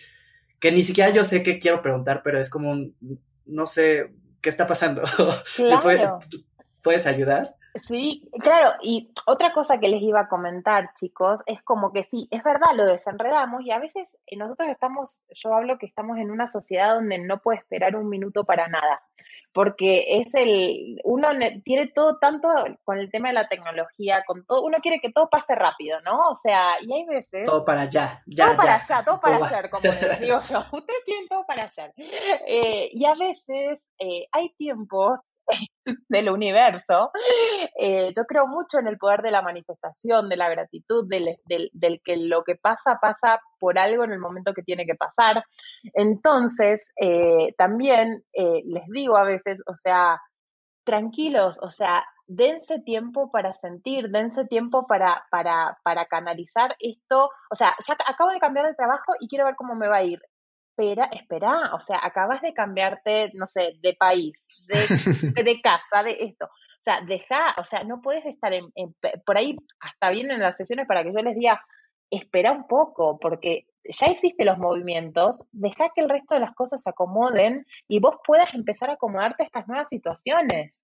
que 0.59 0.71
ni 0.71 0.81
siquiera 0.81 1.11
yo 1.11 1.23
sé 1.23 1.43
qué 1.43 1.59
quiero 1.59 1.81
preguntar, 1.81 2.21
pero 2.23 2.39
es 2.39 2.49
como, 2.49 2.75
no 3.45 3.65
sé, 3.65 4.11
¿qué 4.41 4.49
está 4.49 4.65
pasando? 4.67 5.03
Claro. 5.55 6.19
¿Puedes 6.81 7.05
ayudar? 7.05 7.56
Sí, 7.83 8.29
claro, 8.39 8.69
y 8.81 9.11
otra 9.25 9.53
cosa 9.53 9.79
que 9.79 9.87
les 9.89 10.01
iba 10.01 10.21
a 10.21 10.27
comentar, 10.27 10.91
chicos, 10.93 11.41
es 11.45 11.61
como 11.63 11.91
que 11.91 12.03
sí, 12.03 12.27
es 12.31 12.43
verdad, 12.43 12.69
lo 12.75 12.85
desenredamos 12.85 13.63
y 13.63 13.71
a 13.71 13.79
veces 13.79 14.07
eh, 14.25 14.37
nosotros 14.37 14.69
estamos, 14.69 15.21
yo 15.43 15.53
hablo 15.53 15.77
que 15.77 15.85
estamos 15.85 16.17
en 16.17 16.31
una 16.31 16.47
sociedad 16.47 16.95
donde 16.95 17.19
no 17.19 17.39
puede 17.39 17.59
esperar 17.59 17.95
un 17.95 18.09
minuto 18.09 18.43
para 18.43 18.67
nada, 18.67 19.01
porque 19.53 20.19
es 20.19 20.33
el, 20.33 20.99
uno 21.03 21.29
tiene 21.63 21.91
todo 21.93 22.17
tanto 22.19 22.47
con 22.83 22.99
el 22.99 23.11
tema 23.11 23.29
de 23.29 23.35
la 23.35 23.47
tecnología, 23.47 24.23
con 24.25 24.45
todo, 24.45 24.63
uno 24.63 24.77
quiere 24.81 24.99
que 24.99 25.11
todo 25.11 25.29
pase 25.29 25.55
rápido, 25.55 25.99
¿no? 26.01 26.29
O 26.29 26.35
sea, 26.35 26.81
y 26.81 26.93
hay 26.93 27.05
veces... 27.05 27.43
Todo 27.45 27.65
para 27.65 27.83
allá, 27.83 28.23
ya. 28.25 28.47
Todo 28.47 28.57
para 28.57 28.75
allá, 28.75 29.03
todo 29.03 29.19
para 29.19 29.37
ayer, 29.37 29.69
como 29.69 29.83
les 29.83 30.19
digo 30.21 30.39
yo, 30.49 30.59
ustedes 30.71 31.03
tienen 31.05 31.27
todo 31.27 31.45
para 31.45 31.63
ayer. 31.63 31.93
Eh, 31.97 32.89
y 32.93 33.05
a 33.05 33.15
veces 33.15 33.79
eh, 33.99 34.27
hay 34.31 34.49
tiempos 34.57 35.19
del 36.09 36.29
universo, 36.29 37.11
eh, 37.79 38.11
yo 38.15 38.25
creo 38.25 38.47
mucho 38.47 38.79
en 38.79 38.87
el 38.87 38.97
poder 38.97 39.21
de 39.21 39.31
la 39.31 39.41
manifestación, 39.41 40.29
de 40.29 40.37
la 40.37 40.49
gratitud, 40.49 41.07
del, 41.07 41.37
del, 41.45 42.01
que 42.03 42.17
lo 42.17 42.43
que 42.43 42.55
pasa 42.55 42.99
pasa 43.01 43.41
por 43.59 43.77
algo 43.79 44.03
en 44.03 44.11
el 44.11 44.19
momento 44.19 44.53
que 44.53 44.63
tiene 44.63 44.85
que 44.85 44.95
pasar. 44.95 45.43
Entonces, 45.93 46.87
eh, 46.99 47.53
también 47.57 48.23
eh, 48.33 48.63
les 48.65 48.85
digo 48.87 49.17
a 49.17 49.23
veces, 49.23 49.61
o 49.65 49.75
sea, 49.75 50.19
tranquilos, 50.83 51.59
o 51.61 51.69
sea, 51.69 52.05
dense 52.27 52.79
tiempo 52.79 53.31
para 53.31 53.53
sentir, 53.53 54.09
dense 54.09 54.45
tiempo 54.45 54.85
para, 54.87 55.25
para, 55.31 55.77
para 55.83 56.05
canalizar 56.05 56.75
esto. 56.79 57.29
O 57.49 57.55
sea, 57.55 57.75
ya 57.85 57.97
acabo 58.07 58.31
de 58.31 58.39
cambiar 58.39 58.67
de 58.67 58.75
trabajo 58.75 59.13
y 59.19 59.27
quiero 59.27 59.45
ver 59.45 59.55
cómo 59.55 59.75
me 59.75 59.87
va 59.87 59.97
a 59.97 60.03
ir. 60.03 60.21
Espera, 60.77 61.05
espera, 61.11 61.73
o 61.73 61.79
sea, 61.79 61.99
acabas 62.03 62.39
de 62.41 62.53
cambiarte, 62.53 63.31
no 63.33 63.47
sé, 63.47 63.73
de 63.81 63.95
país, 63.95 64.33
de, 64.67 65.43
de 65.43 65.61
casa, 65.61 66.03
de 66.03 66.17
esto. 66.19 66.45
O 66.45 66.83
sea, 66.83 67.01
deja, 67.01 67.55
o 67.57 67.65
sea, 67.65 67.83
no 67.83 68.01
puedes 68.01 68.25
estar 68.25 68.53
en, 68.53 68.71
por 69.25 69.37
ahí, 69.37 69.55
hasta 69.79 70.09
bien 70.11 70.31
en 70.31 70.39
las 70.39 70.55
sesiones 70.55 70.87
para 70.87 71.03
que 71.03 71.11
yo 71.11 71.19
les 71.19 71.35
diga, 71.35 71.61
espera 72.09 72.51
un 72.51 72.67
poco, 72.67 73.19
porque 73.19 73.65
ya 73.89 74.07
hiciste 74.07 74.45
los 74.45 74.57
movimientos, 74.57 75.45
deja 75.51 75.89
que 75.95 76.01
el 76.01 76.09
resto 76.09 76.35
de 76.35 76.41
las 76.41 76.53
cosas 76.55 76.81
se 76.81 76.89
acomoden 76.89 77.65
y 77.87 77.99
vos 77.99 78.15
puedas 78.25 78.53
empezar 78.53 78.89
a 78.89 78.93
acomodarte 78.93 79.43
a 79.43 79.45
estas 79.45 79.67
nuevas 79.67 79.89
situaciones. 79.89 80.79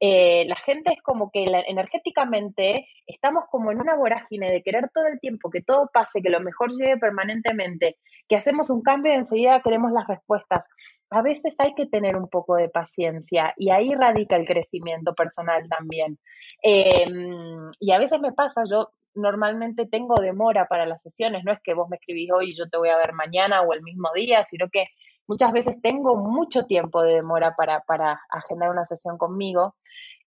Eh, 0.00 0.44
la 0.46 0.56
gente 0.56 0.92
es 0.92 1.02
como 1.02 1.30
que 1.30 1.44
energéticamente 1.66 2.88
estamos 3.06 3.44
como 3.50 3.72
en 3.72 3.80
una 3.80 3.96
vorágine 3.96 4.50
de 4.50 4.62
querer 4.62 4.90
todo 4.94 5.06
el 5.06 5.18
tiempo 5.20 5.50
que 5.50 5.62
todo 5.62 5.90
pase, 5.92 6.22
que 6.22 6.30
lo 6.30 6.40
mejor 6.40 6.70
llegue 6.70 6.96
permanentemente, 6.98 7.96
que 8.28 8.36
hacemos 8.36 8.70
un 8.70 8.82
cambio 8.82 9.12
y 9.12 9.16
enseguida 9.16 9.60
queremos 9.62 9.92
las 9.92 10.06
respuestas. 10.06 10.64
A 11.10 11.22
veces 11.22 11.54
hay 11.58 11.74
que 11.74 11.86
tener 11.86 12.16
un 12.16 12.28
poco 12.28 12.56
de 12.56 12.68
paciencia 12.68 13.54
y 13.56 13.70
ahí 13.70 13.94
radica 13.94 14.36
el 14.36 14.46
crecimiento 14.46 15.14
personal 15.14 15.68
también. 15.68 16.18
Em, 16.62 17.70
y 17.80 17.92
a 17.92 17.98
veces 17.98 18.20
me 18.20 18.32
pasa, 18.32 18.62
yo 18.70 18.90
normalmente 19.16 19.86
tengo 19.86 20.20
demora 20.20 20.66
para 20.66 20.86
las 20.86 21.02
sesiones, 21.02 21.44
no 21.44 21.52
es 21.52 21.58
que 21.62 21.74
vos 21.74 21.88
me 21.88 21.96
escribís 21.96 22.30
hoy 22.32 22.50
y 22.50 22.56
yo 22.56 22.68
te 22.68 22.78
voy 22.78 22.90
a 22.90 22.96
ver 22.96 23.12
mañana 23.12 23.62
o 23.62 23.72
el 23.72 23.82
mismo 23.82 24.10
día, 24.14 24.42
sino 24.42 24.68
que 24.70 24.86
muchas 25.26 25.52
veces 25.52 25.80
tengo 25.82 26.16
mucho 26.16 26.64
tiempo 26.66 27.02
de 27.02 27.14
demora 27.14 27.54
para, 27.56 27.80
para 27.80 28.20
agendar 28.30 28.70
una 28.70 28.84
sesión 28.84 29.18
conmigo. 29.18 29.74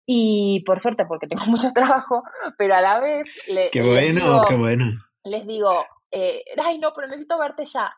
Y 0.05 0.63
por 0.65 0.79
suerte, 0.79 1.05
porque 1.05 1.27
tengo 1.27 1.45
mucho 1.47 1.71
trabajo, 1.71 2.23
pero 2.57 2.75
a 2.75 2.81
la 2.81 2.99
vez... 2.99 3.27
qué 3.71 3.81
bueno, 3.81 3.93
les 3.93 4.13
digo, 4.15 4.45
qué 4.47 4.55
bueno. 4.55 4.85
Les 5.23 5.47
digo, 5.47 5.85
eh, 6.11 6.43
ay, 6.61 6.79
no, 6.79 6.91
pero 6.93 7.07
necesito 7.07 7.37
verte 7.37 7.65
ya. 7.65 7.93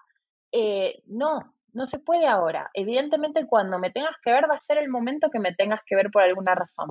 Eh, 0.51 1.01
no, 1.05 1.55
no 1.73 1.85
se 1.85 1.99
puede 1.99 2.27
ahora. 2.27 2.69
Evidentemente, 2.73 3.45
cuando 3.47 3.79
me 3.79 3.91
tengas 3.91 4.15
que 4.23 4.31
ver, 4.31 4.49
va 4.49 4.55
a 4.55 4.61
ser 4.61 4.77
el 4.77 4.89
momento 4.89 5.29
que 5.31 5.39
me 5.39 5.53
tengas 5.53 5.79
que 5.85 5.95
ver 5.95 6.09
por 6.11 6.21
alguna 6.21 6.55
razón. 6.55 6.89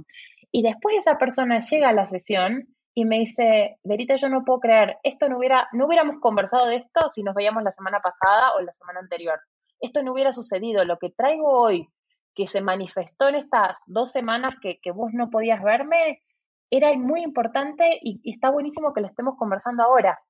Y 0.50 0.62
después 0.62 0.96
esa 0.96 1.18
persona 1.18 1.60
llega 1.60 1.90
a 1.90 1.94
la 1.94 2.06
sesión 2.06 2.74
y 3.00 3.06
me 3.06 3.20
dice, 3.20 3.78
Verita, 3.82 4.16
yo 4.16 4.28
no 4.28 4.44
puedo 4.44 4.60
creer, 4.60 4.98
esto 5.02 5.26
no 5.30 5.38
hubiera, 5.38 5.66
no 5.72 5.86
hubiéramos 5.86 6.20
conversado 6.20 6.66
de 6.66 6.76
esto 6.76 7.08
si 7.08 7.22
nos 7.22 7.34
veíamos 7.34 7.62
la 7.62 7.70
semana 7.70 8.00
pasada 8.00 8.54
o 8.56 8.60
la 8.60 8.74
semana 8.74 9.00
anterior. 9.00 9.40
Esto 9.80 10.02
no 10.02 10.12
hubiera 10.12 10.34
sucedido. 10.34 10.84
Lo 10.84 10.98
que 10.98 11.08
traigo 11.08 11.48
hoy, 11.48 11.88
que 12.34 12.46
se 12.46 12.60
manifestó 12.60 13.28
en 13.28 13.36
estas 13.36 13.78
dos 13.86 14.12
semanas 14.12 14.54
que, 14.60 14.78
vos 14.92 15.12
no 15.14 15.30
podías 15.30 15.62
verme, 15.62 16.22
era 16.68 16.92
muy 16.94 17.22
importante 17.22 17.98
y, 18.02 18.20
está 18.30 18.50
buenísimo 18.50 18.92
que 18.92 19.00
lo 19.00 19.06
estemos 19.06 19.38
conversando 19.38 19.82
ahora. 19.82 20.20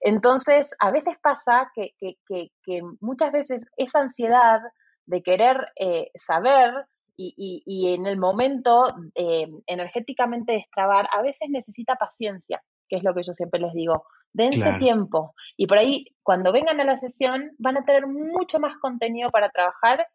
Entonces, 0.00 0.70
a 0.78 0.92
veces 0.92 1.16
pasa 1.20 1.72
que, 1.74 1.94
que, 1.98 2.82
muchas 3.00 3.32
veces 3.32 3.62
esa 3.76 3.98
ansiedad 3.98 4.60
de 5.04 5.20
querer 5.24 5.66
eh, 5.80 6.12
saber 6.14 6.86
y, 7.16 7.92
en 7.94 8.06
el 8.06 8.18
momento 8.18 8.84
eh, 9.14 9.48
energéticamente 9.66 10.52
destrabar, 10.52 11.08
a 11.12 11.22
veces 11.22 11.48
necesita 11.50 11.96
paciencia, 11.96 12.62
que 12.88 12.96
es 12.96 13.04
lo 13.04 13.14
que 13.14 13.22
yo 13.22 13.32
siempre 13.32 13.60
les 13.60 13.72
digo. 13.72 14.04
Dense 14.32 14.78
tiempo. 14.78 15.34
Y 15.56 15.66
por 15.66 15.78
ahí, 15.78 16.06
cuando 16.22 16.52
vengan 16.52 16.80
a 16.80 16.84
la 16.84 16.96
sesión, 16.96 17.50
van 17.58 17.78
a 17.78 17.84
tener 17.84 18.06
mucho 18.06 18.60
más 18.60 18.76
contenido 18.76 19.30
para 19.30 19.50
trabajar 19.50 20.06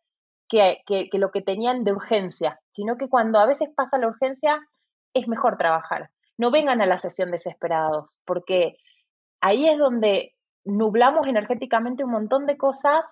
que, 0.48 0.82
que, 0.88 1.10
lo 1.18 1.32
que 1.32 1.41
tenían 1.41 1.84
de 1.84 1.91
urgencia, 1.91 2.60
sino 2.72 2.98
que 2.98 3.10
cuando 3.10 3.39
a 3.39 3.46
veces 3.46 3.70
pasa 3.76 3.98
la 3.98 4.08
urgencia, 4.08 4.60
es 5.14 5.28
mejor 5.28 5.58
trabajar. 5.58 6.12
No 6.38 6.52
vengan 6.52 6.82
a 6.82 6.86
la 6.86 6.98
sesión 6.98 7.32
desesperados, 7.32 8.18
porque 8.26 8.78
ahí 9.41 9.68
es 9.68 9.78
donde 9.78 10.36
nublamos 10.64 11.28
energéticamente 11.28 12.04
un 12.04 12.12
montón 12.12 12.46
de 12.46 12.58
cosas 12.58 13.04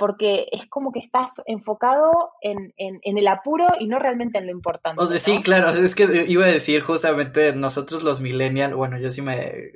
porque 0.00 0.46
es 0.50 0.66
como 0.70 0.92
que 0.92 1.00
estás 1.00 1.42
enfocado 1.44 2.30
en, 2.40 2.72
el 2.78 3.28
apuro 3.28 3.66
y 3.78 3.86
no 3.86 3.98
realmente 3.98 4.38
en 4.38 4.46
lo 4.46 4.52
importante. 4.52 4.98
O 4.98 5.06
sea, 5.06 5.18
sí, 5.18 5.42
claro, 5.42 5.68
es 5.68 5.94
que 5.94 6.24
iba 6.26 6.46
a 6.46 6.48
decir 6.48 6.80
justamente 6.80 7.52
nosotros 7.52 8.02
los 8.02 8.22
millennials, 8.22 8.74
bueno, 8.74 8.98
yo 8.98 9.10
sí 9.10 9.20
me 9.20 9.72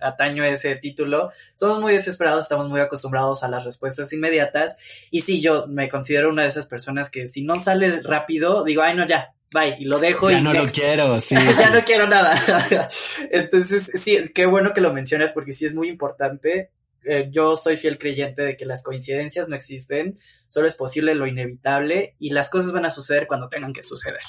ataño 0.00 0.42
a 0.42 0.48
ese 0.48 0.74
título, 0.74 1.30
somos 1.54 1.78
muy 1.78 1.92
desesperados, 1.92 2.42
estamos 2.42 2.68
muy 2.68 2.80
acostumbrados 2.80 3.44
a 3.44 3.48
las 3.48 3.64
respuestas 3.64 4.12
inmediatas 4.12 4.76
y 5.12 5.22
sí, 5.22 5.40
yo 5.40 5.68
me 5.68 5.88
considero 5.88 6.30
una 6.30 6.42
de 6.42 6.48
esas 6.48 6.66
personas 6.66 7.08
que 7.08 7.28
si 7.28 7.42
no 7.42 7.54
sale 7.54 8.02
rápido, 8.02 8.64
digo, 8.64 8.82
ay, 8.82 8.96
no, 8.96 9.06
ya, 9.06 9.34
bye, 9.52 9.76
y 9.78 9.84
lo 9.84 10.00
dejo. 10.00 10.28
Ya 10.32 10.40
y 10.40 10.42
no 10.42 10.52
lo 10.52 10.66
quiero, 10.66 11.16
sí. 11.20 11.36
ya 11.36 11.70
no 11.70 11.84
quiero 11.84 12.08
nada. 12.08 12.34
Entonces, 13.30 13.88
sí, 14.02 14.18
qué 14.34 14.46
bueno 14.46 14.72
que 14.74 14.80
lo 14.80 14.92
mencionas 14.92 15.32
porque 15.32 15.52
sí 15.52 15.64
es 15.64 15.76
muy 15.76 15.88
importante 15.88 16.70
eh, 17.08 17.28
yo 17.32 17.56
soy 17.56 17.76
fiel 17.76 17.98
creyente 17.98 18.42
de 18.42 18.56
que 18.56 18.66
las 18.66 18.82
coincidencias 18.82 19.48
no 19.48 19.56
existen, 19.56 20.14
solo 20.46 20.66
es 20.66 20.74
posible 20.74 21.14
lo 21.14 21.26
inevitable 21.26 22.14
y 22.18 22.30
las 22.30 22.50
cosas 22.50 22.72
van 22.72 22.84
a 22.84 22.90
suceder 22.90 23.26
cuando 23.26 23.48
tengan 23.48 23.72
que 23.72 23.82
suceder. 23.82 24.20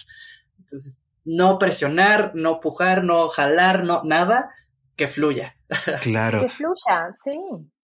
Entonces, 0.57 1.01
no 1.25 1.59
presionar, 1.59 2.32
no 2.36 2.59
pujar, 2.59 3.03
no 3.03 3.27
jalar, 3.30 3.84
no 3.84 4.03
nada, 4.03 4.49
que 4.95 5.07
fluya. 5.07 5.55
Claro. 6.01 6.41
Que 6.41 6.49
fluya, 6.49 7.11
sí. 7.23 7.38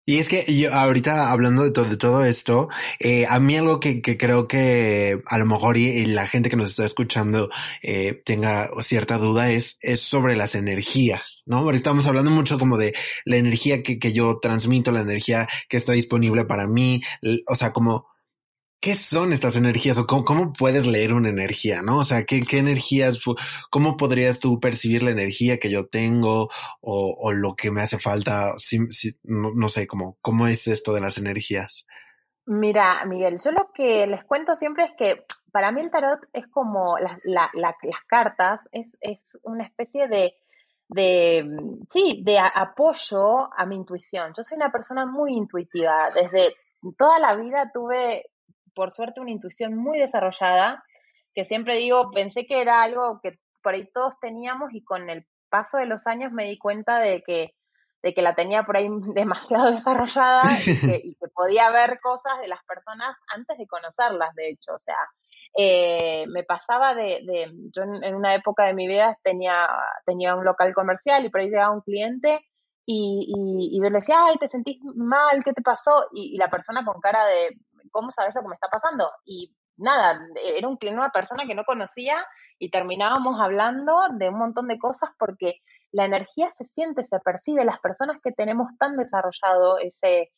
Y 0.06 0.20
es 0.20 0.28
que 0.28 0.46
yo 0.56 0.74
ahorita 0.74 1.32
hablando 1.32 1.64
de, 1.64 1.72
todo 1.72 1.86
de 1.86 1.98
todo 1.98 2.24
esto, 2.26 2.70
eh, 3.00 3.26
a 3.28 3.40
mí 3.40 3.58
algo 3.58 3.80
que, 3.80 4.02
que, 4.04 4.18
creo 4.18 4.48
que 4.48 5.20
a 5.26 5.38
lo 5.40 5.46
mejor 5.48 5.78
y, 5.78 6.06
la 6.06 6.28
gente 6.28 6.50
que 6.50 6.56
nos 6.56 6.70
está 6.70 6.86
escuchando 6.86 7.50
eh, 7.82 8.22
tenga 8.24 8.70
cierta 8.82 9.18
duda 9.18 9.50
es, 9.50 9.80
es 9.82 10.02
sobre 10.02 10.36
las 10.36 10.54
energías, 10.54 11.44
¿no? 11.48 11.58
Ahorita 11.58 11.78
estamos 11.78 12.06
hablando 12.06 12.30
mucho 12.30 12.60
como 12.60 12.78
de 12.78 12.94
la 13.26 13.38
energía 13.38 13.82
que, 13.82 13.98
que 13.98 14.14
yo 14.14 14.40
transmito, 14.40 14.92
la 14.92 15.02
energía 15.02 15.48
que 15.70 15.78
está 15.78 15.94
disponible 15.94 16.46
para 16.46 16.68
mí, 16.68 17.02
o 17.48 17.56
sea, 17.56 17.74
como 17.74 18.15
¿qué 18.80 18.96
son 18.96 19.34
estas 19.34 19.56
energías 19.56 19.98
o 19.98 20.06
cómo, 20.06 20.54
puedes 20.54 20.86
leer 20.86 21.14
una 21.14 21.30
energía, 21.30 21.82
no? 21.82 22.00
O 22.00 22.04
sea, 22.04 22.26
¿qué, 22.26 22.44
energías, 22.52 23.20
cómo 23.70 23.98
podrías 23.98 24.40
tú 24.40 24.60
percibir 24.60 25.04
la 25.04 25.12
energía 25.12 25.58
que 25.60 25.72
yo 25.72 25.88
tengo 25.88 26.50
o, 26.82 27.32
lo 27.32 27.56
que 27.56 27.72
me 27.72 27.82
hace 27.82 27.98
falta? 27.98 28.54
No, 29.24 29.70
sé, 29.70 29.88
cómo, 29.88 30.18
¿cómo 30.22 30.48
es 30.48 30.68
esto 30.68 30.94
de 30.94 31.02
las 31.02 31.18
energías? 31.18 31.86
Mira, 32.46 33.04
Miguel, 33.06 33.40
yo 33.44 33.52
lo 33.52 33.72
que 33.74 34.06
les 34.06 34.24
cuento 34.24 34.56
siempre 34.56 34.86
es 34.86 34.92
que 34.98 35.26
para 35.52 35.72
mí 35.72 35.82
el 35.82 35.90
tarot 35.90 36.20
es 36.32 36.48
como 36.48 36.98
las 37.00 37.50
cartas, 38.08 38.68
es, 38.72 38.98
una 39.44 39.64
especie 39.64 40.08
de, 40.08 40.36
sí, 41.90 42.22
de 42.24 42.38
apoyo 42.38 43.52
a 43.52 43.66
mi 43.66 43.76
intuición. 43.76 44.34
Yo 44.38 44.44
soy 44.44 44.58
una 44.58 44.72
persona 44.72 45.06
muy 45.06 45.34
intuitiva. 45.34 46.12
Desde 46.12 46.56
toda 46.98 47.18
la 47.20 47.36
vida 47.36 47.72
tuve 47.74 48.26
por 48.76 48.92
suerte, 48.92 49.22
una 49.22 49.32
intuición 49.32 49.76
muy 49.76 49.98
desarrollada, 49.98 50.84
que 51.34 51.46
siempre 51.46 51.76
digo, 51.76 52.12
pensé 52.12 52.46
que 52.46 52.62
era 52.62 52.84
algo 52.84 53.20
que 53.24 53.40
por 53.64 53.74
ahí 53.74 53.90
todos 53.94 54.20
teníamos 54.22 54.74
y 54.74 54.84
con 54.84 55.10
el 55.10 55.26
paso 55.50 55.78
de 55.78 55.86
los 55.86 56.06
años 56.08 56.32
me 56.32 56.46
di 56.46 56.58
cuenta 56.58 57.00
de 57.00 57.24
que, 57.24 57.56
de 58.04 58.14
que 58.14 58.22
la 58.22 58.36
tenía 58.36 58.64
por 58.64 58.78
ahí 58.78 58.88
demasiado 59.16 59.72
desarrollada 59.72 60.44
y 60.60 61.16
que, 61.16 61.28
podía 61.34 61.70
ver 61.72 62.00
cosas 62.02 62.40
de 62.40 62.48
las 62.48 62.64
personas 62.66 63.16
antes 63.34 63.58
de 63.58 63.68
conocerlas, 63.68 64.34
de 64.36 64.50
hecho. 64.50 64.74
O 64.74 64.80
sea, 64.80 64.98
eh, 65.58 66.26
me 66.28 66.44
pasaba 66.44 66.94
de, 66.94 67.22
de 67.26 67.52
yo 67.74 67.84
en, 67.84 68.16
una 68.16 68.36
época 68.36 68.66
de 68.66 68.74
mi 68.74 68.88
vida 68.88 69.18
tenía, 69.24 69.68
tenía 70.06 70.36
un 70.36 70.46
local 70.46 70.74
comercial 70.74 71.26
y 71.26 71.30
por 71.30 71.42
ahí 71.42 71.50
llegaba 71.50 71.74
un 71.74 71.82
cliente 71.82 72.40
y, 72.86 73.34
y, 73.72 73.78
yo 73.78 73.90
le 73.90 73.98
decía, 73.98 74.18
ay, 74.28 74.36
te 74.40 74.48
sentís 74.48 74.80
mal, 74.84 75.44
¿qué 75.44 75.54
te 75.54 75.64
pasó? 75.64 76.08
y, 76.14 76.38
la 76.38 76.50
persona 76.50 76.86
con 76.86 77.02
cara 77.02 77.26
de, 77.26 77.58
¿cómo 77.96 78.12
sabes 78.12 78.36
lo 78.36 78.42
que 78.42 78.50
me 78.50 78.56
está 78.56 78.68
pasando? 78.68 79.10
Y 79.26 79.56
nada, 79.78 80.20
era 80.44 80.68
un, 80.68 80.78
una 80.92 81.10
persona 81.12 81.46
que 81.48 81.56
no 81.56 81.64
conocía 81.64 82.16
y 82.60 82.70
terminábamos 82.70 83.40
hablando 83.40 83.96
de 84.12 84.30
un 84.30 84.38
montón 84.38 84.68
de 84.68 84.78
cosas 84.78 85.12
porque 85.18 85.62
la 85.92 86.06
energía 86.06 86.54
se 86.58 86.66
siente, 86.66 87.06
se 87.06 87.20
percibe, 87.22 87.64
las 87.64 87.80
personas 87.80 88.18
que 88.22 88.34
tenemos 88.34 88.78
tan 88.78 88.98
desarrollado 88.98 89.80
ese 89.80 90.32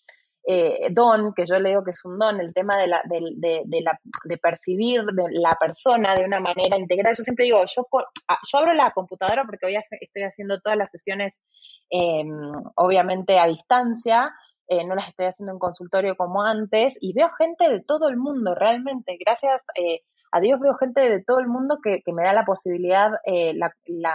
eh, 0.49 0.87
don, 0.91 1.33
que 1.33 1.45
yo 1.45 1.59
le 1.59 1.69
digo 1.69 1.83
que 1.83 1.91
es 1.91 2.05
un 2.05 2.19
don, 2.19 2.39
el 2.39 2.53
tema 2.53 2.77
de, 2.77 2.87
la, 2.87 3.01
de, 3.05 3.63
de, 3.65 3.81
la, 3.81 3.99
de 4.23 4.37
percibir 4.37 5.03
de 5.03 5.23
la 5.31 5.55
persona 5.59 6.15
de 6.15 6.23
una 6.23 6.39
manera 6.39 6.77
integral. 6.77 7.15
Yo 7.17 7.23
siempre 7.23 7.45
digo, 7.45 7.59
yo, 7.65 7.87
ah, 8.27 8.37
yo 8.49 8.59
abro 8.59 8.73
la 8.73 8.91
computadora 8.91 9.43
porque 9.45 9.65
hoy 9.65 9.75
estoy 9.99 10.23
haciendo 10.23 10.59
todas 10.61 10.77
las 10.77 10.89
sesiones, 10.91 11.41
em, 11.89 12.29
obviamente 12.75 13.37
a 13.39 13.47
distancia, 13.47 14.31
eh, 14.67 14.85
no 14.85 14.95
las 14.95 15.09
estoy 15.09 15.27
haciendo 15.27 15.53
en 15.53 15.59
consultorio 15.59 16.15
como 16.15 16.41
antes 16.43 16.97
y 17.01 17.13
veo 17.13 17.29
gente 17.37 17.69
de 17.69 17.81
todo 17.81 18.09
el 18.09 18.17
mundo 18.17 18.55
realmente, 18.55 19.17
gracias 19.19 19.61
eh, 19.75 20.01
a 20.31 20.39
Dios 20.39 20.59
veo 20.59 20.75
gente 20.75 21.09
de 21.09 21.23
todo 21.23 21.39
el 21.39 21.47
mundo 21.47 21.79
que, 21.81 22.01
que 22.03 22.13
me 22.13 22.23
da 22.23 22.33
la 22.33 22.45
posibilidad, 22.45 23.11
eh, 23.25 23.53
la, 23.53 23.73
la, 23.85 24.13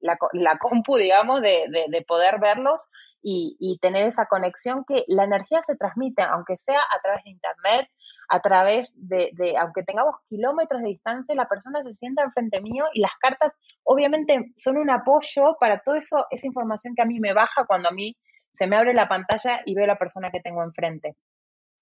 la, 0.00 0.16
la, 0.32 0.58
compu, 0.58 0.96
digamos, 0.96 1.40
de, 1.40 1.66
de, 1.68 1.86
de 1.88 2.02
poder 2.02 2.38
verlos 2.40 2.88
y, 3.22 3.56
y, 3.58 3.78
tener 3.78 4.06
esa 4.06 4.26
conexión 4.26 4.84
que 4.86 5.04
la 5.08 5.24
energía 5.24 5.62
se 5.62 5.76
transmite, 5.76 6.22
aunque 6.22 6.56
sea 6.56 6.80
a 6.80 7.00
través 7.02 7.24
de 7.24 7.30
internet, 7.30 7.88
a 8.28 8.40
través 8.40 8.92
de, 8.94 9.30
de, 9.34 9.58
aunque 9.58 9.82
tengamos 9.82 10.14
kilómetros 10.28 10.82
de 10.82 10.88
distancia, 10.88 11.34
la 11.34 11.48
persona 11.48 11.82
se 11.82 11.94
sienta 11.96 12.22
enfrente 12.22 12.60
mío 12.62 12.84
y 12.94 13.00
las 13.00 13.12
cartas 13.20 13.52
obviamente 13.82 14.52
son 14.56 14.78
un 14.78 14.88
apoyo 14.88 15.56
para 15.58 15.80
todo 15.80 15.96
eso, 15.96 16.24
esa 16.30 16.46
información 16.46 16.94
que 16.94 17.02
a 17.02 17.06
mí 17.06 17.20
me 17.20 17.34
baja 17.34 17.66
cuando 17.66 17.88
a 17.88 17.92
mí 17.92 18.16
se 18.52 18.66
me 18.66 18.76
abre 18.76 18.94
la 18.94 19.08
pantalla 19.08 19.62
y 19.64 19.74
veo 19.74 19.86
la 19.86 19.98
persona 19.98 20.30
que 20.30 20.40
tengo 20.40 20.62
enfrente 20.62 21.16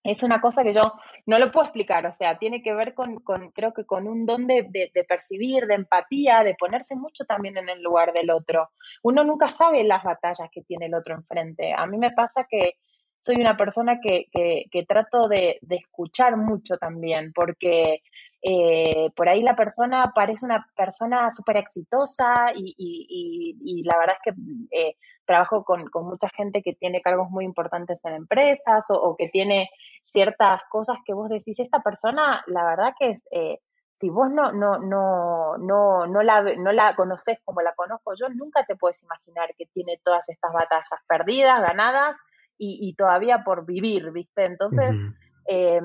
es 0.05 0.23
una 0.23 0.41
cosa 0.41 0.63
que 0.63 0.73
yo 0.73 0.95
no 1.27 1.39
lo 1.39 1.51
puedo 1.51 1.67
explicar, 1.67 2.07
o 2.07 2.13
sea, 2.13 2.39
tiene 2.39 2.63
que 2.63 2.73
ver 2.73 2.95
con, 2.95 3.19
creo 3.53 3.73
que 3.75 3.85
con 3.85 4.07
un 4.07 4.27
don 4.27 4.47
de, 4.47 4.67
de, 4.69 4.91
de, 4.95 5.05
percibir, 5.05 5.67
de 5.67 5.75
empatía, 5.75 6.45
de 6.45 6.55
ponerse 6.55 6.95
mucho 6.95 7.25
también 7.25 7.59
en 7.59 7.69
el 7.69 7.83
lugar 7.83 8.13
del 8.13 8.31
otro. 8.31 8.71
Uno 9.03 9.25
nunca 9.25 9.51
sabe 9.51 9.85
las 9.85 10.03
batallas 10.05 10.49
que 10.53 10.63
tiene 10.63 10.87
el 10.87 10.95
otro 10.95 11.15
enfrente. 11.15 11.75
A 11.77 11.87
mí 11.87 11.99
me 11.99 12.13
pasa 12.13 12.47
que 12.49 12.75
soy 13.21 13.37
una 13.37 13.57
persona 13.57 13.99
que, 14.01 14.27
que, 14.33 14.67
que 14.71 14.85
trato 14.85 15.29
de, 15.29 15.59
de, 15.63 15.77
escuchar 15.77 16.37
mucho 16.37 16.77
también, 16.77 17.33
porque 17.33 18.03
eh, 18.43 19.11
por 19.17 19.29
ahí 19.29 19.43
la 19.43 19.57
persona 19.57 20.13
parece 20.15 20.47
una 20.47 20.67
persona 20.77 21.33
súper 21.33 21.57
exitosa 21.57 22.53
y, 22.55 22.75
y, 22.79 23.07
y, 23.09 23.81
y, 23.81 23.83
la 23.83 23.99
verdad 23.99 24.17
es 24.25 24.33
que 24.33 24.41
eh, 24.71 24.97
trabajo 25.25 25.65
con, 25.65 25.89
con, 25.91 26.07
mucha 26.07 26.29
gente 26.29 26.63
que 26.63 26.75
tiene 26.75 27.03
cargos 27.03 27.29
muy 27.31 27.45
importantes 27.45 28.01
en 28.05 28.15
empresas 28.15 28.87
o, 28.91 29.17
que 29.17 29.29
tiene 29.29 29.69
ciertas 30.05 30.63
cosas 30.71 30.99
que 31.05 31.13
vos 31.13 31.29
decís, 31.29 31.59
esta 31.59 31.81
persona, 31.81 32.43
la 32.47 32.65
verdad 32.65 32.95
que 32.99 33.11
es... 33.11 33.23
Eh, 33.31 33.59
si 34.01 34.11
vos 34.11 34.31
no, 34.31 34.53
no, 34.53 34.79
no, 34.79 35.59
no, 35.59 36.07
no, 36.07 36.23
la, 36.23 36.41
no 36.57 36.71
la 36.71 36.95
conoces 36.95 37.41
como 37.45 37.63
la 37.63 37.75
conozco 37.75 38.13
yo, 38.15 38.29
nunca 38.29 38.65
te 38.65 38.77
puedes 38.77 39.03
imaginar 39.03 39.53
que 39.59 39.67
tiene 39.67 40.01
todas 40.05 40.23
estas 40.29 40.53
batallas 40.53 41.01
perdidas, 41.09 41.61
ganadas 41.61 42.15
y, 42.59 42.89
y 42.89 42.95
todavía 42.95 43.43
por 43.45 43.65
vivir, 43.65 44.11
¿viste? 44.13 44.45
Entonces, 44.45 44.97
uh 44.97 45.01
-huh. 45.01 45.15
eh, 45.47 45.81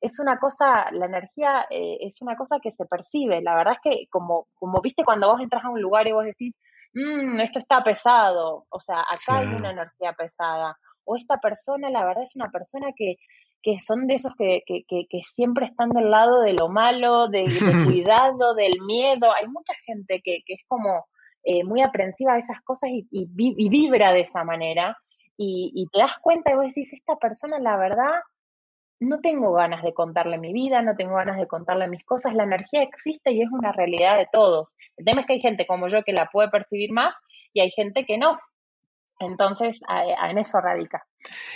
es 0.00 0.18
una 0.18 0.38
cosa, 0.38 0.90
la 0.92 1.06
energía 1.06 1.66
eh, 1.70 1.98
es 2.00 2.20
una 2.22 2.36
cosa 2.36 2.56
que 2.62 2.72
se 2.72 2.86
percibe. 2.86 3.42
La 3.42 3.54
verdad 3.54 3.74
es 3.74 3.80
que, 3.90 4.06
como, 4.10 4.46
como 4.54 4.80
viste, 4.80 5.04
cuando 5.04 5.30
vos 5.30 5.40
entras 5.40 5.64
a 5.64 5.70
un 5.70 5.80
lugar 5.80 6.08
y 6.08 6.12
vos 6.12 6.24
decís, 6.24 6.58
mmm, 6.94 7.38
esto 7.40 7.58
está 7.58 7.84
pesado, 7.84 8.66
o 8.70 8.80
sea, 8.80 9.00
acá 9.00 9.38
hay 9.40 9.48
una 9.54 9.70
energía 9.70 10.12
pesada. 10.14 10.76
O 11.04 11.16
esta 11.16 11.38
persona, 11.38 11.88
la 11.90 12.04
verdad, 12.04 12.24
es 12.24 12.34
una 12.34 12.50
persona 12.50 12.88
que, 12.96 13.16
que 13.62 13.78
son 13.80 14.06
de 14.06 14.14
esos 14.14 14.32
que, 14.36 14.62
que, 14.66 14.82
que, 14.88 15.06
que 15.08 15.20
siempre 15.34 15.66
están 15.66 15.90
del 15.90 16.10
lado 16.10 16.40
de 16.40 16.52
lo 16.52 16.68
malo, 16.68 17.28
de, 17.28 17.42
de 17.44 17.46
cuidado, 17.86 18.54
del 18.54 18.80
miedo. 18.80 19.32
Hay 19.32 19.46
mucha 19.48 19.74
gente 19.84 20.20
que, 20.24 20.40
que 20.46 20.54
es 20.54 20.64
como 20.66 21.06
eh, 21.44 21.62
muy 21.64 21.80
aprensiva 21.82 22.34
a 22.34 22.38
esas 22.38 22.60
cosas 22.64 22.90
y, 22.90 23.06
y, 23.10 23.28
y 23.36 23.68
vibra 23.68 24.12
de 24.12 24.20
esa 24.22 24.42
manera 24.42 24.96
y, 25.36 25.86
te 25.92 25.98
das 25.98 26.18
cuenta 26.22 26.52
y 26.52 26.54
vos 26.54 26.66
decís, 26.66 26.92
esta 26.92 27.16
persona, 27.16 27.58
la 27.58 27.76
verdad, 27.76 28.20
no 29.00 29.20
tengo 29.20 29.52
ganas 29.52 29.82
de 29.82 29.92
contarle 29.92 30.38
mi 30.38 30.52
vida, 30.52 30.82
no 30.82 30.96
tengo 30.96 31.16
ganas 31.16 31.38
de 31.38 31.46
contarle 31.46 31.88
mis 31.88 32.04
cosas, 32.04 32.34
la 32.34 32.44
energía 32.44 32.82
existe 32.82 33.32
y 33.32 33.42
es 33.42 33.50
una 33.50 33.72
realidad 33.72 34.18
de 34.18 34.28
todos. 34.32 34.74
El 34.96 35.04
tema 35.04 35.20
es 35.20 35.26
que 35.26 35.34
hay 35.34 35.40
gente 35.40 35.66
como 35.66 35.88
yo 35.88 36.02
que 36.02 36.12
la 36.12 36.30
puede 36.32 36.48
percibir 36.48 36.92
más 36.92 37.14
y 37.52 37.60
hay 37.60 37.70
gente 37.70 38.04
que 38.04 38.18
no. 38.18 38.38
Entonces, 39.18 39.80
en 39.88 40.38
eso 40.38 40.60
radica. 40.60 41.06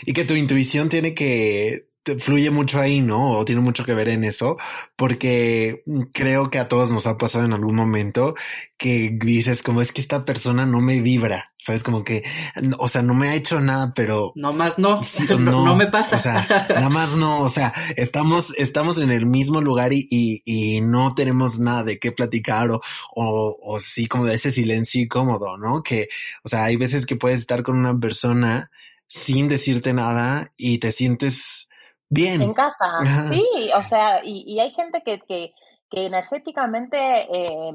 Y 0.06 0.12
que 0.12 0.24
tu 0.24 0.34
intuición 0.34 0.88
tiene 0.88 1.14
que 1.14 1.89
fluye 2.18 2.50
mucho 2.50 2.80
ahí, 2.80 3.00
¿no? 3.00 3.32
O 3.32 3.44
tiene 3.44 3.60
mucho 3.60 3.84
que 3.84 3.94
ver 3.94 4.08
en 4.08 4.24
eso, 4.24 4.56
porque 4.96 5.82
creo 6.12 6.50
que 6.50 6.58
a 6.58 6.68
todos 6.68 6.90
nos 6.90 7.06
ha 7.06 7.18
pasado 7.18 7.44
en 7.44 7.52
algún 7.52 7.74
momento 7.74 8.34
que 8.78 9.10
dices 9.22 9.62
como 9.62 9.82
es 9.82 9.92
que 9.92 10.00
esta 10.00 10.24
persona 10.24 10.64
no 10.64 10.80
me 10.80 11.00
vibra, 11.00 11.52
sabes 11.58 11.82
como 11.82 12.02
que, 12.02 12.24
o 12.78 12.88
sea, 12.88 13.02
no 13.02 13.12
me 13.12 13.28
ha 13.28 13.34
hecho 13.34 13.60
nada, 13.60 13.92
pero 13.94 14.32
no 14.34 14.54
más 14.54 14.78
no, 14.78 15.02
sí, 15.02 15.26
no, 15.38 15.64
no, 15.64 15.76
me 15.76 15.88
pasa, 15.88 16.16
o 16.16 16.18
sea, 16.18 16.66
nada 16.70 16.88
más 16.88 17.10
no, 17.16 17.40
o 17.42 17.50
sea, 17.50 17.74
estamos, 17.96 18.54
estamos 18.56 18.96
en 18.98 19.10
el 19.10 19.26
mismo 19.26 19.60
lugar 19.60 19.92
y, 19.92 20.06
y, 20.08 20.42
y 20.46 20.80
no 20.80 21.14
tenemos 21.14 21.58
nada 21.58 21.84
de 21.84 21.98
qué 21.98 22.12
platicar 22.12 22.70
o, 22.70 22.80
o, 23.14 23.58
o 23.62 23.80
sí 23.80 24.06
como 24.06 24.24
de 24.24 24.34
ese 24.34 24.50
silencio 24.50 25.02
incómodo, 25.02 25.58
¿no? 25.58 25.82
Que, 25.82 26.08
o 26.42 26.48
sea, 26.48 26.64
hay 26.64 26.76
veces 26.76 27.04
que 27.04 27.16
puedes 27.16 27.40
estar 27.40 27.62
con 27.62 27.76
una 27.76 27.98
persona 27.98 28.70
sin 29.06 29.48
decirte 29.48 29.92
nada 29.92 30.52
y 30.56 30.78
te 30.78 30.92
sientes 30.92 31.68
Bien. 32.10 32.42
En 32.42 32.54
casa, 32.54 32.98
Ajá. 32.98 33.32
sí, 33.32 33.70
o 33.78 33.84
sea, 33.84 34.24
y, 34.24 34.44
y, 34.46 34.58
hay 34.58 34.72
gente 34.72 35.02
que, 35.04 35.20
que, 35.20 35.54
que 35.88 36.06
energéticamente, 36.06 36.98
eh, 36.98 37.72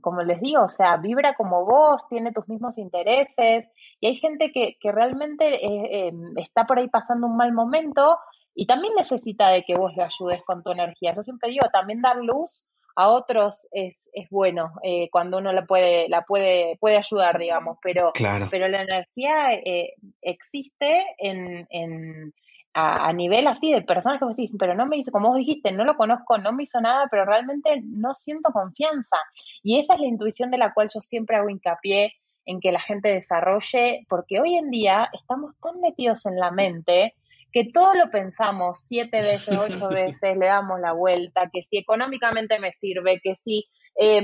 como 0.00 0.22
les 0.22 0.40
digo, 0.40 0.64
o 0.64 0.70
sea, 0.70 0.96
vibra 0.96 1.34
como 1.34 1.66
vos, 1.66 2.08
tiene 2.08 2.32
tus 2.32 2.48
mismos 2.48 2.78
intereses, 2.78 3.68
y 4.00 4.06
hay 4.06 4.16
gente 4.16 4.50
que, 4.52 4.76
que 4.80 4.90
realmente 4.90 5.54
eh, 5.54 6.08
eh, 6.08 6.12
está 6.36 6.64
por 6.64 6.78
ahí 6.78 6.88
pasando 6.88 7.26
un 7.26 7.36
mal 7.36 7.52
momento 7.52 8.18
y 8.54 8.66
también 8.66 8.94
necesita 8.96 9.50
de 9.50 9.64
que 9.64 9.76
vos 9.76 9.92
le 9.96 10.02
ayudes 10.02 10.42
con 10.46 10.62
tu 10.62 10.70
energía. 10.70 11.12
Yo 11.14 11.22
siempre 11.22 11.50
digo, 11.50 11.66
también 11.72 12.00
dar 12.00 12.16
luz 12.16 12.64
a 12.96 13.08
otros 13.08 13.68
es, 13.72 14.08
es 14.12 14.28
bueno 14.30 14.72
eh, 14.82 15.08
cuando 15.10 15.38
uno 15.38 15.52
la 15.52 15.66
puede, 15.66 16.08
la 16.08 16.22
puede, 16.22 16.76
puede 16.80 16.96
ayudar, 16.96 17.38
digamos, 17.38 17.78
pero, 17.82 18.12
claro. 18.12 18.48
pero 18.50 18.68
la 18.68 18.82
energía 18.82 19.52
eh, 19.52 19.94
existe 20.22 21.04
en, 21.18 21.66
en 21.70 22.32
a, 22.72 23.08
a, 23.08 23.12
nivel 23.12 23.46
así 23.46 23.72
de 23.72 23.82
personas 23.82 24.18
que 24.18 24.24
vos 24.24 24.36
decís, 24.36 24.52
pero 24.58 24.74
no 24.74 24.86
me 24.86 24.96
hizo, 24.96 25.12
como 25.12 25.28
vos 25.28 25.38
dijiste, 25.38 25.72
no 25.72 25.84
lo 25.84 25.96
conozco, 25.96 26.38
no 26.38 26.52
me 26.52 26.64
hizo 26.64 26.80
nada, 26.80 27.06
pero 27.10 27.24
realmente 27.24 27.80
no 27.84 28.14
siento 28.14 28.52
confianza. 28.52 29.16
Y 29.62 29.78
esa 29.78 29.94
es 29.94 30.00
la 30.00 30.06
intuición 30.06 30.50
de 30.50 30.58
la 30.58 30.72
cual 30.72 30.88
yo 30.92 31.00
siempre 31.00 31.36
hago 31.36 31.48
hincapié 31.48 32.14
en 32.46 32.60
que 32.60 32.72
la 32.72 32.80
gente 32.80 33.08
desarrolle, 33.08 34.04
porque 34.08 34.40
hoy 34.40 34.56
en 34.56 34.70
día 34.70 35.08
estamos 35.12 35.56
tan 35.60 35.80
metidos 35.80 36.26
en 36.26 36.36
la 36.36 36.50
mente 36.50 37.14
que 37.54 37.70
todo 37.72 37.94
lo 37.94 38.10
pensamos 38.10 38.80
siete 38.80 39.18
veces, 39.18 39.48
ocho 39.58 39.88
veces, 39.88 40.36
le 40.36 40.46
damos 40.46 40.80
la 40.80 40.92
vuelta, 40.92 41.48
que 41.52 41.62
si 41.62 41.78
económicamente 41.78 42.58
me 42.58 42.72
sirve, 42.72 43.20
que 43.22 43.36
si, 43.36 43.64
eh, 43.94 44.22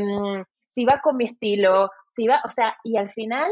si 0.67 0.85
va 0.85 1.01
con 1.01 1.17
mi 1.17 1.27
estilo, 1.27 1.91
si 2.09 2.27
va, 2.27 2.41
o 2.45 2.51
sea, 2.51 2.77
y 2.83 2.97
al 2.97 3.09
final 3.11 3.51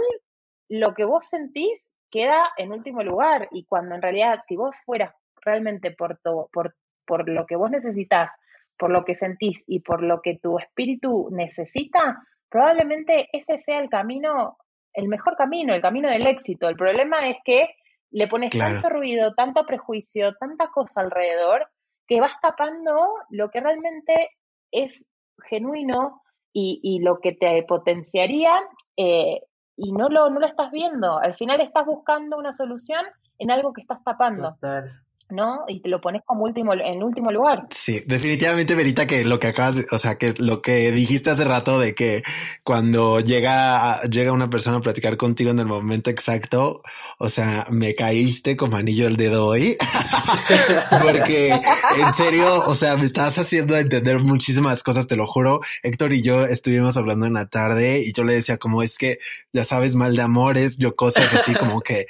lo 0.68 0.95
que 0.95 1.05
vos 1.05 1.26
sentís 1.26 1.95
queda 2.11 2.43
en 2.57 2.72
último 2.72 3.05
lugar 3.05 3.49
y 3.53 3.64
cuando 3.66 3.95
en 3.95 4.03
realidad 4.03 4.41
si 4.47 4.57
vos 4.57 4.74
fueras 4.85 5.14
realmente 5.45 5.93
por, 5.93 6.18
to, 6.18 6.51
por, 6.53 6.74
por 7.07 7.29
lo 7.29 7.47
que 7.47 7.55
vos 7.55 7.70
necesitas, 7.70 8.33
por 8.76 8.91
lo 8.91 9.05
que 9.05 9.14
sentís 9.14 9.62
y 9.66 9.81
por 9.81 10.03
lo 10.03 10.20
que 10.22 10.39
tu 10.39 10.59
espíritu 10.59 11.29
necesita, 11.31 12.18
probablemente 12.49 13.29
ese 13.33 13.59
sea 13.59 13.79
el 13.79 13.89
camino, 13.89 14.57
el 14.93 15.07
mejor 15.07 15.37
camino, 15.37 15.72
el 15.72 15.83
camino 15.83 16.11
del 16.11 16.26
éxito. 16.26 16.68
El 16.68 16.76
problema 16.76 17.29
es 17.29 17.37
que 17.45 17.68
le 18.11 18.29
pones 18.29 18.51
claro. 18.51 18.75
tanto 18.75 18.89
ruido, 18.89 19.35
tanto 19.35 19.65
prejuicio, 19.67 20.35
tanta 20.37 20.69
cosa 20.69 21.01
alrededor, 21.01 21.69
que 22.07 22.21
vas 22.21 22.33
tapando 22.41 23.15
lo 23.31 23.51
que 23.51 23.61
realmente 23.61 24.31
es 24.71 25.05
genuino 25.49 26.23
y, 26.53 26.81
y 26.83 27.01
lo 27.01 27.21
que 27.21 27.33
te 27.33 27.63
potenciaría 27.65 28.53
eh, 28.97 29.43
y 29.77 29.93
no 29.93 30.09
lo, 30.09 30.29
no 30.31 30.41
lo 30.41 30.47
estás 30.47 30.71
viendo. 30.73 31.19
Al 31.19 31.35
final 31.35 31.61
estás 31.61 31.87
buscando 31.87 32.37
una 32.37 32.53
solución 32.53 33.05
en 33.39 33.51
algo 33.51 33.73
que 33.73 33.81
estás 33.81 34.03
tapando. 34.03 34.55
Total. 34.55 34.91
¿No? 35.31 35.64
Y 35.68 35.81
te 35.81 35.89
lo 35.89 36.01
pones 36.01 36.22
como 36.24 36.45
último, 36.45 36.72
en 36.74 37.03
último 37.03 37.31
lugar. 37.31 37.66
Sí, 37.70 38.03
definitivamente, 38.07 38.74
Verita, 38.74 39.07
que 39.07 39.24
lo 39.24 39.39
que 39.39 39.49
acabas, 39.49 39.76
de, 39.76 39.87
o 39.91 39.99
sea, 39.99 40.16
que 40.16 40.35
lo 40.39 40.62
que 40.62 40.91
dijiste 40.93 41.31
hace 41.31 41.45
rato 41.45 41.79
de 41.79 41.95
que 41.95 42.22
cuando 42.64 43.20
llega, 43.20 44.01
llega 44.03 44.33
una 44.33 44.51
persona 44.51 44.79
a 44.79 44.81
platicar 44.81 45.16
contigo 45.16 45.51
en 45.51 45.59
el 45.59 45.66
momento 45.66 46.11
exacto, 46.11 46.83
o 47.18 47.29
sea, 47.29 47.66
me 47.70 47.95
caíste 47.95 48.57
como 48.57 48.76
anillo 48.76 49.07
el 49.07 49.16
dedo 49.16 49.47
hoy. 49.47 49.76
Porque, 51.03 51.51
en 51.51 52.14
serio, 52.14 52.64
o 52.66 52.74
sea, 52.74 52.97
me 52.97 53.05
estás 53.05 53.39
haciendo 53.39 53.76
entender 53.76 54.18
muchísimas 54.20 54.83
cosas, 54.83 55.07
te 55.07 55.16
lo 55.16 55.26
juro. 55.26 55.61
Héctor 55.83 56.12
y 56.12 56.22
yo 56.22 56.45
estuvimos 56.45 56.97
hablando 56.97 57.26
en 57.26 57.35
la 57.35 57.47
tarde 57.47 58.01
y 58.01 58.12
yo 58.12 58.24
le 58.24 58.35
decía 58.35 58.59
como 58.59 58.83
es 58.83 58.99
que 58.99 59.18
ya 59.53 59.64
sabes 59.64 59.95
mal 59.95 60.16
de 60.16 60.22
amores, 60.22 60.76
yo 60.79 60.97
cosas 60.97 61.33
así 61.35 61.55
como 61.55 61.81
que 61.81 62.07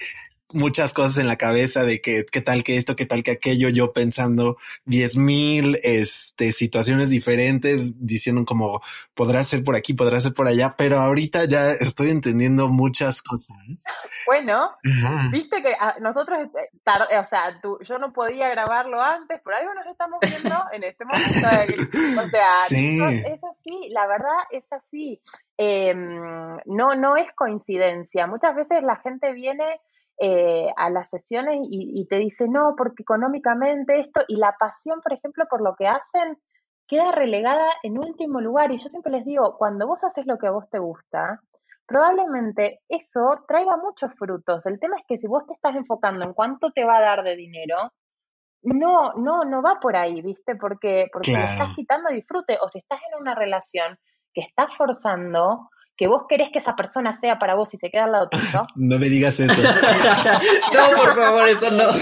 muchas 0.53 0.95
cosas 0.95 1.19
en 1.19 1.27
la 1.27 1.37
cabeza 1.37 1.85
de 1.85 2.01
que 2.01 2.25
qué 2.25 2.41
tal 2.41 2.65
que 2.65 2.77
esto, 2.77 2.97
qué 2.97 3.07
tal 3.07 3.23
que 3.23 3.33
aquello, 3.33 3.69
yo 3.69 3.93
pensando 3.93 4.57
diez 4.85 5.17
mil 5.17 5.79
este, 5.83 6.53
situaciones 6.53 7.11
diferentes, 7.11 8.07
diciendo 8.07 8.45
como 8.47 8.81
podrá 9.15 9.45
ser 9.45 9.63
por 9.63 9.77
aquí, 9.77 9.95
podrá 9.95 10.21
ser 10.21 10.33
por 10.33 10.49
allá, 10.49 10.75
pero 10.77 10.99
ahorita 10.99 11.45
ya 11.45 11.73
estoy 11.73 12.11
entendiendo 12.11 12.69
muchas 12.69 13.23
cosas. 13.23 13.57
Bueno, 14.27 14.71
Ajá. 14.85 15.29
viste 15.31 15.63
que 15.63 15.75
a, 15.79 15.97
nosotros, 16.01 16.39
este, 16.45 16.71
tarde, 16.83 17.19
o 17.19 17.25
sea, 17.25 17.61
tú, 17.61 17.79
yo 17.83 17.99
no 17.99 18.13
podía 18.13 18.49
grabarlo 18.49 19.03
antes, 19.03 19.41
por 19.43 19.55
algo 19.55 19.75
nos 19.75 19.87
estamos 19.87 20.19
viendo 20.21 20.57
en 20.73 20.85
este 20.85 21.05
momento. 21.05 21.49
O 22.25 22.29
sea, 22.31 22.53
sí. 22.69 22.99
es 23.01 23.41
así, 23.45 23.89
la 23.91 24.07
verdad 24.07 24.37
es 24.51 24.65
así. 24.71 25.21
Eh, 25.59 25.95
no, 25.95 26.95
no 26.95 27.17
es 27.17 27.27
coincidencia. 27.35 28.27
Muchas 28.27 28.55
veces 28.55 28.83
la 28.83 28.97
gente 28.97 29.33
viene 29.33 29.81
eh, 30.21 30.69
a 30.77 30.91
las 30.91 31.11
sesiones 31.11 31.59
y, 31.63 32.01
y, 32.01 32.07
te 32.07 32.19
dice, 32.19 32.49
no, 32.49 32.75
porque 32.77 33.03
económicamente 33.03 34.01
esto, 34.01 34.23
y 34.27 34.37
la 34.37 34.57
pasión, 34.59 35.01
por 35.01 35.13
ejemplo, 35.13 35.45
por 35.49 35.63
lo 35.63 35.77
que 35.77 35.87
hacen, 35.87 36.39
queda 36.89 37.13
relegada 37.13 37.67
en 37.83 37.99
último 37.99 38.41
lugar. 38.41 38.73
Y 38.73 38.79
yo 38.79 38.89
siempre 38.89 39.13
les 39.13 39.25
digo, 39.25 39.57
cuando 39.57 39.87
vos 39.87 40.03
haces 40.03 40.27
lo 40.27 40.39
que 40.39 40.49
a 40.49 40.51
vos 40.51 40.69
te 40.71 40.79
gusta, 40.79 41.41
probablemente 41.87 42.81
eso 42.89 43.31
traiga 43.47 43.77
muchos 43.77 44.13
frutos. 44.15 44.67
El 44.67 44.81
tema 44.81 44.97
es 44.99 45.05
que 45.07 45.19
si 45.19 45.29
vos 45.29 45.47
te 45.47 45.55
estás 45.55 45.77
enfocando 45.77 46.25
en 46.25 46.33
cuánto 46.33 46.71
te 46.73 46.85
va 46.85 46.97
a 46.97 47.03
dar 47.03 47.23
de 47.23 47.37
dinero, 47.37 47.93
no, 48.63 49.13
no, 49.15 49.45
no 49.45 49.63
va 49.63 49.79
por 49.81 49.97
ahí, 49.97 50.21
¿viste? 50.21 50.57
Porque, 50.57 51.09
porque 51.13 51.31
le 51.31 51.45
estás 51.45 51.75
quitando 51.77 52.11
disfrute. 52.11 52.59
O 52.61 52.69
si 52.69 52.81
estás 52.81 52.99
en 53.13 53.21
una 53.21 53.35
relación 53.35 53.99
que 54.35 54.41
estás 54.41 54.75
forzando, 54.77 55.71
que 55.99 56.07
vos 56.07 56.23
querés 56.29 56.51
que 56.51 56.61
esa 56.61 56.77
persona 56.77 57.13
sea 57.13 57.41
para 57.41 57.57
vos 57.57 57.75
y 57.75 57.77
se 57.77 57.91
queda 57.91 58.05
al 58.05 58.13
lado 58.13 58.29
tuyo. 58.29 58.65
no 58.77 58.99
me 58.99 59.09
digas 59.09 59.41
eso. 59.41 59.63
no, 60.75 60.91
por 60.97 61.17
favor, 61.17 61.49
eso 61.49 61.73
no. 61.73 61.89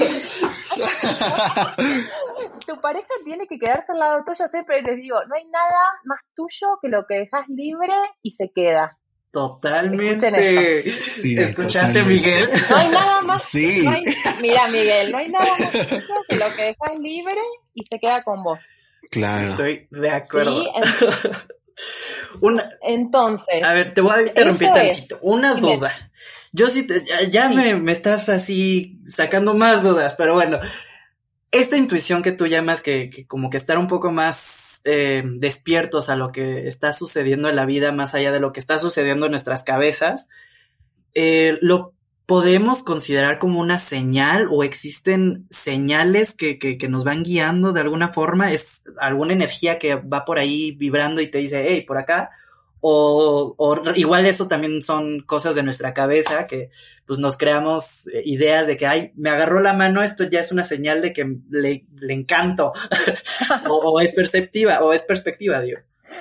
tu 2.67 2.79
pareja 2.83 3.09
tiene 3.25 3.47
que 3.47 3.59
quedarse 3.59 3.93
al 3.93 3.99
lado 3.99 4.23
tuyo. 4.25 4.47
Siempre 4.49 4.83
les 4.83 4.97
digo, 4.97 5.17
no 5.27 5.35
hay 5.35 5.47
nada 5.47 5.95
más 6.05 6.21
tuyo 6.35 6.79
que 6.83 6.89
lo 6.89 7.07
que 7.07 7.21
dejas 7.21 7.49
libre 7.49 7.95
y 8.23 8.33
se 8.33 8.51
queda. 8.55 8.99
Totalmente. 9.33 10.87
¿Escuchaste, 10.89 12.03
Miguel? 12.03 12.51
No 12.71 12.77
hay 12.77 12.91
nada 12.91 13.23
más. 13.23 13.45
Sí. 13.45 13.83
mira, 14.43 14.69
Miguel, 14.69 15.11
no 15.11 15.17
hay 15.19 15.31
nada 15.31 15.51
más 15.59 15.73
tuyo 15.73 16.23
que 16.29 16.37
lo 16.37 16.55
que 16.55 16.63
dejas 16.63 16.99
libre 17.01 17.41
y 17.75 17.85
se 17.87 17.99
queda 17.99 18.23
con 18.23 18.43
vos. 18.43 18.59
Claro. 19.11 19.49
Estoy 19.51 19.89
de 19.91 20.11
acuerdo. 20.11 20.63
Una, 22.41 22.71
Entonces. 22.83 23.63
A 23.63 23.73
ver, 23.75 23.95
te 23.95 24.01
voy 24.01 24.13
a 24.13 24.23
interrumpir 24.23 24.69
tantito. 24.69 25.19
Una 25.23 25.55
duda. 25.55 26.11
Yo 26.53 26.69
sí, 26.69 26.87
te, 26.87 27.05
ya, 27.31 27.49
me, 27.49 27.75
me, 27.75 27.93
estás 27.93 28.29
así 28.29 29.01
sacando 29.09 29.55
más 29.55 29.83
dudas, 29.83 30.15
pero 30.17 30.35
bueno. 30.35 30.59
Esta 31.51 31.77
intuición 31.77 32.23
que 32.23 32.33
tú 32.33 32.47
llamas 32.47 32.83
que, 32.83 33.09
que 33.09 33.27
como 33.27 33.51
que 33.51 33.57
estar 33.57 33.79
un 33.79 33.87
poco 33.87 34.11
más 34.11 34.67
eh, 34.89 35.25
despiertos 35.25 36.09
a 36.09 36.15
lo 36.15 36.31
que 36.31 36.69
está 36.69 36.93
sucediendo 36.93 37.49
en 37.49 37.57
la 37.57 37.67
vida, 37.67 37.91
más 37.91 38.15
allá 38.15 38.31
de 38.31 38.39
lo 38.39 38.53
que 38.53 38.61
está 38.61 38.79
sucediendo 38.79 39.27
en 39.27 39.33
nuestras 39.33 39.65
cabezas, 39.65 40.29
eh, 41.13 41.59
lo 41.61 41.96
podemos 42.27 42.83
considerar 42.83 43.39
como 43.39 43.61
una 43.61 43.79
señal 43.79 44.49
o 44.51 44.65
existen 44.65 45.47
señales 45.51 46.35
que, 46.35 46.59
que, 46.59 46.77
que, 46.77 46.89
nos 46.89 47.05
van 47.05 47.23
guiando 47.23 47.73
de 47.73 47.81
alguna 47.81 48.09
forma? 48.09 48.53
¿Es 48.53 48.83
alguna 48.99 49.33
energía 49.33 49.79
que 49.79 49.95
va 49.95 50.25
por 50.25 50.39
ahí 50.39 50.73
vibrando 50.73 51.21
y 51.21 51.31
te 51.31 51.39
dice, 51.39 51.65
hey, 51.69 51.83
por 51.87 51.99
acá? 51.99 52.31
O, 52.81 53.55
o 53.57 53.95
igual 53.95 54.27
eso 54.27 54.49
también 54.49 54.83
son 54.83 55.21
cosas 55.21 55.55
de 55.55 55.63
nuestra 55.63 55.95
cabeza 55.95 56.47
que 56.47 56.71
pues 57.07 57.19
nos 57.21 57.37
creamos 57.37 58.09
eh, 58.09 58.23
ideas 58.25 58.67
de 58.67 58.77
que, 58.77 58.87
ay, 58.87 59.13
me 59.15 59.31
agarró 59.31 59.61
la 59.61 59.73
mano, 59.73 60.03
esto 60.03 60.25
ya 60.25 60.41
es 60.41 60.51
una 60.53 60.65
señal 60.65 61.01
de 61.01 61.13
que 61.13 61.25
le, 61.51 61.87
le 61.97 62.13
encanto. 62.13 62.73
o, 63.69 63.93
o, 63.93 64.01
es 64.01 64.13
perceptiva, 64.13 64.81
o 64.83 64.93
es 64.93 65.03
perspectiva, 65.03 65.61
digo. 65.61 65.79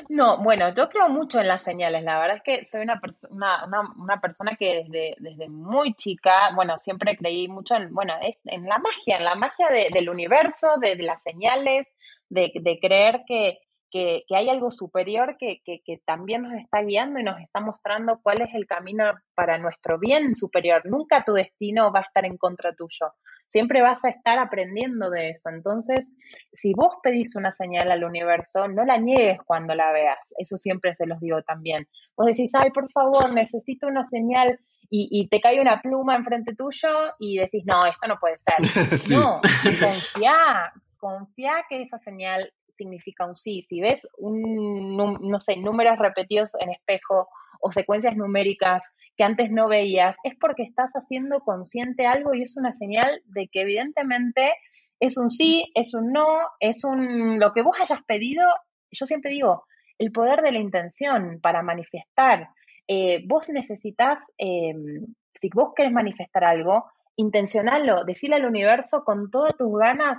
No, 0.10 0.44
bueno, 0.44 0.74
yo 0.74 0.90
creo 0.90 1.10
mucho 1.10 1.40
en 1.40 1.48
las 1.48 1.64
señales. 1.64 2.04
La 2.04 2.20
verdad 2.20 2.38
es 2.38 2.44
que 2.44 2.64
soy 2.64 2.82
una, 2.82 3.00
persona 3.00 3.66
una, 3.66 3.82
una, 3.98 4.22
persona 4.22 4.56
que 4.56 4.84
desde, 4.84 5.16
desde 5.20 5.50
muy 5.50 5.94
chica, 5.94 6.52
bueno, 6.56 6.78
siempre 6.78 7.18
creí 7.18 7.48
mucho 7.48 7.76
en, 7.76 7.94
bueno, 7.94 8.14
en 8.46 8.66
la 8.66 8.78
magia, 8.78 9.18
en 9.18 9.26
la 9.26 9.36
magia 9.36 9.68
del 9.92 10.10
universo, 10.10 10.78
de, 10.80 10.96
de 10.96 11.04
las 11.04 11.22
señales, 11.24 11.88
de, 12.30 12.52
de 12.56 12.80
creer 12.80 13.24
que, 13.28 13.60
que, 13.96 14.36
hay 14.36 14.50
algo 14.50 14.72
superior 14.72 15.38
que, 15.40 15.62
que, 15.64 16.02
también 16.06 16.42
nos 16.42 16.54
está 16.54 16.82
guiando 16.82 17.18
y 17.18 17.24
nos 17.24 17.40
está 17.40 17.62
mostrando 17.62 18.20
cuál 18.22 18.42
es 18.42 18.54
el 18.54 18.68
camino 18.68 19.06
para 19.36 19.58
nuestro 19.58 19.98
bien 19.98 20.36
superior. 20.36 20.82
Nunca 20.84 21.24
tu 21.24 21.32
destino 21.32 21.94
va 21.94 22.00
a 22.00 22.04
estar 22.04 22.26
en 22.26 22.36
contra 22.36 22.76
tuyo. 22.76 23.14
Siempre 23.48 23.82
vas 23.82 24.04
a 24.04 24.10
estar 24.10 24.38
aprendiendo 24.38 25.10
de 25.10 25.30
eso. 25.30 25.50
Entonces, 25.50 26.12
si 26.52 26.74
vos 26.74 26.96
pedís 27.04 27.38
una 27.38 27.54
señal 27.54 27.90
al 27.90 28.04
universo, 28.04 28.68
no 28.68 28.84
la 28.84 28.98
niegues 28.98 29.38
cuando 29.46 29.74
la 29.76 29.94
veas. 29.94 30.34
Eso 30.38 30.58
siempre 30.58 30.94
se 30.96 31.06
los 31.06 31.22
digo 31.22 31.42
también. 31.44 31.88
Vos 32.18 32.28
decís, 32.28 32.52
ay, 32.54 32.72
por 32.72 32.92
favor, 32.92 33.32
necesito 33.34 33.88
una 33.88 34.06
señal 34.10 34.60
y, 34.90 35.08
y, 35.10 35.30
te 35.30 35.40
cae 35.40 35.62
una 35.62 35.82
pluma 35.82 36.18
enfrente 36.18 36.54
tuyo 36.54 36.90
y 37.18 37.38
decís, 37.38 37.64
no, 37.66 37.86
esto 37.86 38.08
no 38.08 38.18
puede 38.20 38.36
ser. 38.38 38.56
No, 39.10 39.40
confía, 39.42 40.74
confía 40.98 41.66
que 41.70 41.82
esa 41.82 41.98
señal 42.00 42.52
significa 42.78 43.26
un 43.26 43.36
sí. 43.36 43.62
Si 43.62 43.82
ves 43.82 44.08
un, 44.18 44.96
no 44.98 45.40
sé, 45.40 45.58
números 45.58 45.98
repetidos 46.00 46.52
en 46.60 46.72
espejo 46.72 47.28
o 47.60 47.72
secuencias 47.72 48.16
numéricas 48.16 48.84
que 49.18 49.24
antes 49.24 49.50
no 49.50 49.68
veías, 49.68 50.16
es 50.24 50.36
porque 50.40 50.64
estás 50.64 50.92
haciendo 50.94 51.40
consciente 51.40 52.06
algo 52.06 52.34
y 52.34 52.44
es 52.44 52.58
una 52.58 52.72
señal 52.72 53.22
de 53.26 53.48
que 53.48 53.62
evidentemente 53.62 54.54
es 55.00 55.18
un 55.18 55.30
sí, 55.30 55.72
es 55.74 55.94
un 55.94 56.12
no, 56.12 56.40
es 56.60 56.84
un 56.84 57.40
lo 57.40 57.54
que 57.54 57.62
vos 57.62 57.78
hayas 57.82 58.04
pedido. 58.04 58.44
Yo 58.92 59.06
siempre 59.06 59.32
digo, 59.32 59.66
el 59.98 60.12
poder 60.12 60.42
de 60.42 60.52
la 60.52 60.60
intención 60.60 61.40
para 61.42 61.62
manifestar. 61.62 62.50
Eh, 62.88 63.24
vos 63.26 63.50
necesitas, 63.50 64.20
em, 64.38 65.08
si 65.40 65.50
vos 65.54 65.74
querés 65.76 65.92
manifestar 65.92 66.44
algo, 66.44 66.86
intencionarlo, 67.16 68.04
decirle 68.04 68.36
al 68.36 68.46
universo 68.46 69.04
con 69.04 69.32
todas 69.32 69.56
tus 69.58 69.76
ganas, 69.78 70.18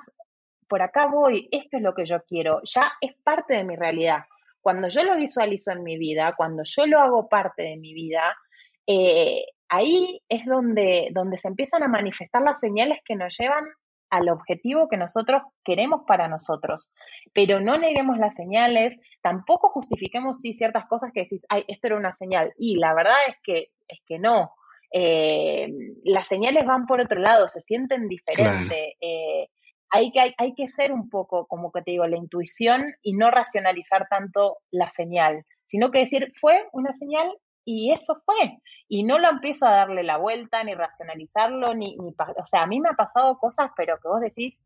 por 0.69 0.83
acá 0.83 1.07
voy, 1.07 1.49
esto 1.51 1.77
es 1.77 1.83
lo 1.83 1.95
que 1.95 2.07
yo 2.07 2.23
quiero, 2.25 2.61
ya 2.64 2.93
es 3.01 3.14
parte 3.23 3.55
de 3.55 3.64
mi 3.64 3.77
realidad. 3.77 4.25
Cuando 4.61 4.89
yo 4.89 5.05
lo 5.05 5.17
visualizo 5.17 5.71
en 5.73 5.83
mi 5.83 5.97
vida, 5.97 6.33
cuando 6.37 6.62
yo 6.64 6.87
lo 6.87 7.01
hago 7.01 7.29
parte 7.29 7.62
de 7.62 7.77
mi 7.77 7.95
vida, 7.95 8.37
eh, 8.87 9.45
ahí 9.69 10.21
es 10.29 10.45
donde, 10.45 11.09
donde 11.12 11.39
se 11.39 11.49
empiezan 11.49 11.83
a 11.83 11.89
manifestar 11.89 12.43
las 12.43 12.59
señales 12.59 12.99
que 13.05 13.14
nos 13.14 13.37
llevan 13.39 13.64
al 14.11 14.29
objetivo 14.29 14.89
que 14.89 14.97
nosotros 14.97 15.43
queremos 15.64 16.03
para 16.07 16.29
nosotros. 16.29 16.89
Pero 17.33 17.61
no 17.61 17.77
neguemos 17.79 18.19
las 18.19 18.35
señales, 18.35 18.99
tampoco 19.21 19.69
justifiquemos 19.71 20.41
si 20.41 20.53
ciertas 20.53 20.87
cosas 20.87 21.12
que 21.12 21.23
decís, 21.23 21.43
ay, 21.49 21.64
esto 21.69 21.89
era 21.89 21.97
una 21.97 22.12
señal. 22.12 22.53
Y 22.57 22.77
la 22.77 22.95
verdad 22.95 23.17
es 23.29 23.37
que, 23.43 23.71
es 23.89 24.01
que 24.07 24.19
no. 24.19 24.53
Eh, 24.93 25.69
las 26.05 26.29
señales 26.29 26.64
van 26.64 26.87
por 26.87 27.01
otro 27.01 27.21
lado, 27.21 27.49
se 27.49 27.61
sienten 27.61 28.09
diferente. 28.09 28.97
Eh, 29.01 29.49
hay 29.91 30.11
que, 30.11 30.34
hay, 30.37 30.55
que 30.55 30.68
ser 30.68 30.93
un 30.93 31.09
poco, 31.09 31.47
como 31.47 31.70
que 31.72 31.82
te 31.82 31.93
digo, 31.93 32.07
la 32.07 32.16
intuición 32.16 32.84
y 33.03 33.12
no 33.12 33.30
racionalizar 33.30 34.09
tanto 34.09 34.59
la 34.70 34.89
señal, 34.89 35.45
sino 35.64 35.91
que 35.91 36.01
decir, 36.01 36.32
fue 36.41 36.68
una 36.72 36.93
señal 36.93 37.32
y 37.64 37.93
eso 37.93 38.22
fue. 38.24 38.59
Y 38.89 39.03
no 39.05 39.18
lo 39.18 39.28
empiezo 39.28 39.66
a 39.66 39.72
darle 39.72 40.03
la 40.03 40.16
vuelta, 40.16 40.62
ni 40.64 40.74
racionalizarlo, 40.74 41.74
ni, 41.74 41.97
ni 41.97 42.14
o 42.37 42.47
sea, 42.47 42.62
a 42.62 42.66
mí 42.66 42.80
me 42.80 42.91
ha 42.91 42.95
pasado 42.95 43.39
cosas, 43.39 43.70
pero 43.76 43.99
que 43.99 44.09
vos 44.09 44.20
decís, 44.20 44.61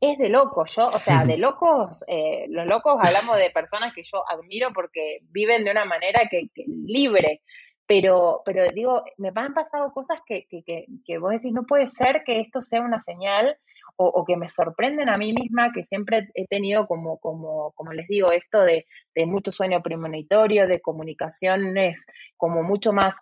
es 0.00 0.18
de 0.18 0.28
loco. 0.28 0.66
Yo, 0.66 0.88
o 0.88 0.98
sea, 0.98 1.24
de 1.24 1.36
locos, 1.38 2.04
eh, 2.06 2.46
los 2.48 2.66
locos 2.66 2.98
hablamos 3.00 3.38
de 3.38 3.50
personas 3.50 3.94
que 3.94 4.02
yo 4.02 4.28
admiro 4.28 4.72
porque 4.74 5.20
viven 5.30 5.64
de 5.64 5.70
una 5.70 5.84
manera 5.84 6.28
que, 6.30 6.48
que 6.54 6.64
libre. 6.66 7.42
Pero, 7.86 8.42
pero 8.44 8.70
digo, 8.70 9.04
me 9.16 9.32
han 9.34 9.54
pasado 9.54 9.92
cosas 9.92 10.20
que, 10.24 10.46
que, 10.46 10.62
que, 10.62 10.86
que 11.04 11.18
vos 11.18 11.32
decís, 11.32 11.52
no 11.52 11.64
puede 11.64 11.86
ser 11.86 12.22
que 12.24 12.40
esto 12.40 12.62
sea 12.62 12.80
una 12.80 13.00
señal 13.00 13.58
o, 13.96 14.24
que 14.24 14.36
me 14.36 14.48
sorprenden 14.48 15.08
a 15.08 15.18
mí 15.18 15.32
misma, 15.32 15.72
que 15.72 15.84
siempre 15.84 16.28
he 16.34 16.46
tenido 16.46 16.86
como, 16.86 17.18
como, 17.18 17.72
como 17.72 17.92
les 17.92 18.08
digo, 18.08 18.32
esto 18.32 18.62
de, 18.62 18.86
de 19.14 19.26
mucho 19.26 19.52
sueño 19.52 19.82
premonitorio, 19.82 20.66
de 20.66 20.80
comunicaciones 20.80 22.04
como 22.36 22.62
mucho 22.62 22.92
más, 22.92 23.16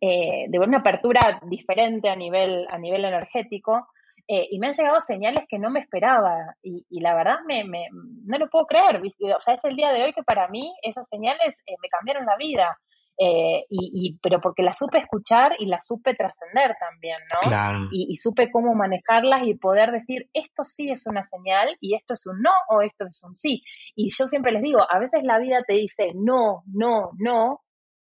eh, 0.00 0.46
de 0.48 0.58
una 0.58 0.78
apertura 0.78 1.40
diferente 1.46 2.08
a 2.08 2.16
nivel, 2.16 2.66
a 2.70 2.78
nivel 2.78 3.04
energético. 3.04 3.88
Eh, 4.28 4.46
y 4.50 4.60
me 4.60 4.68
han 4.68 4.74
llegado 4.74 5.00
señales 5.00 5.44
que 5.48 5.58
no 5.58 5.70
me 5.70 5.80
esperaba 5.80 6.54
y, 6.62 6.86
y 6.88 7.00
la 7.00 7.16
verdad 7.16 7.38
me, 7.48 7.64
me, 7.64 7.88
no 7.90 8.38
lo 8.38 8.48
puedo 8.48 8.66
creer. 8.66 9.02
O 9.36 9.40
sea, 9.40 9.54
es 9.54 9.64
el 9.64 9.74
día 9.74 9.92
de 9.92 10.04
hoy 10.04 10.12
que 10.12 10.22
para 10.22 10.46
mí 10.48 10.72
esas 10.82 11.08
señales 11.08 11.60
eh, 11.66 11.74
me 11.82 11.88
cambiaron 11.88 12.26
la 12.26 12.36
vida. 12.36 12.78
Eh, 13.22 13.66
y, 13.68 14.18
pero 14.22 14.40
porque 14.40 14.62
la 14.62 14.72
supe 14.72 14.96
escuchar 14.96 15.52
y 15.58 15.66
la 15.66 15.78
supe 15.82 16.14
trascender 16.14 16.74
también, 16.80 17.18
¿no? 17.30 17.50
Y, 17.92 18.16
supe 18.16 18.50
cómo 18.50 18.74
manejarlas 18.74 19.46
y 19.46 19.52
poder 19.54 19.90
decir, 19.92 20.30
esto 20.32 20.64
sí 20.64 20.90
es 20.90 21.06
una 21.06 21.20
señal 21.20 21.76
y 21.80 21.94
esto 21.94 22.14
es 22.14 22.24
un 22.24 22.40
no 22.40 22.52
o 22.70 22.80
esto 22.80 23.04
es 23.06 23.22
un 23.22 23.36
sí. 23.36 23.62
Y 23.94 24.08
yo 24.08 24.26
siempre 24.26 24.52
les 24.52 24.62
digo, 24.62 24.86
a 24.90 24.98
veces 24.98 25.22
la 25.22 25.38
vida 25.38 25.62
te 25.66 25.74
dice 25.74 26.12
no, 26.14 26.62
no, 26.66 27.10
no, 27.18 27.60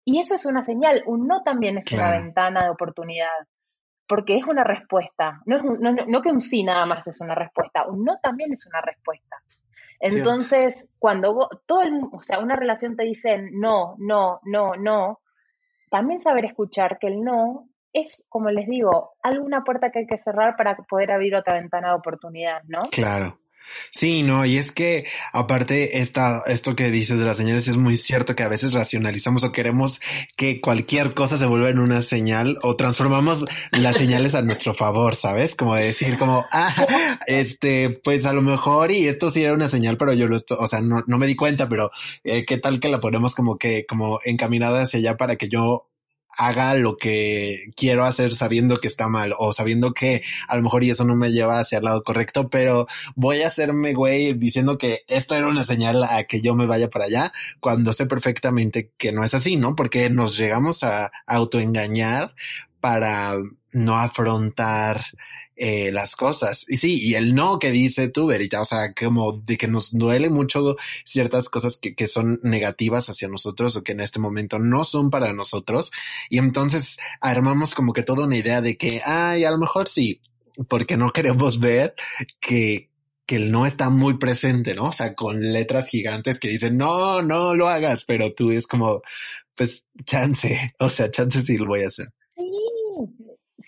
y 0.06 0.20
eso 0.20 0.36
es 0.36 0.46
una 0.46 0.62
señal, 0.62 1.02
un 1.08 1.28
no 1.28 1.42
también 1.42 1.80
es 1.80 1.92
una 1.92 2.12
ventana 2.12 2.64
de 2.66 2.70
oportunidad, 2.70 3.48
porque 4.08 4.38
es 4.38 4.44
una 4.44 4.64
respuesta, 4.64 5.42
no, 5.48 5.58
es 5.58 5.64
no, 5.64 5.94
no 5.94 6.22
que 6.22 6.30
un 6.30 6.42
sí 6.42 6.64
nada 6.64 6.86
más 6.86 7.08
es 7.08 7.22
una 7.22 7.34
respuesta, 7.34 7.88
un 7.88 8.04
no 8.04 8.20
también 8.22 8.52
es 8.52 8.68
una 8.68 8.82
respuesta. 8.82 9.38
Entonces, 10.02 10.90
cuando 11.00 11.48
todo 11.68 11.82
el, 11.84 12.02
o 12.12 12.22
sea, 12.22 12.40
una 12.40 12.56
relación 12.56 12.96
te 12.96 13.04
dice 13.04 13.50
no, 13.52 13.96
no, 14.00 14.40
no, 14.44 14.76
no, 14.76 15.20
también 15.90 16.22
saber 16.22 16.46
escuchar 16.46 16.98
que 17.00 17.08
el 17.08 17.22
no 17.22 17.68
es, 17.94 18.24
como 18.30 18.50
les 18.50 18.68
digo, 18.68 19.12
alguna 19.22 19.64
puerta 19.64 19.92
que 19.92 20.00
hay 20.00 20.08
que 20.08 20.18
cerrar 20.18 20.56
para 20.56 20.76
poder 20.76 21.12
abrir 21.12 21.36
otra 21.36 21.56
ventana 21.56 21.90
de 21.90 21.96
oportunidad, 21.96 22.64
¿no? 22.68 22.80
Claro. 22.92 23.41
Sí, 23.92 24.24
no, 24.24 24.46
y 24.46 24.58
es 24.58 24.72
que 24.72 25.06
aparte 25.34 26.00
esta, 26.00 26.44
esto 26.48 26.76
que 26.76 26.92
dices 26.92 27.20
de 27.20 27.26
las 27.26 27.38
señales 27.38 27.68
es 27.68 27.78
muy 27.78 27.98
cierto 27.98 28.36
que 28.36 28.44
a 28.44 28.48
veces 28.48 28.74
racionalizamos 28.74 29.44
o 29.44 29.52
queremos 29.52 30.00
que 30.38 30.62
cualquier 30.62 31.14
cosa 31.14 31.38
se 31.38 31.46
vuelva 31.46 31.70
en 31.70 31.80
una 31.80 32.02
señal 32.02 32.58
o 32.62 32.76
transformamos 32.76 33.46
las 33.72 33.98
señales 33.98 34.36
a 34.36 34.42
nuestro 34.42 34.74
favor, 34.74 35.16
¿sabes? 35.16 35.56
Como 35.56 35.76
de 35.76 35.86
decir 35.86 36.18
como, 36.18 36.46
ah, 36.52 37.20
este, 37.28 37.90
pues 38.04 38.26
a 38.26 38.34
lo 38.34 38.42
mejor 38.42 38.92
y 38.92 39.08
esto 39.08 39.30
sí 39.30 39.44
era 39.44 39.54
una 39.54 39.70
señal, 39.70 39.98
pero 39.98 40.14
yo 40.14 40.28
lo 40.28 40.38
estoy, 40.38 40.58
o 40.60 40.68
sea, 40.68 40.82
no, 40.82 41.04
no 41.08 41.18
me 41.18 41.28
di 41.28 41.36
cuenta, 41.36 41.68
pero 41.68 41.92
eh, 42.24 42.46
qué 42.46 42.58
tal 42.58 42.80
que 42.80 42.90
la 42.90 43.00
ponemos 43.00 43.36
como 43.36 43.58
que, 43.58 43.86
como 43.86 44.20
encaminada 44.24 44.84
hacia 44.84 45.00
allá 45.00 45.18
para 45.18 45.36
que 45.36 45.50
yo 45.50 45.91
haga 46.38 46.74
lo 46.76 46.98
que 46.98 47.72
quiero 47.76 48.06
hacer 48.06 48.34
sabiendo 48.34 48.78
que 48.78 48.88
está 48.88 49.08
mal 49.08 49.34
o 49.38 49.54
sabiendo 49.54 49.94
que 49.94 50.24
a 50.48 50.56
lo 50.56 50.64
mejor 50.64 50.84
y 50.84 50.90
eso 50.90 51.04
no 51.06 51.16
me 51.16 51.32
lleva 51.32 51.60
hacia 51.60 51.80
el 51.80 51.84
lado 51.84 52.04
correcto, 52.04 52.50
pero 52.50 52.88
voy 53.16 53.42
a 53.42 53.48
hacerme 53.48 53.94
güey 53.94 54.34
diciendo 54.34 54.78
que 54.78 55.04
esto 55.08 55.36
era 55.36 55.48
una 55.48 55.64
señal 55.64 56.04
a 56.04 56.24
que 56.24 56.42
yo 56.42 56.56
me 56.56 56.66
vaya 56.66 56.90
para 56.90 57.06
allá 57.06 57.34
cuando 57.60 57.94
sé 57.94 58.06
perfectamente 58.06 58.92
que 58.98 59.12
no 59.12 59.24
es 59.24 59.34
así, 59.34 59.56
¿no? 59.56 59.76
Porque 59.76 60.10
nos 60.10 60.38
llegamos 60.38 60.84
a 60.84 61.12
autoengañar 61.26 62.36
para 62.80 63.36
no 63.74 63.98
afrontar 63.98 65.06
eh, 65.64 65.92
las 65.92 66.16
cosas. 66.16 66.66
Y 66.68 66.78
sí, 66.78 67.00
y 67.00 67.14
el 67.14 67.36
no 67.36 67.60
que 67.60 67.70
dice 67.70 68.10
tú, 68.10 68.26
Verita, 68.26 68.62
o 68.62 68.66
sea, 68.66 68.96
como 68.96 69.34
de 69.34 69.60
que 69.60 69.68
nos 69.68 69.92
duele 69.96 70.32
mucho 70.32 70.76
ciertas 71.06 71.50
cosas 71.50 71.78
que, 71.78 71.94
que 71.94 72.08
son 72.08 72.40
negativas 72.42 73.10
hacia 73.10 73.28
nosotros 73.28 73.76
o 73.76 73.84
que 73.84 73.92
en 73.92 74.00
este 74.00 74.18
momento 74.18 74.58
no 74.58 74.84
son 74.84 75.12
para 75.12 75.34
nosotros. 75.34 75.92
Y 76.32 76.40
entonces 76.40 76.98
armamos 77.22 77.76
como 77.76 77.94
que 77.94 78.02
toda 78.02 78.26
una 78.26 78.38
idea 78.38 78.60
de 78.62 78.76
que, 78.76 79.04
ay, 79.06 79.44
a 79.44 79.52
lo 79.52 79.60
mejor 79.60 79.88
sí, 79.88 80.20
porque 80.68 80.98
no 80.98 81.12
queremos 81.12 81.60
ver 81.60 81.94
que, 82.40 82.90
que 83.28 83.36
el 83.36 83.52
no 83.52 83.68
está 83.68 83.92
muy 83.92 84.18
presente, 84.18 84.74
¿no? 84.74 84.86
O 84.86 84.92
sea, 84.92 85.14
con 85.14 85.40
letras 85.54 85.90
gigantes 85.90 86.40
que 86.40 86.48
dicen, 86.48 86.76
no, 86.76 87.22
no 87.22 87.54
lo 87.54 87.70
hagas, 87.70 88.04
pero 88.06 88.34
tú 88.34 88.50
es 88.50 88.66
como, 88.66 89.04
pues, 89.56 89.86
chance, 90.06 90.74
o 90.80 90.90
sea, 90.90 91.12
chance 91.12 91.44
sí 91.44 91.56
lo 91.60 91.68
voy 91.68 91.84
a 91.84 91.90
hacer. 91.90 92.12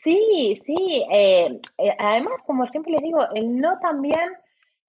Sí, 0.03 0.61
sí. 0.65 1.05
Eh, 1.11 1.59
eh, 1.77 1.95
además, 1.97 2.41
como 2.45 2.67
siempre 2.67 2.91
les 2.91 3.01
digo, 3.01 3.19
el 3.33 3.59
no 3.59 3.79
también, 3.79 4.29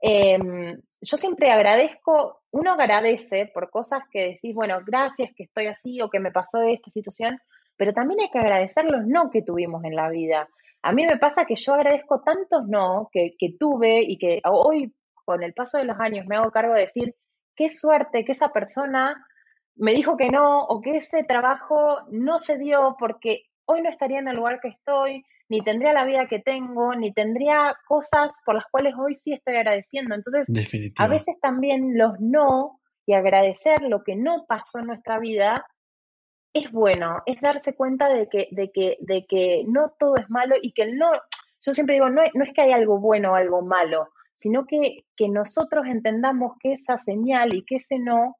em, 0.01 0.81
yo 1.01 1.17
siempre 1.17 1.51
agradezco, 1.51 2.43
uno 2.51 2.73
agradece 2.73 3.51
por 3.55 3.71
cosas 3.71 4.03
que 4.11 4.31
decís, 4.31 4.55
bueno, 4.55 4.81
gracias 4.85 5.31
que 5.37 5.45
estoy 5.45 5.67
así 5.67 6.01
o 6.03 6.11
que 6.11 6.19
me 6.21 6.33
pasó 6.33 6.63
esta 6.63 6.91
situación, 6.91 7.39
pero 7.77 7.93
también 7.93 8.21
hay 8.21 8.31
que 8.31 8.39
agradecer 8.39 8.85
los 8.85 9.07
no 9.07 9.31
que 9.31 9.43
tuvimos 9.43 9.85
en 9.85 9.95
la 9.97 10.09
vida. 10.09 10.49
A 10.83 10.93
mí 10.93 11.07
me 11.07 11.19
pasa 11.19 11.45
que 11.47 11.57
yo 11.57 11.75
agradezco 11.75 12.23
tantos 12.23 12.67
no 12.67 13.09
que, 13.13 13.35
que 13.39 13.55
tuve 13.59 14.03
y 14.03 14.19
que 14.19 14.41
hoy, 14.45 14.95
con 15.25 15.43
el 15.43 15.55
paso 15.55 15.79
de 15.79 15.85
los 15.85 15.99
años, 16.01 16.27
me 16.27 16.37
hago 16.37 16.51
cargo 16.51 16.75
de 16.75 16.81
decir, 16.83 17.15
qué 17.57 17.71
suerte 17.71 18.25
que 18.25 18.33
esa 18.33 18.51
persona 18.53 19.27
me 19.77 19.93
dijo 19.93 20.17
que 20.17 20.29
no 20.29 20.65
o 20.65 20.81
que 20.81 20.91
ese 20.99 21.25
trabajo 21.25 22.01
no 22.11 22.39
se 22.39 22.59
dio 22.59 22.97
porque 22.99 23.45
hoy 23.67 23.83
no 23.83 23.91
estaría 23.91 24.19
en 24.19 24.29
el 24.29 24.37
lugar 24.37 24.61
que 24.61 24.69
estoy, 24.69 25.25
ni 25.49 25.63
tendría 25.63 25.93
la 25.93 26.05
vida 26.05 26.27
que 26.27 26.39
tengo, 26.39 26.95
ni 26.95 27.13
tendría 27.13 27.77
cosas 27.87 28.33
por 28.45 28.55
las 28.55 28.65
cuales 28.71 28.95
hoy 28.99 29.15
sí 29.15 29.33
estoy 29.33 29.57
agradeciendo. 29.57 30.15
Entonces, 30.15 30.49
a 30.97 31.07
veces 31.07 31.39
también 31.41 31.99
los 31.99 32.19
no 32.21 32.81
y 33.07 33.15
agradecer 33.15 33.83
lo 33.83 34.03
que 34.03 34.17
no 34.17 34.47
pasó 34.47 34.79
en 34.79 34.87
nuestra 34.87 35.19
vida 35.19 35.67
es 36.55 36.71
bueno, 36.71 37.23
es 37.27 37.41
darse 37.41 37.75
cuenta 37.75 38.09
de 38.09 38.29
que, 38.29 38.49
de 38.53 38.71
que, 38.71 38.97
de 39.01 39.27
que 39.27 39.65
no 39.67 39.93
todo 39.99 40.17
es 40.17 40.31
malo 40.31 40.55
y 40.61 40.73
que 40.73 40.87
no, 40.87 41.11
yo 41.61 41.75
siempre 41.75 41.97
digo, 41.97 42.09
no, 42.09 42.23
no 42.33 42.45
es 42.45 42.53
que 42.55 42.63
hay 42.63 42.73
algo 42.73 43.01
bueno 43.01 43.33
o 43.33 43.35
algo 43.35 43.63
malo, 43.63 44.09
sino 44.33 44.65
que, 44.67 45.05
que 45.17 45.29
nosotros 45.29 45.87
entendamos 45.87 46.53
que 46.61 46.73
esa 46.73 46.97
señal 46.99 47.55
y 47.55 47.65
que 47.65 47.77
ese 47.77 47.99
no 47.99 48.37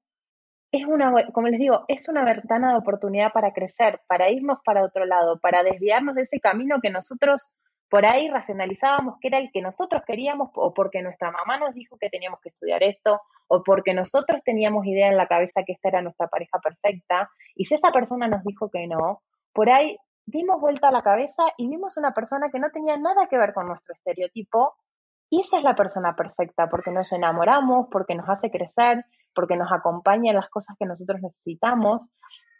es 0.77 0.87
una, 0.87 1.13
como 1.33 1.49
les 1.49 1.59
digo, 1.59 1.85
es 1.89 2.09
una 2.09 2.25
ventana 2.25 2.73
de 2.73 2.79
oportunidad 2.79 3.33
para 3.33 3.53
crecer, 3.53 4.01
para 4.09 4.31
irnos 4.31 4.59
para 4.65 4.85
otro 4.85 5.05
lado, 5.05 5.39
para 5.39 5.63
desviarnos 5.63 6.15
de 6.15 6.23
ese 6.23 6.41
camino 6.41 6.81
que 6.83 6.91
nosotros 6.91 7.49
por 7.89 8.07
ahí 8.07 8.29
racionalizábamos 8.29 9.19
que 9.21 9.29
era 9.29 9.39
el 9.39 9.53
que 9.53 9.63
nosotros 9.63 10.03
queríamos 10.05 10.51
o 10.55 10.75
porque 10.75 11.03
nuestra 11.03 11.31
mamá 11.31 11.59
nos 11.59 11.75
dijo 11.75 11.97
que 11.97 12.11
teníamos 12.11 12.41
que 12.41 12.49
estudiar 12.49 12.83
esto 12.83 13.21
o 13.47 13.63
porque 13.63 13.95
nosotros 13.95 14.43
teníamos 14.45 14.85
idea 14.87 15.09
en 15.09 15.17
la 15.17 15.29
cabeza 15.29 15.63
que 15.65 15.75
esta 15.75 15.91
era 15.91 16.03
nuestra 16.03 16.27
pareja 16.27 16.59
perfecta 16.59 17.31
y 17.55 17.67
si 17.67 17.75
esa 17.75 17.93
persona 17.93 18.27
nos 18.27 18.43
dijo 18.43 18.69
que 18.69 18.87
no, 18.89 19.23
por 19.53 19.71
ahí 19.71 19.97
dimos 20.27 20.61
vuelta 20.61 20.89
a 20.89 20.93
la 20.93 21.03
cabeza 21.03 21.45
y 21.57 21.69
vimos 21.69 21.97
una 21.97 22.13
persona 22.13 22.49
que 22.51 22.59
no 22.59 22.71
tenía 22.71 22.97
nada 22.97 23.29
que 23.29 23.39
ver 23.39 23.53
con 23.53 23.69
nuestro 23.69 23.95
estereotipo 23.95 24.75
y 25.31 25.41
esa 25.41 25.59
es 25.59 25.63
la 25.63 25.77
persona 25.77 26.17
perfecta 26.17 26.69
porque 26.69 26.91
nos 26.91 27.13
enamoramos, 27.13 27.87
porque 27.91 28.15
nos 28.15 28.29
hace 28.29 28.51
crecer, 28.51 29.05
porque 29.35 29.57
nos 29.57 29.73
acompaña 29.73 30.31
en 30.31 30.37
las 30.37 30.49
cosas 30.49 30.77
que 30.79 30.87
nosotros 30.87 31.21
necesitamos 31.23 32.09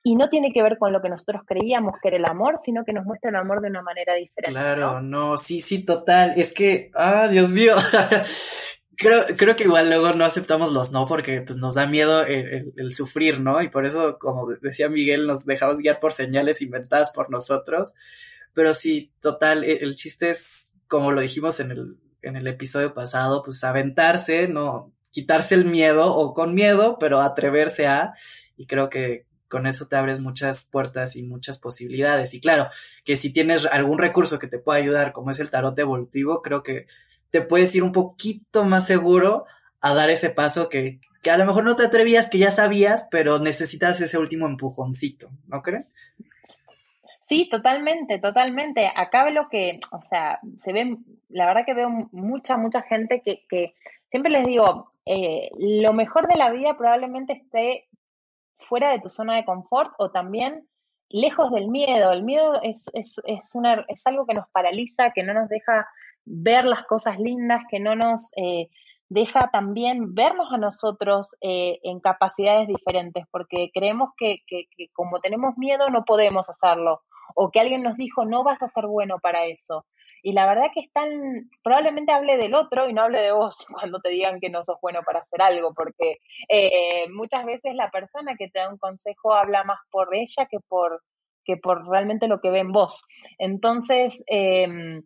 y 0.03 0.17
no 0.17 0.29
tiene 0.29 0.53
que 0.53 0.63
ver 0.63 0.77
con 0.79 0.93
lo 0.93 1.01
que 1.01 1.09
nosotros 1.09 1.43
creíamos 1.47 1.95
que 2.01 2.09
era 2.09 2.19
el 2.19 2.27
amor, 2.27 2.59
sino 2.59 2.85
que 2.85 2.93
nos 2.93 3.07
muestra 3.07 3.31
el 3.31 3.37
amor 3.37 3.63
de 3.63 3.69
una 3.69 3.83
manera 3.83 4.15
diferente. 4.15 4.51
Claro, 4.53 5.01
no, 5.01 5.39
sí, 5.39 5.63
sí, 5.63 5.85
total. 5.85 6.35
Es 6.37 6.53
que, 6.53 6.91
ah, 6.95 7.27
Dios 7.29 7.53
mío. 7.53 7.75
creo, 8.97 9.25
creo 9.37 9.57
que 9.57 9.65
igual 9.65 9.89
luego 9.89 10.13
no 10.13 10.27
aceptamos 10.27 10.73
los 10.73 10.93
no 10.93 11.07
porque 11.07 11.41
pues 11.41 11.59
nos 11.59 11.75
da 11.75 11.87
miedo 11.87 12.23
el, 12.25 12.95
sufrir, 12.95 13.41
¿no? 13.41 13.63
Y 13.63 13.69
por 13.69 13.87
eso, 13.87 14.19
como 14.19 14.49
decía 14.61 14.91
Miguel, 14.91 15.27
nos 15.27 15.47
dejamos 15.47 15.79
guiar 15.79 16.01
por 16.01 16.13
señales 16.13 16.61
inventadas 16.61 17.11
por 17.11 17.31
nosotros. 17.31 17.95
Pero 18.53 18.75
sí, 18.75 19.11
total, 19.21 19.65
el, 19.65 19.83
el 19.83 19.97
chiste 19.97 20.31
es, 20.31 20.75
como 20.87 21.13
lo 21.13 21.23
dijimos 21.23 21.61
en 21.61 21.71
el, 21.71 21.97
en 22.21 22.37
el 22.37 22.47
episodio 22.47 22.93
pasado, 22.95 23.43
pues 23.43 23.65
aventarse, 23.65 24.49
no, 24.49 24.93
quitarse 25.15 25.55
el 25.55 25.65
miedo 25.65 26.13
o 26.13 26.35
con 26.35 26.55
miedo, 26.55 26.99
pero 26.99 27.21
atreverse 27.21 27.87
a, 27.87 28.15
y 28.57 28.67
creo 28.67 28.91
que 28.91 29.27
con 29.49 29.69
eso 29.69 29.87
te 29.87 29.95
abres 29.95 30.19
muchas 30.19 30.65
puertas 30.65 31.15
y 31.15 31.23
muchas 31.23 31.61
posibilidades. 31.61 32.35
Y 32.35 32.41
claro, 32.41 32.67
que 33.05 33.17
si 33.17 33.33
tienes 33.33 33.65
algún 33.65 33.99
recurso 33.99 34.41
que 34.41 34.49
te 34.49 34.59
pueda 34.59 34.81
ayudar, 34.81 35.13
como 35.13 35.31
es 35.31 35.39
el 35.39 35.53
tarot 35.53 35.79
evolutivo, 35.79 36.43
creo 36.43 36.65
que 36.65 36.89
te 37.31 37.43
puedes 37.43 37.73
ir 37.77 37.85
un 37.85 37.93
poquito 37.93 38.65
más 38.65 38.89
seguro 38.89 39.47
a 39.81 39.95
dar 39.95 40.11
ese 40.11 40.31
paso 40.31 40.69
que, 40.69 40.99
que 41.23 41.31
a 41.31 41.39
lo 41.39 41.47
mejor 41.47 41.63
no 41.63 41.77
te 41.77 41.85
atrevías, 41.85 42.29
que 42.29 42.39
ya 42.39 42.51
sabías, 42.51 43.07
pero 43.09 43.39
necesitas 43.39 44.01
ese 44.01 44.19
último 44.19 44.49
empujoncito, 44.49 45.31
¿no 45.47 45.63
crees? 45.63 45.87
Sí, 47.29 47.49
totalmente, 47.49 48.19
totalmente. 48.19 48.91
Acá 48.93 49.31
lo 49.31 49.49
que, 49.49 49.79
o 49.93 50.03
sea, 50.03 50.41
se 50.59 50.73
ve, 50.73 50.97
la 51.29 51.47
verdad 51.47 51.65
que 51.65 51.75
veo 51.75 51.89
mucha, 52.11 52.57
mucha 52.57 52.83
gente 52.83 53.23
que, 53.25 53.47
que 53.49 53.77
siempre 54.11 54.33
les 54.33 54.45
digo, 54.45 54.94
eh, 55.07 55.51
lo 55.59 55.93
mejor 55.93 56.29
de 56.29 56.37
la 56.37 56.51
vida 56.51 56.77
probablemente 56.77 57.33
esté 57.35 57.89
fuera 58.59 58.91
de 58.91 59.01
tu 59.01 59.11
zona 59.11 59.37
de 59.37 59.45
confort 59.45 59.93
o 59.99 60.11
también 60.11 60.67
lejos 61.11 61.51
del 61.53 61.69
miedo. 61.69 62.13
El 62.13 62.23
miedo 62.23 62.61
es, 62.63 62.91
es, 62.95 63.21
es, 63.25 63.55
una, 63.55 63.85
es 63.89 64.07
algo 64.07 64.27
que 64.27 64.35
nos 64.35 64.49
paraliza, 64.51 65.13
que 65.13 65.23
no 65.23 65.35
nos 65.35 65.49
deja 65.49 65.87
ver 66.25 66.65
las 66.65 66.87
cosas 66.87 67.19
lindas, 67.19 67.63
que 67.71 67.81
no 67.81 67.95
nos 67.95 68.33
eh, 68.37 68.69
deja 69.09 69.51
también 69.51 70.15
vernos 70.15 70.53
a 70.53 70.59
nosotros 70.59 71.37
eh, 71.41 71.79
en 71.83 72.01
capacidades 72.01 72.67
diferentes, 72.67 73.27
porque 73.31 73.71
creemos 73.73 74.11
que, 74.17 74.39
que, 74.47 74.65
que, 74.77 74.89
como 74.93 75.21
tenemos 75.21 75.57
miedo 75.59 75.91
no 75.91 76.05
podemos 76.05 76.49
hacerlo, 76.49 77.03
o 77.35 77.51
que 77.51 77.61
alguien 77.61 77.83
nos 77.83 77.97
dijo 77.97 78.25
no 78.25 78.43
vas 78.43 78.63
a 78.63 78.69
ser 78.69 78.87
bueno 78.87 79.19
para 79.19 79.45
eso. 79.45 79.87
Y 80.27 80.33
la 80.33 80.47
verdad 80.47 80.71
que 80.73 80.81
están, 80.81 81.51
probablemente 81.63 82.11
hable 82.11 82.39
del 82.39 82.55
otro 82.55 82.89
y 82.89 82.95
no 82.95 83.03
hable 83.03 83.23
de 83.23 83.33
vos 83.33 83.67
cuando 83.71 84.01
te 84.01 84.09
digan 84.09 84.41
que 84.41 84.49
no 84.49 84.65
sos 84.65 84.79
bueno 84.81 85.01
para 85.05 85.21
hacer 85.21 85.43
algo, 85.43 85.75
porque 85.75 86.17
eh, 86.49 87.07
muchas 87.13 87.45
veces 87.45 87.75
la 87.75 87.91
persona 87.91 88.35
que 88.35 88.49
te 88.49 88.59
da 88.59 88.71
un 88.71 88.79
consejo 88.79 89.35
habla 89.35 89.65
más 89.65 89.81
por 89.91 90.15
ella 90.15 90.47
que 90.51 90.61
por, 90.67 91.03
que 91.45 91.59
por 91.59 91.87
realmente 91.87 92.27
lo 92.27 92.41
que 92.41 92.51
ve 92.51 92.61
en 92.61 92.73
vos. 92.73 93.05
Entonces, 93.39 94.25
em, 94.27 95.03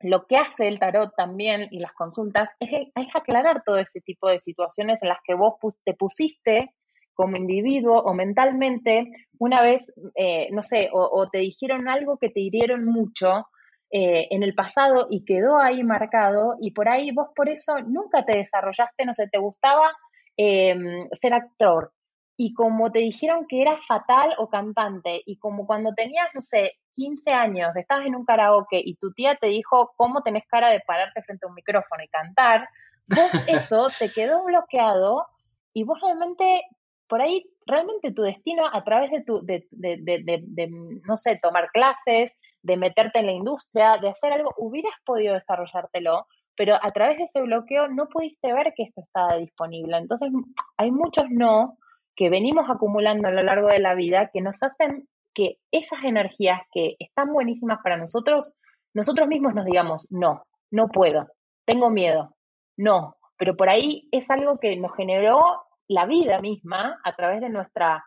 lo 0.00 0.26
que 0.26 0.36
hace 0.36 0.68
el 0.68 0.78
tarot 0.78 1.14
también 1.14 1.68
y 1.70 1.78
las 1.78 1.92
consultas 1.92 2.48
es, 2.58 2.88
es, 2.94 3.06
aclarar 3.14 3.62
todo 3.64 3.76
ese 3.76 4.00
tipo 4.00 4.30
de 4.30 4.38
situaciones 4.38 5.02
en 5.02 5.10
las 5.10 5.18
que 5.22 5.34
vos 5.34 5.56
te 5.84 5.92
pusiste 5.92 6.72
como 7.12 7.36
individuo 7.36 8.00
o 8.00 8.14
mentalmente 8.14 9.10
una 9.38 9.60
vez, 9.60 9.84
eh, 10.14 10.48
no 10.50 10.62
sé, 10.62 10.88
o, 10.94 11.10
o, 11.12 11.28
te 11.28 11.40
dijeron 11.40 11.90
algo 11.90 12.16
que 12.16 12.30
te 12.30 12.40
hirieron 12.40 12.86
mucho 12.86 13.48
eh, 13.94 14.28
en 14.30 14.42
el 14.42 14.54
pasado 14.54 15.06
y 15.10 15.22
quedó 15.22 15.58
ahí 15.58 15.84
marcado 15.84 16.56
y 16.58 16.70
por 16.70 16.88
ahí 16.88 17.10
vos 17.12 17.28
por 17.36 17.50
eso 17.50 17.78
nunca 17.80 18.24
te 18.24 18.38
desarrollaste, 18.38 19.04
no 19.04 19.12
sé, 19.12 19.28
te 19.28 19.36
gustaba 19.36 19.92
em, 20.38 21.08
ser 21.12 21.34
actor. 21.34 21.92
Y 22.38 22.54
como 22.54 22.90
te 22.90 23.00
dijeron 23.00 23.46
que 23.46 23.60
era 23.60 23.76
fatal 23.86 24.34
o 24.38 24.48
cantante 24.48 25.22
y 25.26 25.36
como 25.36 25.66
cuando 25.66 25.92
tenías, 25.92 26.28
no 26.34 26.40
sé, 26.40 26.78
15 26.92 27.32
años, 27.32 27.76
estabas 27.76 28.06
en 28.06 28.16
un 28.16 28.24
karaoke 28.24 28.80
y 28.82 28.96
tu 28.96 29.12
tía 29.12 29.36
te 29.38 29.48
dijo 29.48 29.92
cómo 29.98 30.22
tenés 30.22 30.44
cara 30.48 30.70
de 30.72 30.80
pararte 30.80 31.22
frente 31.22 31.44
a 31.44 31.50
un 31.50 31.54
micrófono 31.54 32.02
y 32.02 32.08
cantar, 32.08 32.66
vos 33.14 33.30
eso 33.46 33.88
te 33.98 34.10
quedó 34.10 34.42
bloqueado 34.44 35.26
y 35.74 35.84
vos 35.84 36.00
realmente 36.00 36.62
por 37.08 37.20
ahí 37.20 37.44
realmente 37.66 38.10
tu 38.12 38.22
destino 38.22 38.64
a 38.72 38.82
través 38.84 39.10
de 39.10 39.22
tu, 39.22 39.44
de, 39.44 39.68
de, 39.70 39.98
de, 40.00 40.68
no 41.04 41.18
sé, 41.18 41.38
tomar 41.42 41.70
clases, 41.70 42.34
de 42.62 42.76
meterte 42.76 43.18
en 43.18 43.26
la 43.26 43.32
industria, 43.32 43.98
de 43.98 44.08
hacer 44.08 44.32
algo, 44.32 44.52
hubieras 44.56 44.94
podido 45.04 45.34
desarrollártelo, 45.34 46.26
pero 46.56 46.76
a 46.80 46.90
través 46.92 47.16
de 47.16 47.24
ese 47.24 47.40
bloqueo 47.40 47.88
no 47.88 48.08
pudiste 48.08 48.52
ver 48.52 48.72
que 48.76 48.84
esto 48.84 49.00
estaba 49.00 49.36
disponible. 49.36 49.96
Entonces, 49.96 50.30
hay 50.76 50.90
muchos 50.90 51.24
no 51.30 51.78
que 52.14 52.30
venimos 52.30 52.68
acumulando 52.68 53.28
a 53.28 53.32
lo 53.32 53.42
largo 53.42 53.68
de 53.68 53.80
la 53.80 53.94
vida 53.94 54.30
que 54.32 54.42
nos 54.42 54.62
hacen 54.62 55.08
que 55.34 55.56
esas 55.70 56.04
energías 56.04 56.60
que 56.72 56.96
están 56.98 57.32
buenísimas 57.32 57.78
para 57.82 57.96
nosotros, 57.96 58.52
nosotros 58.94 59.28
mismos 59.28 59.54
nos 59.54 59.64
digamos, 59.64 60.06
no, 60.10 60.44
no 60.70 60.88
puedo, 60.88 61.28
tengo 61.64 61.90
miedo, 61.90 62.36
no, 62.76 63.16
pero 63.38 63.56
por 63.56 63.70
ahí 63.70 64.08
es 64.12 64.30
algo 64.30 64.58
que 64.58 64.76
nos 64.76 64.94
generó 64.94 65.62
la 65.88 66.06
vida 66.06 66.40
misma 66.40 67.00
a 67.02 67.16
través 67.16 67.40
de 67.40 67.48
nuestra 67.48 68.04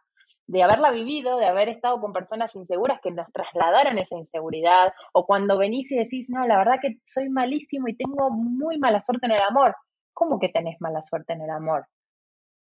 de 0.47 0.63
haberla 0.63 0.91
vivido, 0.91 1.37
de 1.37 1.47
haber 1.47 1.69
estado 1.69 1.99
con 1.99 2.13
personas 2.13 2.55
inseguras 2.55 2.99
que 3.01 3.11
nos 3.11 3.31
trasladaron 3.31 3.97
esa 3.97 4.17
inseguridad, 4.17 4.93
o 5.13 5.25
cuando 5.25 5.57
venís 5.57 5.91
y 5.91 5.97
decís, 5.97 6.29
no, 6.29 6.45
la 6.45 6.57
verdad 6.57 6.79
que 6.81 6.99
soy 7.03 7.29
malísimo 7.29 7.87
y 7.87 7.95
tengo 7.95 8.29
muy 8.29 8.77
mala 8.77 9.01
suerte 9.01 9.25
en 9.25 9.33
el 9.33 9.41
amor. 9.41 9.75
¿Cómo 10.13 10.39
que 10.39 10.49
tenés 10.49 10.79
mala 10.79 11.01
suerte 11.01 11.33
en 11.33 11.41
el 11.41 11.49
amor? 11.49 11.87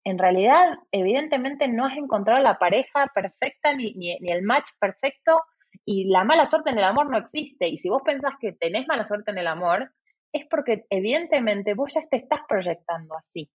En 0.04 0.18
realidad, 0.18 0.78
evidentemente 0.92 1.68
no 1.68 1.86
has 1.86 1.96
encontrado 1.96 2.40
la 2.42 2.58
pareja 2.58 3.10
perfecta 3.14 3.74
ni, 3.74 3.92
ni, 3.94 4.16
el 4.30 4.42
match 4.42 4.68
perfecto 4.78 5.42
y 5.84 6.04
la 6.04 6.24
mala 6.24 6.46
suerte 6.46 6.70
en 6.70 6.78
el 6.78 6.84
amor 6.84 7.10
no 7.10 7.18
existe. 7.18 7.68
Y 7.68 7.76
si 7.76 7.88
vos 7.88 8.02
pensás 8.02 8.34
que 8.40 8.52
tenés 8.52 8.86
mala 8.88 9.04
suerte 9.04 9.30
en 9.30 9.38
el 9.38 9.46
amor, 9.46 9.92
es 10.32 10.46
porque 10.46 10.86
evidentemente 10.90 11.74
vos 11.74 11.94
ya 11.94 12.02
te 12.08 12.16
estás 12.16 12.40
proyectando 12.48 13.16
así. 13.16 13.50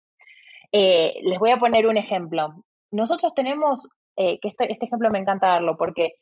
Eh, 0.72 1.20
les 1.24 1.40
voy 1.40 1.52
a 1.52 1.58
poner 1.58 1.88
un 1.88 1.98
ejemplo. 1.98 2.64
Nosotros 2.92 3.34
tenemos 3.34 3.88
eh, 4.16 4.40
que 4.40 4.48
este, 4.48 4.72
este, 4.72 4.86
ejemplo 4.86 5.10
me 5.10 5.20
encanta 5.20 5.48
darlo, 5.48 5.78
porque 5.78 6.16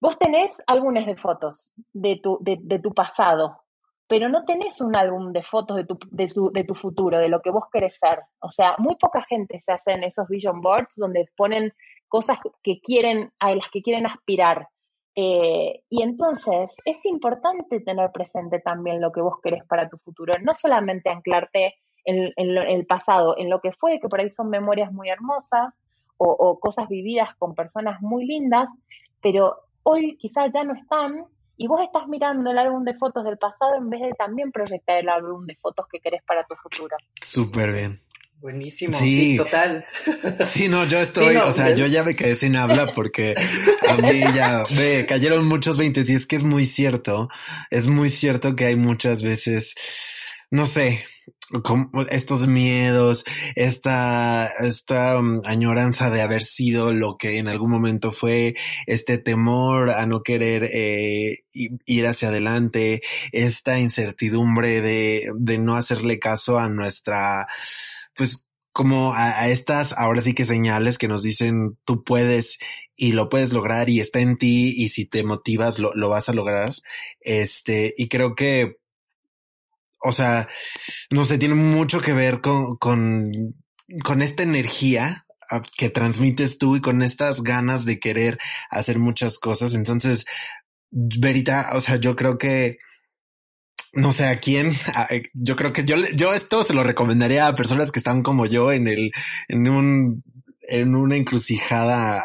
vos 0.00 0.18
tenés 0.18 0.56
álbumes 0.66 1.06
de 1.06 1.16
fotos 1.16 1.70
de 1.92 2.20
tu, 2.22 2.38
de, 2.40 2.78
tu 2.78 2.92
pasado, 2.94 3.62
pero 4.06 4.28
no 4.28 4.44
tenés 4.44 4.80
un 4.80 4.94
álbum 4.94 5.32
de 5.32 5.42
fotos 5.42 5.76
de 5.76 5.84
tu, 5.84 5.98
de, 6.10 6.64
tu 6.64 6.74
futuro, 6.74 7.18
de 7.18 7.28
lo 7.28 7.40
que 7.42 7.50
vos 7.50 7.64
querés 7.72 7.98
ser. 7.98 8.20
O 8.40 8.50
sea, 8.50 8.76
muy 8.78 8.96
poca 8.96 9.22
gente 9.28 9.60
se 9.60 9.72
hace 9.72 9.92
en 9.92 10.04
esos 10.04 10.28
vision 10.28 10.60
boards 10.60 10.96
donde 10.96 11.28
ponen 11.36 11.72
cosas 12.06 12.38
que 12.62 12.80
quieren, 12.80 13.32
a 13.38 13.54
las 13.54 13.68
que 13.70 13.82
quieren 13.82 14.06
aspirar. 14.06 14.68
Eh, 15.14 15.82
y 15.90 16.02
entonces 16.02 16.76
es 16.84 17.04
importante 17.04 17.80
tener 17.80 18.12
presente 18.12 18.60
también 18.60 19.00
lo 19.00 19.10
que 19.10 19.20
vos 19.20 19.40
querés 19.42 19.64
para 19.64 19.88
tu 19.88 19.98
futuro, 19.98 20.34
no 20.40 20.54
solamente 20.54 21.10
anclarte 21.10 21.74
en, 22.04 22.32
en, 22.36 22.56
el 22.56 22.86
pasado, 22.86 23.36
en 23.36 23.50
lo 23.50 23.60
que 23.60 23.72
fue, 23.72 23.98
que 23.98 24.08
por 24.08 24.20
ahí 24.20 24.30
son 24.30 24.48
memorias 24.48 24.92
muy 24.92 25.08
hermosas, 25.08 25.74
o, 26.18 26.58
cosas 26.58 26.88
vividas 26.88 27.30
con 27.38 27.54
personas 27.54 28.00
muy 28.02 28.26
lindas, 28.26 28.68
pero 29.22 29.56
hoy 29.84 30.16
quizás 30.18 30.50
ya 30.52 30.64
no 30.64 30.74
están 30.74 31.24
y 31.56 31.66
vos 31.66 31.80
estás 31.82 32.06
mirando 32.08 32.50
el 32.50 32.58
álbum 32.58 32.84
de 32.84 32.94
fotos 32.94 33.24
del 33.24 33.38
pasado 33.38 33.76
en 33.76 33.88
vez 33.90 34.00
de 34.00 34.12
también 34.12 34.52
proyectar 34.52 34.98
el 34.98 35.08
álbum 35.08 35.46
de 35.46 35.56
fotos 35.56 35.86
que 35.90 36.00
querés 36.00 36.22
para 36.24 36.44
tu 36.44 36.54
futuro. 36.56 36.96
Súper 37.20 37.72
bien. 37.72 38.00
Buenísimo, 38.40 38.96
sí, 38.96 39.36
total. 39.36 39.84
Sí, 40.46 40.68
no, 40.68 40.84
yo 40.84 40.98
estoy, 40.98 41.34
o 41.36 41.50
sea, 41.50 41.74
yo 41.74 41.86
ya 41.86 42.04
me 42.04 42.14
quedé 42.14 42.36
sin 42.36 42.54
habla 42.54 42.92
porque 42.94 43.34
a 43.88 43.96
mí 43.96 44.20
ya 44.32 44.62
me 44.76 45.06
cayeron 45.06 45.44
muchos 45.48 45.76
veintes 45.76 46.08
y 46.08 46.14
es 46.14 46.24
que 46.24 46.36
es 46.36 46.44
muy 46.44 46.64
cierto, 46.64 47.28
es 47.70 47.88
muy 47.88 48.10
cierto 48.10 48.54
que 48.54 48.66
hay 48.66 48.76
muchas 48.76 49.24
veces, 49.24 49.74
no 50.52 50.66
sé, 50.66 51.04
estos 52.10 52.46
miedos, 52.46 53.24
esta, 53.54 54.46
esta 54.60 55.18
um, 55.18 55.40
añoranza 55.44 56.10
de 56.10 56.22
haber 56.22 56.44
sido 56.44 56.92
lo 56.92 57.16
que 57.16 57.38
en 57.38 57.48
algún 57.48 57.70
momento 57.70 58.12
fue, 58.12 58.54
este 58.86 59.18
temor 59.18 59.90
a 59.90 60.06
no 60.06 60.22
querer 60.22 60.64
eh, 60.64 61.44
ir 61.52 62.06
hacia 62.06 62.28
adelante, 62.28 63.02
esta 63.32 63.78
incertidumbre 63.78 64.80
de, 64.82 65.30
de 65.36 65.58
no 65.58 65.76
hacerle 65.76 66.18
caso 66.18 66.58
a 66.58 66.68
nuestra, 66.68 67.46
pues 68.14 68.48
como 68.72 69.12
a, 69.14 69.48
estas 69.48 69.92
ahora 69.92 70.22
sí 70.22 70.34
que 70.34 70.44
señales 70.44 70.98
que 70.98 71.08
nos 71.08 71.22
dicen 71.22 71.76
tú 71.84 72.04
puedes 72.04 72.58
y 72.94 73.12
lo 73.12 73.28
puedes 73.28 73.52
lograr 73.52 73.88
y 73.88 74.00
está 74.00 74.20
en 74.20 74.38
ti 74.38 74.72
y 74.76 74.90
si 74.90 75.04
te 75.04 75.24
motivas 75.24 75.78
lo, 75.78 75.92
lo 75.94 76.08
vas 76.08 76.28
a 76.28 76.32
lograr. 76.32 76.70
Este, 77.20 77.94
y 77.96 78.08
creo 78.08 78.34
que 78.34 78.76
o 80.00 80.12
sea, 80.12 80.48
no 81.10 81.24
sé, 81.24 81.38
tiene 81.38 81.54
mucho 81.54 82.00
que 82.00 82.12
ver 82.12 82.40
con, 82.40 82.76
con, 82.76 83.32
con 84.04 84.22
esta 84.22 84.42
energía 84.42 85.26
ah, 85.50 85.62
que 85.76 85.90
transmites 85.90 86.58
tú 86.58 86.76
y 86.76 86.80
con 86.80 87.02
estas 87.02 87.42
ganas 87.42 87.84
de 87.84 87.98
querer 87.98 88.38
hacer 88.70 88.98
muchas 88.98 89.38
cosas. 89.38 89.74
Entonces, 89.74 90.24
Verita, 90.90 91.70
o 91.74 91.80
sea, 91.80 91.96
yo 91.96 92.16
creo 92.16 92.38
que, 92.38 92.78
no 93.92 94.12
sé 94.12 94.26
a 94.26 94.40
quién, 94.40 94.72
eh, 95.10 95.24
yo 95.34 95.56
creo 95.56 95.72
que 95.72 95.84
yo, 95.84 95.96
yo 96.14 96.34
esto 96.34 96.64
se 96.64 96.74
lo 96.74 96.82
recomendaría 96.82 97.46
a 97.46 97.54
personas 97.54 97.92
que 97.92 97.98
están 97.98 98.22
como 98.22 98.46
yo 98.46 98.72
en 98.72 98.88
el, 98.88 99.12
en 99.48 99.68
un, 99.68 100.22
en 100.62 100.94
una 100.94 101.16
encrucijada 101.16 102.22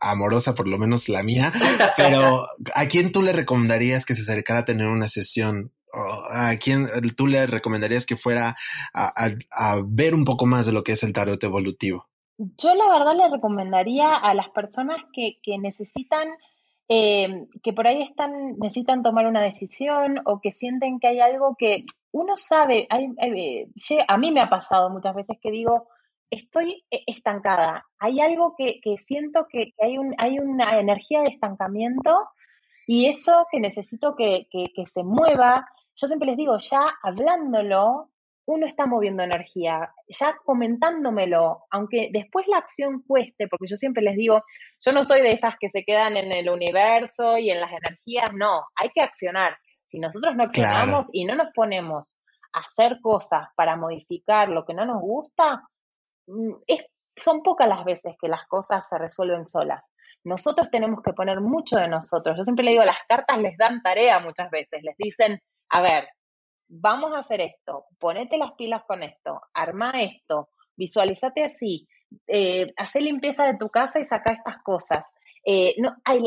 amorosa, 0.00 0.54
por 0.54 0.68
lo 0.68 0.78
menos 0.78 1.08
la 1.08 1.22
mía, 1.22 1.52
pero 1.96 2.46
¿a 2.74 2.86
quién 2.86 3.12
tú 3.12 3.22
le 3.22 3.32
recomendarías 3.32 4.04
que 4.04 4.14
se 4.14 4.22
acercara 4.22 4.60
a 4.60 4.64
tener 4.64 4.86
una 4.86 5.08
sesión 5.08 5.72
a 5.92 6.56
quién 6.56 6.88
tú 7.16 7.26
le 7.26 7.46
recomendarías 7.46 8.06
que 8.06 8.16
fuera 8.16 8.56
a, 8.94 9.80
ver 9.84 10.14
un 10.14 10.24
poco 10.24 10.46
más 10.46 10.66
de 10.66 10.72
lo 10.72 10.82
que 10.82 10.92
es 10.92 11.02
el 11.02 11.12
tarot 11.12 11.42
evolutivo? 11.42 12.06
Yo 12.38 12.74
la 12.74 12.88
verdad 12.88 13.14
le 13.16 13.28
recomendaría 13.28 14.14
a 14.14 14.34
las 14.34 14.48
personas 14.48 14.98
que, 15.12 15.38
necesitan, 15.58 16.28
eh, 16.88 17.46
que 17.62 17.72
por 17.72 17.86
ahí 17.86 18.02
están, 18.02 18.58
necesitan 18.58 19.02
tomar 19.02 19.26
una 19.26 19.42
decisión 19.42 20.20
o 20.24 20.40
que 20.40 20.50
sienten 20.50 21.00
que 21.00 21.08
hay 21.08 21.20
algo 21.20 21.56
que 21.58 21.84
uno 22.12 22.36
sabe, 22.36 22.88
eh, 22.90 23.68
a 24.08 24.18
mí 24.18 24.32
me 24.32 24.40
ha 24.40 24.48
pasado 24.48 24.90
muchas 24.90 25.14
veces 25.14 25.38
que 25.40 25.50
digo, 25.50 25.88
estoy 26.30 26.84
e, 26.90 27.02
estancada, 27.06 27.86
hay 27.98 28.20
algo 28.20 28.54
que, 28.56 28.80
siento 28.98 29.46
que, 29.50 29.74
hay, 29.80 29.98
un, 29.98 30.14
hay 30.18 30.38
una 30.38 30.78
energía 30.78 31.22
de 31.22 31.28
estancamiento 31.28 32.28
y 32.86 33.06
eso 33.06 33.46
que 33.50 33.60
necesito 33.60 34.14
que, 34.16 34.48
que, 34.50 34.86
se 34.86 35.02
mueva, 35.04 35.68
yo 36.00 36.06
siempre 36.06 36.28
les 36.28 36.36
digo, 36.36 36.56
ya 36.58 36.82
hablándolo, 37.02 38.10
uno 38.46 38.66
está 38.66 38.86
moviendo 38.86 39.22
energía, 39.22 39.92
ya 40.08 40.36
comentándomelo, 40.44 41.66
aunque 41.70 42.08
después 42.10 42.46
la 42.48 42.58
acción 42.58 43.02
cueste, 43.06 43.46
porque 43.48 43.66
yo 43.68 43.76
siempre 43.76 44.02
les 44.02 44.16
digo, 44.16 44.42
yo 44.80 44.92
no 44.92 45.04
soy 45.04 45.20
de 45.20 45.32
esas 45.32 45.54
que 45.60 45.68
se 45.68 45.84
quedan 45.84 46.16
en 46.16 46.32
el 46.32 46.48
universo 46.48 47.36
y 47.38 47.50
en 47.50 47.60
las 47.60 47.70
energías, 47.70 48.32
no, 48.34 48.64
hay 48.74 48.88
que 48.90 49.02
accionar. 49.02 49.56
Si 49.86 49.98
nosotros 49.98 50.34
no 50.36 50.44
accionamos 50.44 51.10
y 51.12 51.24
no 51.24 51.34
nos 51.34 51.48
ponemos 51.54 52.16
a 52.52 52.60
hacer 52.60 52.98
cosas 53.02 53.48
para 53.54 53.76
modificar 53.76 54.48
lo 54.48 54.64
que 54.64 54.74
no 54.74 54.86
nos 54.86 55.00
gusta, 55.00 55.68
mm, 56.26 56.52
son 57.16 57.42
pocas 57.42 57.68
las 57.68 57.84
veces 57.84 58.16
que 58.20 58.28
las 58.28 58.46
cosas 58.46 58.88
se 58.88 58.96
resuelven 58.96 59.46
solas. 59.46 59.84
Nosotros 60.24 60.70
tenemos 60.70 61.02
que 61.02 61.12
poner 61.12 61.40
mucho 61.40 61.76
de 61.76 61.88
nosotros. 61.88 62.36
Yo 62.38 62.44
siempre 62.44 62.64
le 62.64 62.72
digo, 62.72 62.84
las 62.84 62.98
cartas 63.08 63.38
les 63.38 63.56
dan 63.58 63.82
tarea 63.82 64.20
muchas 64.20 64.50
veces, 64.50 64.82
les 64.82 64.96
dicen, 64.96 65.40
a 65.70 65.82
ver, 65.82 66.08
vamos 66.68 67.14
a 67.14 67.18
hacer 67.18 67.40
esto, 67.40 67.86
ponete 67.98 68.38
las 68.38 68.52
pilas 68.52 68.82
con 68.86 69.02
esto, 69.02 69.40
arma 69.54 69.92
esto, 70.02 70.50
visualizate 70.76 71.42
así, 71.42 71.88
eh, 72.26 72.72
hace 72.76 73.00
limpieza 73.00 73.44
de 73.44 73.56
tu 73.56 73.68
casa 73.70 74.00
y 74.00 74.04
saca 74.04 74.32
estas 74.32 74.62
cosas. 74.62 75.12
Eh, 75.44 75.74
no, 75.78 75.96
hay, 76.04 76.20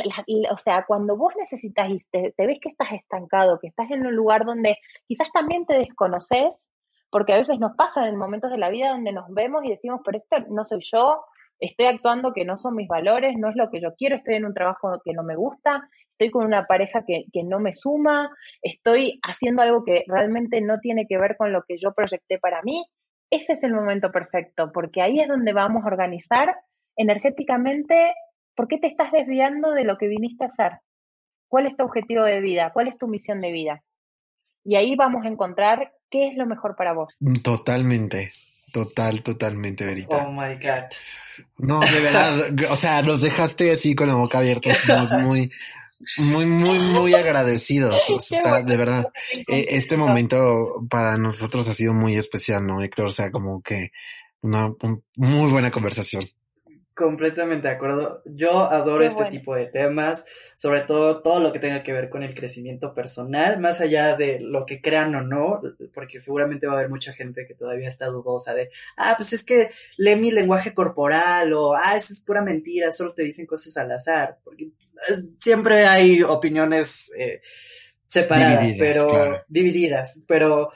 o 0.49 0.57
sea, 0.57 0.85
cuando 0.87 1.15
vos 1.15 1.33
necesitas 1.37 1.89
y 1.89 1.99
te, 2.11 2.33
ves 2.37 2.59
que 2.61 2.69
estás 2.69 2.91
estancado, 2.93 3.59
que 3.59 3.67
estás 3.67 3.91
en 3.91 4.05
un 4.05 4.15
lugar 4.15 4.45
donde 4.45 4.77
quizás 5.07 5.31
también 5.31 5.65
te 5.65 5.75
desconoces, 5.75 6.55
porque 7.09 7.33
a 7.33 7.37
veces 7.37 7.59
nos 7.59 7.75
pasa 7.75 8.07
en 8.07 8.15
momentos 8.15 8.49
de 8.49 8.57
la 8.57 8.69
vida 8.69 8.89
donde 8.89 9.11
nos 9.11 9.29
vemos 9.29 9.63
y 9.65 9.69
decimos, 9.69 10.01
pero 10.03 10.17
esto 10.17 10.37
no 10.49 10.65
soy 10.65 10.81
yo, 10.81 11.23
estoy 11.63 11.85
actuando 11.85 12.33
que 12.33 12.43
no 12.43 12.57
son 12.57 12.75
mis 12.75 12.87
valores, 12.87 13.35
no 13.37 13.49
es 13.49 13.55
lo 13.55 13.69
que 13.69 13.79
yo 13.79 13.93
quiero, 13.95 14.15
estoy 14.15 14.35
en 14.35 14.45
un 14.45 14.53
trabajo 14.53 15.01
que 15.03 15.13
no 15.13 15.23
me 15.23 15.35
gusta, 15.35 15.87
estoy 16.11 16.29
con 16.29 16.45
una 16.45 16.65
pareja 16.65 17.05
que, 17.05 17.25
no 17.43 17.59
me 17.59 17.73
suma, 17.73 18.29
estoy 18.61 19.19
haciendo 19.23 19.61
algo 19.61 19.83
que 19.85 20.03
realmente 20.07 20.59
no 20.61 20.79
tiene 20.79 21.05
que 21.07 21.17
ver 21.17 21.37
con 21.37 21.53
lo 21.53 21.63
que 21.63 21.77
yo 21.77 21.93
proyecté 21.93 22.37
para 22.37 22.61
mí, 22.63 22.83
ese 23.29 23.53
es 23.53 23.63
el 23.63 23.73
momento 23.73 24.11
perfecto, 24.11 24.71
porque 24.73 25.01
ahí 25.01 25.19
es 25.19 25.27
donde 25.27 25.53
vamos 25.53 25.83
a 25.83 25.87
organizar 25.87 26.53
energéticamente 26.97 28.13
por 28.55 28.67
qué 28.67 28.77
te 28.77 28.87
estás 28.87 29.11
desviando 29.11 29.71
de 29.71 29.85
lo 29.85 29.97
que 29.97 30.07
viniste 30.07 30.43
a 30.43 30.47
hacer, 30.47 30.79
cuál 31.47 31.65
es 31.65 31.77
tu 31.77 31.85
objetivo 31.85 32.23
de 32.23 32.41
vida, 32.41 32.71
cuál 32.73 32.89
es 32.89 32.97
tu 32.97 33.07
misión 33.07 33.39
de 33.39 33.51
vida. 33.51 33.83
Y 34.65 34.75
ahí 34.75 34.95
vamos 34.95 35.25
a 35.25 35.29
encontrar 35.29 35.93
qué 36.09 36.27
es 36.27 36.35
lo 36.35 36.45
mejor 36.45 36.75
para 36.75 36.93
vos. 36.93 37.15
Totalmente, 37.41 38.31
total, 38.73 39.21
totalmente, 39.21 39.85
Verita. 39.85 40.25
Oh 40.27 40.31
my 40.31 40.55
God. 40.55 40.89
No, 41.59 41.79
de 41.79 41.99
verdad, 42.01 42.49
o 42.69 42.75
sea, 42.75 43.01
nos 43.01 43.21
dejaste 43.21 43.71
así 43.71 43.95
con 43.95 44.07
la 44.07 44.15
boca 44.15 44.39
abierta, 44.39 44.71
estamos 44.71 45.11
muy, 45.11 45.51
muy, 46.17 46.45
muy, 46.45 46.79
muy 46.79 47.13
agradecidos. 47.13 48.01
de 48.65 48.77
verdad, 48.77 49.05
e, 49.47 49.67
este 49.69 49.95
momento 49.95 50.85
para 50.89 51.17
nosotros 51.17 51.67
ha 51.67 51.73
sido 51.73 51.93
muy 51.93 52.15
especial, 52.15 52.65
¿no, 52.65 52.81
Héctor? 52.81 53.05
O 53.05 53.11
sea, 53.11 53.31
como 53.31 53.61
que 53.61 53.91
una 54.41 54.73
muy 55.15 55.51
buena 55.51 55.71
conversación. 55.71 56.23
Completamente 56.95 57.67
de 57.67 57.73
acuerdo. 57.73 58.21
Yo 58.23 58.59
adoro 58.59 59.03
este 59.03 59.25
tipo 59.25 59.55
de 59.55 59.65
temas, 59.65 60.25
sobre 60.55 60.81
todo 60.81 61.23
todo 61.23 61.39
lo 61.39 61.51
que 61.51 61.57
tenga 61.57 61.81
que 61.81 61.91
ver 61.91 62.07
con 62.07 62.21
el 62.21 62.35
crecimiento 62.35 62.93
personal, 62.93 63.59
más 63.59 63.81
allá 63.81 64.15
de 64.15 64.39
lo 64.39 64.67
que 64.67 64.79
crean 64.79 65.15
o 65.15 65.21
no, 65.21 65.59
porque 65.91 66.19
seguramente 66.19 66.67
va 66.67 66.73
a 66.73 66.75
haber 66.77 66.91
mucha 66.91 67.11
gente 67.11 67.45
que 67.47 67.55
todavía 67.55 67.87
está 67.87 68.05
dudosa 68.07 68.53
de, 68.53 68.69
ah, 68.95 69.15
pues 69.17 69.33
es 69.33 69.43
que 69.43 69.71
lee 69.97 70.15
mi 70.17 70.29
lenguaje 70.29 70.75
corporal 70.75 71.53
o, 71.53 71.73
ah, 71.73 71.95
eso 71.95 72.13
es 72.13 72.21
pura 72.21 72.43
mentira, 72.43 72.91
solo 72.91 73.15
te 73.15 73.23
dicen 73.23 73.47
cosas 73.47 73.75
al 73.77 73.91
azar, 73.91 74.37
porque 74.43 74.65
eh, 74.65 75.23
siempre 75.39 75.85
hay 75.85 76.21
opiniones 76.21 77.11
eh, 77.17 77.41
separadas, 78.05 78.71
pero 78.77 79.41
divididas, 79.47 80.21
pero 80.27 80.71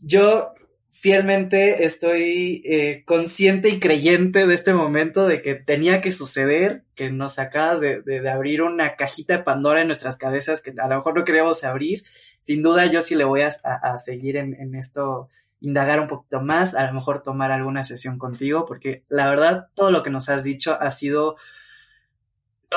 yo 0.00 0.54
fielmente 0.94 1.84
estoy 1.84 2.62
eh, 2.64 3.02
consciente 3.04 3.68
y 3.68 3.80
creyente 3.80 4.46
de 4.46 4.54
este 4.54 4.74
momento 4.74 5.26
de 5.26 5.42
que 5.42 5.56
tenía 5.56 6.00
que 6.00 6.12
suceder, 6.12 6.84
que 6.94 7.10
nos 7.10 7.40
acabas 7.40 7.80
de, 7.80 8.00
de, 8.00 8.30
abrir 8.30 8.62
una 8.62 8.94
cajita 8.94 9.36
de 9.36 9.42
Pandora 9.42 9.80
en 9.80 9.88
nuestras 9.88 10.16
cabezas 10.16 10.60
que 10.60 10.72
a 10.78 10.86
lo 10.86 10.96
mejor 10.96 11.16
no 11.16 11.24
queríamos 11.24 11.64
abrir. 11.64 12.04
Sin 12.38 12.62
duda 12.62 12.86
yo 12.86 13.00
sí 13.00 13.16
le 13.16 13.24
voy 13.24 13.42
a, 13.42 13.52
a, 13.64 13.98
seguir 13.98 14.36
en, 14.36 14.54
en, 14.54 14.76
esto, 14.76 15.28
indagar 15.60 15.98
un 15.98 16.06
poquito 16.06 16.40
más, 16.40 16.76
a 16.76 16.86
lo 16.86 16.92
mejor 16.94 17.24
tomar 17.24 17.50
alguna 17.50 17.82
sesión 17.82 18.16
contigo, 18.16 18.64
porque 18.64 19.02
la 19.08 19.28
verdad 19.28 19.66
todo 19.74 19.90
lo 19.90 20.04
que 20.04 20.10
nos 20.10 20.28
has 20.28 20.44
dicho 20.44 20.80
ha 20.80 20.92
sido 20.92 21.34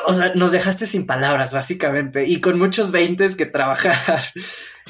o 0.06 0.14
sea, 0.14 0.34
nos 0.36 0.52
dejaste 0.52 0.86
sin 0.86 1.06
palabras, 1.06 1.54
básicamente, 1.54 2.26
y 2.26 2.40
con 2.40 2.58
muchos 2.60 2.92
veintes 2.92 3.36
que 3.36 3.46
trabajar. 3.46 4.22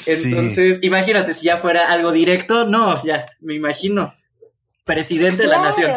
Entonces, 0.06 0.80
imagínate, 0.82 1.34
si 1.34 1.46
ya 1.46 1.58
fuera 1.58 1.92
algo 1.92 2.12
directo, 2.12 2.66
no, 2.66 3.04
ya, 3.04 3.26
me 3.40 3.56
imagino. 3.56 4.14
Presidente 4.84 5.44
de 5.44 5.48
la 5.50 5.62
nación. 5.62 5.92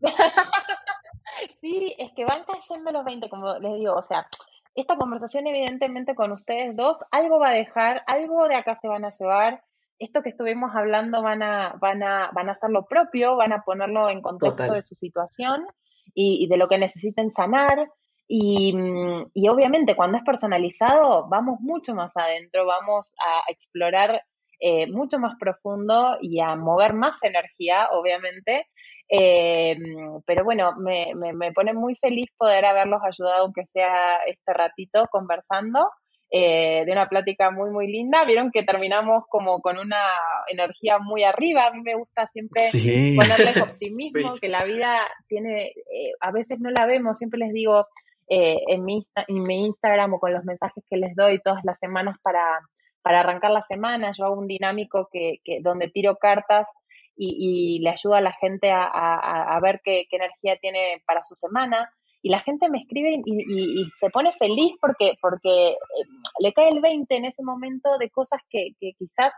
sí, 1.60 1.94
es 1.98 2.10
que 2.14 2.24
van 2.24 2.44
cayendo 2.44 2.92
los 2.92 3.04
20, 3.04 3.28
como 3.30 3.58
les 3.58 3.74
digo, 3.74 3.94
o 3.94 4.02
sea, 4.02 4.26
esta 4.74 4.96
conversación 4.96 5.46
evidentemente 5.46 6.14
con 6.14 6.32
ustedes 6.32 6.76
dos, 6.76 6.98
algo 7.10 7.38
va 7.38 7.50
a 7.50 7.54
dejar, 7.54 8.02
algo 8.06 8.46
de 8.48 8.56
acá 8.56 8.74
se 8.74 8.88
van 8.88 9.04
a 9.04 9.10
llevar, 9.10 9.62
esto 9.98 10.22
que 10.22 10.30
estuvimos 10.30 10.74
hablando 10.74 11.22
van 11.22 11.42
a, 11.42 11.74
van 11.78 12.02
a, 12.02 12.30
van 12.32 12.48
a 12.48 12.52
hacer 12.52 12.70
lo 12.70 12.84
propio, 12.84 13.36
van 13.36 13.52
a 13.52 13.62
ponerlo 13.62 14.08
en 14.10 14.20
contexto 14.20 14.72
de 14.72 14.82
su 14.82 14.94
situación 14.96 15.66
y, 16.14 16.46
de 16.48 16.56
lo 16.56 16.68
que 16.68 16.78
necesiten 16.78 17.30
sanar. 17.32 17.88
Y, 18.28 18.72
mm, 18.74 19.30
y, 19.34 19.48
obviamente 19.48 19.96
cuando 19.96 20.18
es 20.18 20.24
personalizado 20.24 21.28
vamos 21.28 21.60
mucho 21.60 21.94
más 21.94 22.12
adentro, 22.14 22.66
vamos 22.66 23.12
a 23.18 23.50
explorar 23.50 24.22
eh, 24.60 24.86
mucho 24.86 25.18
más 25.18 25.34
profundo 25.40 26.18
y 26.20 26.40
a 26.40 26.54
mover 26.56 26.94
más 26.94 27.16
energía, 27.22 27.88
obviamente. 27.92 28.68
Eh, 29.08 29.76
pero 30.24 30.44
bueno, 30.44 30.74
me, 30.78 31.14
me, 31.14 31.32
me, 31.32 31.52
pone 31.52 31.74
muy 31.74 31.96
feliz 31.96 32.28
poder 32.38 32.64
haberlos 32.64 33.02
ayudado, 33.02 33.42
aunque 33.42 33.66
sea 33.66 34.18
este 34.26 34.52
ratito, 34.54 35.06
conversando. 35.10 35.90
Eh, 36.34 36.86
de 36.86 36.92
una 36.92 37.10
plática 37.10 37.50
muy, 37.50 37.68
muy 37.68 37.88
linda. 37.88 38.24
Vieron 38.24 38.50
que 38.50 38.62
terminamos 38.62 39.24
como 39.28 39.60
con 39.60 39.78
una 39.78 40.02
energía 40.48 40.98
muy 40.98 41.24
arriba. 41.24 41.66
A 41.66 41.72
mí 41.72 41.82
me 41.82 41.94
gusta 41.94 42.26
siempre 42.26 42.70
ponerles 43.14 43.56
optimismo, 43.62 44.36
que 44.40 44.48
la 44.48 44.64
vida 44.64 44.96
tiene, 45.28 45.66
eh, 45.66 46.12
a 46.20 46.32
veces 46.32 46.58
no 46.58 46.70
la 46.70 46.86
vemos, 46.86 47.18
siempre 47.18 47.38
les 47.38 47.52
digo 47.52 47.86
eh, 48.30 48.56
en, 48.68 48.82
mi, 48.82 49.06
en 49.28 49.42
mi 49.42 49.66
Instagram 49.66 50.14
o 50.14 50.20
con 50.20 50.32
los 50.32 50.42
mensajes 50.44 50.82
que 50.88 50.96
les 50.96 51.14
doy 51.14 51.38
todas 51.42 51.62
las 51.64 51.78
semanas 51.78 52.16
para, 52.22 52.42
para 53.02 53.20
arrancar 53.20 53.50
la 53.50 53.60
semana, 53.60 54.12
yo 54.16 54.24
hago 54.24 54.38
un 54.38 54.48
dinámico 54.48 55.10
que, 55.12 55.40
que 55.44 55.58
donde 55.60 55.90
tiro 55.90 56.16
cartas 56.16 56.66
y, 57.14 57.76
y, 57.76 57.80
le 57.80 57.90
ayudo 57.90 58.14
a 58.14 58.22
la 58.22 58.32
gente 58.32 58.70
a, 58.70 58.84
a, 58.84 59.54
a 59.54 59.60
ver 59.60 59.82
qué, 59.84 60.06
qué 60.08 60.16
energía 60.16 60.56
tiene 60.56 61.02
para 61.04 61.22
su 61.24 61.34
semana 61.34 61.92
y 62.22 62.30
la 62.30 62.40
gente 62.40 62.70
me 62.70 62.78
escribe 62.78 63.20
y, 63.24 63.86
se 63.98 64.08
pone 64.08 64.32
feliz 64.32 64.72
porque, 64.80 65.14
porque 65.20 65.70
eh, 65.70 65.76
le 66.38 66.52
cae 66.52 66.68
el 66.68 66.80
20 66.80 67.14
en 67.16 67.24
ese 67.24 67.42
momento 67.42 67.98
de 67.98 68.10
cosas 68.10 68.40
que, 68.48 68.70
quizás 68.78 69.32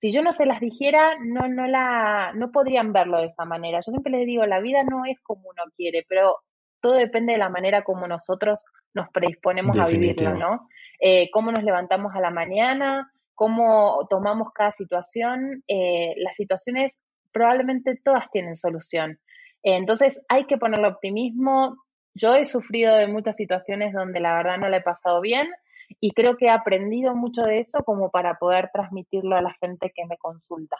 si 0.00 0.12
yo 0.12 0.22
no 0.22 0.32
se 0.32 0.46
las 0.46 0.60
dijera, 0.60 1.16
no, 1.22 1.48
no, 1.48 1.66
la, 1.66 2.32
no 2.34 2.50
podrían 2.52 2.92
verlo 2.92 3.18
de 3.18 3.26
esa 3.26 3.44
manera. 3.44 3.80
Yo 3.84 3.90
siempre 3.90 4.12
les 4.12 4.26
digo, 4.26 4.46
la 4.46 4.60
vida 4.60 4.82
no 4.82 5.04
es 5.04 5.20
como 5.22 5.42
uno 5.50 5.64
quiere, 5.76 6.06
pero 6.08 6.36
todo 6.80 6.94
depende 6.94 7.32
de 7.32 7.38
la 7.38 7.50
manera 7.50 7.82
como 7.82 8.06
nosotros 8.06 8.64
nos 8.94 9.08
predisponemos 9.10 9.78
a 9.78 9.86
vivirlo, 9.86 10.34
¿no? 10.36 10.68
Eh, 11.00 11.30
cómo 11.32 11.52
nos 11.52 11.64
levantamos 11.64 12.14
a 12.14 12.20
la 12.20 12.30
mañana, 12.30 13.10
cómo 13.34 14.06
tomamos 14.08 14.52
cada 14.54 14.70
situación. 14.70 15.62
Eh, 15.68 16.14
las 16.16 16.36
situaciones 16.36 16.98
probablemente 17.32 18.00
todas 18.02 18.30
tienen 18.30 18.56
solución. 18.56 19.18
entonces 19.62 20.20
hay 20.28 20.46
que 20.46 20.56
ponerle 20.56 20.88
optimismo, 20.88 21.76
yo 22.14 22.34
he 22.34 22.44
sufrido 22.44 22.94
de 22.96 23.06
muchas 23.06 23.36
situaciones 23.36 23.92
donde 23.92 24.20
la 24.20 24.34
verdad 24.34 24.58
no 24.58 24.68
la 24.68 24.78
he 24.78 24.82
pasado 24.82 25.20
bien 25.20 25.48
y 26.00 26.12
creo 26.12 26.36
que 26.36 26.46
he 26.46 26.50
aprendido 26.50 27.14
mucho 27.14 27.42
de 27.42 27.60
eso 27.60 27.82
como 27.84 28.10
para 28.10 28.38
poder 28.38 28.70
transmitirlo 28.72 29.36
a 29.36 29.42
la 29.42 29.54
gente 29.60 29.92
que 29.94 30.06
me 30.06 30.16
consulta. 30.18 30.76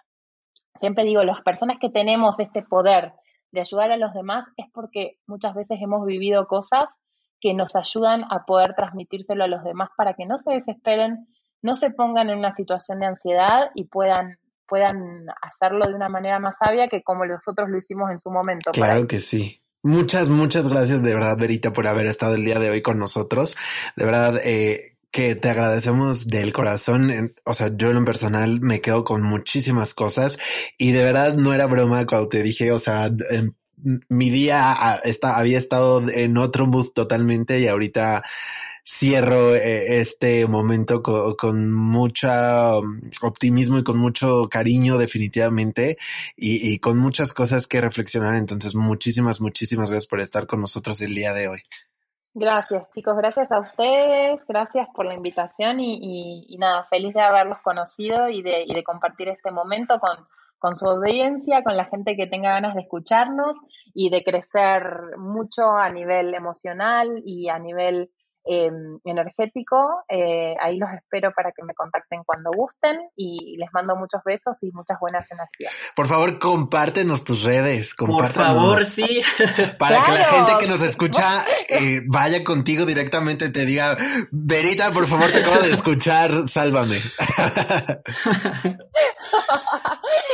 Siempre 0.81 1.05
digo, 1.05 1.25
las 1.25 1.43
personas 1.43 1.79
que 1.81 1.91
tenemos 1.91 2.41
este 2.41 2.63
poder 2.63 3.13
de 3.51 3.61
ayudar 3.61 3.91
a 3.91 3.97
los 3.97 4.15
demás 4.15 4.47
es 4.57 4.67
porque 4.73 5.19
muchas 5.27 5.55
veces 5.55 5.79
hemos 5.81 6.07
vivido 6.07 6.47
cosas 6.47 6.87
que 7.41 7.55
nos 7.55 7.75
ayudan 7.75 8.25
a 8.31 8.45
poder 8.45 8.75
transmitírselo 8.75 9.45
a 9.45 9.49
los 9.49 9.65
demás 9.65 9.91
para 9.97 10.15
que 10.15 10.27
no 10.27 10.39
se 10.39 10.53
desesperen, 10.53 11.27
no 11.63 11.75
se 11.75 11.91
pongan 11.91 12.31
en 12.31 12.39
una 12.39 12.53
situación 12.53 13.01
de 13.01 13.07
ansiedad 13.07 13.71
y 13.75 13.85
puedan 13.85 14.39
puedan 14.67 15.27
hacerlo 15.43 15.89
de 15.89 15.95
una 15.95 16.09
manera 16.09 16.39
más 16.39 16.57
sabia 16.57 16.89
que 16.89 17.03
como 17.03 17.27
nosotros 17.27 17.69
lo 17.69 17.77
hicimos 17.77 18.09
en 18.13 18.21
su 18.21 18.31
momento. 18.31 18.71
Claro 18.71 19.09
que 19.09 19.19
sí. 19.19 19.61
Muchas, 19.83 20.29
muchas 20.29 20.69
gracias 20.69 21.03
de 21.03 21.15
verdad, 21.15 21.39
Verita, 21.39 21.73
por 21.73 21.87
haber 21.87 22.07
estado 22.07 22.35
el 22.35 22.45
día 22.45 22.59
de 22.59 22.69
hoy 22.69 22.83
con 22.83 22.99
nosotros. 22.99 23.57
De 23.97 24.05
verdad, 24.05 24.39
eh, 24.45 24.91
que 25.11 25.35
te 25.35 25.49
agradecemos 25.49 26.27
del 26.27 26.53
corazón. 26.53 27.35
O 27.45 27.55
sea, 27.55 27.71
yo 27.75 27.89
en 27.89 27.97
lo 27.97 28.05
personal 28.05 28.61
me 28.61 28.81
quedo 28.81 29.05
con 29.05 29.23
muchísimas 29.23 29.95
cosas 29.95 30.39
y 30.79 30.93
de 30.93 31.05
verdad 31.05 31.35
no 31.37 31.55
era 31.55 31.67
broma 31.67 32.07
cuando 32.07 32.29
te 32.29 32.43
dije, 32.43 32.73
o 32.73 32.79
sea, 32.79 33.11
mi 34.09 34.31
día 34.31 34.73
ah, 34.73 35.01
está, 35.05 35.39
había 35.39 35.59
estado 35.59 36.07
en 36.11 36.37
otro 36.37 36.67
mood 36.67 36.91
totalmente 36.91 37.59
y 37.61 37.67
ahorita 37.67 38.23
cierro 38.85 39.55
eh, 39.55 40.01
este 40.01 40.47
momento 40.47 41.03
con, 41.03 41.73
mucho 41.73 42.81
um, 42.81 43.01
optimismo 43.23 43.79
y 43.79 43.85
con 43.85 43.99
mucho 43.99 44.49
cariño 44.51 44.99
definitivamente 44.99 45.99
y, 46.37 46.79
con 46.79 46.99
muchas 46.99 47.33
cosas 47.33 47.67
que 47.67 47.81
reflexionar. 47.81 48.35
Entonces, 48.37 48.75
muchísimas, 48.75 49.41
muchísimas 49.41 49.91
gracias 49.91 50.09
por 50.09 50.21
estar 50.21 50.47
con 50.47 50.61
nosotros 50.61 51.01
el 51.01 51.15
día 51.15 51.33
de 51.33 51.49
hoy. 51.49 51.61
Gracias 52.33 52.89
chicos, 52.95 53.17
gracias 53.17 53.51
a 53.51 53.59
ustedes, 53.59 54.41
gracias 54.47 54.87
por 54.95 55.05
la 55.05 55.15
invitación 55.15 55.81
y, 55.81 56.57
nada, 56.59 56.85
feliz 56.85 57.13
de 57.13 57.21
haberlos 57.21 57.59
conocido 57.59 58.29
y 58.29 58.43
de, 58.43 58.63
y 58.65 58.73
de 58.73 58.85
compartir 58.85 59.29
este 59.29 59.51
momento 59.51 60.01
con 60.61 60.77
su 60.77 60.87
audiencia, 60.87 61.65
con 61.65 61.77
la 61.77 61.87
gente 61.87 62.15
que 62.15 62.29
tenga 62.29 62.53
ganas 62.53 62.75
de 62.75 62.83
escucharnos 62.83 63.57
y 63.95 64.11
de 64.11 64.23
crecer 64.23 65.17
mucho 65.19 65.71
a 65.71 65.91
nivel 65.91 66.33
emocional 66.35 67.21
y 67.25 67.49
a 67.49 67.59
nivel 67.59 68.11
Em, 68.43 68.99
energético. 69.05 70.03
Eh, 70.09 70.57
ahí 70.61 70.79
los 70.79 70.89
espero 70.93 71.31
para 71.37 71.53
que 71.53 71.63
me 71.63 71.75
contacten 71.75 72.25
cuando 72.25 72.51
gusten 72.51 73.11
y 73.15 73.59
les 73.59 73.69
mando 73.75 73.97
muchos 73.97 74.23
besos 74.25 74.63
y 74.63 74.73
muchas 74.73 74.99
buenas 74.99 75.31
energías. 75.31 75.75
Por 75.95 76.09
favor, 76.09 76.39
compártenos 76.39 77.23
tus 77.23 77.45
redes. 77.45 77.95
Por 77.95 78.33
favor, 78.33 78.83
sí. 78.85 79.23
Para 79.79 80.03
que 80.05 80.13
la 80.13 80.25
gente 80.25 80.53
que 80.59 80.69
nos 80.69 80.81
escucha 80.81 81.45
eh, 81.69 82.01
vaya 82.09 82.43
contigo 82.43 82.87
directamente 82.87 83.51
te 83.51 83.67
diga, 83.67 83.95
Verita, 84.31 84.91
por 84.91 85.07
favor, 85.07 85.31
te 85.31 85.41
acabo 85.41 85.61
de 85.61 85.75
escuchar, 85.75 86.49
sálvame. 86.49 86.97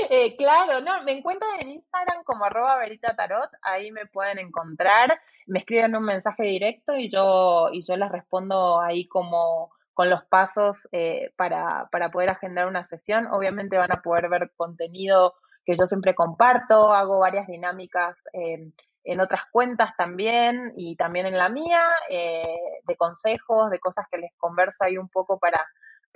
Eh, 0.08 0.36
claro, 0.36 0.80
no, 0.80 1.02
me 1.02 1.12
encuentran 1.12 1.60
en 1.60 1.70
Instagram 1.70 2.22
como 2.24 2.44
arroba 2.44 2.78
Verita 2.78 3.16
Tarot, 3.16 3.50
ahí 3.62 3.90
me 3.90 4.06
pueden 4.06 4.38
encontrar, 4.38 5.18
me 5.46 5.60
escriben 5.60 5.96
un 5.96 6.04
mensaje 6.04 6.44
directo 6.44 6.96
y 6.96 7.10
yo, 7.10 7.68
y 7.72 7.82
yo 7.82 7.95
les 7.96 8.10
respondo 8.10 8.80
ahí 8.80 9.06
como 9.06 9.70
con 9.94 10.10
los 10.10 10.24
pasos 10.24 10.88
eh, 10.92 11.32
para, 11.36 11.88
para 11.90 12.10
poder 12.10 12.30
agendar 12.30 12.66
una 12.66 12.84
sesión. 12.84 13.26
Obviamente 13.26 13.76
van 13.76 13.92
a 13.92 14.02
poder 14.02 14.28
ver 14.28 14.52
contenido 14.56 15.34
que 15.64 15.76
yo 15.76 15.86
siempre 15.86 16.14
comparto, 16.14 16.92
hago 16.92 17.18
varias 17.18 17.46
dinámicas 17.46 18.16
eh, 18.32 18.70
en 19.04 19.20
otras 19.20 19.42
cuentas 19.50 19.90
también 19.96 20.72
y 20.76 20.96
también 20.96 21.26
en 21.26 21.38
la 21.38 21.48
mía, 21.48 21.80
de 22.08 22.96
consejos, 22.96 23.70
de 23.70 23.78
cosas 23.78 24.06
que 24.10 24.18
les 24.18 24.32
converso 24.36 24.84
ahí 24.84 24.98
un 24.98 25.08
poco 25.08 25.38
para, 25.38 25.64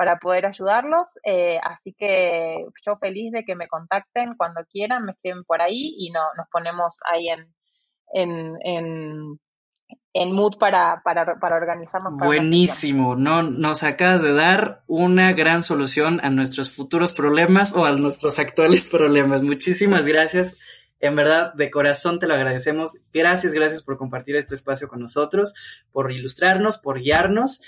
para 0.00 0.18
poder 0.18 0.46
ayudarlos. 0.46 1.08
Eh, 1.24 1.60
así 1.62 1.92
que 1.92 2.64
yo 2.86 2.96
feliz 2.96 3.32
de 3.32 3.44
que 3.44 3.54
me 3.54 3.68
contacten 3.68 4.34
cuando 4.34 4.64
quieran, 4.64 5.04
me 5.04 5.12
escriben 5.12 5.44
por 5.44 5.60
ahí 5.60 5.94
y 5.98 6.10
no, 6.10 6.22
nos 6.38 6.48
ponemos 6.50 7.00
ahí 7.04 7.28
en, 7.28 7.52
en, 8.14 9.38
en 10.12 10.32
mood 10.32 10.56
para, 10.58 11.02
para, 11.04 11.38
para 11.38 11.56
organizarnos. 11.56 12.14
Buenísimo, 12.16 13.14
no, 13.14 13.42
nos 13.42 13.82
acabas 13.82 14.22
de 14.22 14.34
dar 14.34 14.82
una 14.86 15.32
gran 15.32 15.62
solución 15.62 16.20
a 16.22 16.30
nuestros 16.30 16.70
futuros 16.70 17.12
problemas 17.12 17.74
o 17.74 17.84
a 17.84 17.92
nuestros 17.92 18.38
actuales 18.38 18.88
problemas. 18.88 19.42
Muchísimas 19.42 20.06
gracias 20.06 20.56
En 20.98 21.16
verdad, 21.16 21.54
de 21.54 21.70
corazón 21.70 22.18
te 22.18 22.26
lo 22.26 22.34
agradecemos. 22.34 22.98
Gracias, 23.12 23.52
gracias 23.52 23.82
por 23.82 23.96
compartir 23.96 24.36
este 24.36 24.54
espacio 24.54 24.88
con 24.88 25.00
nosotros, 25.00 25.54
por 25.92 26.12
ilustrarnos, 26.12 26.78
por 26.78 27.00
guiarnos. 27.00 27.62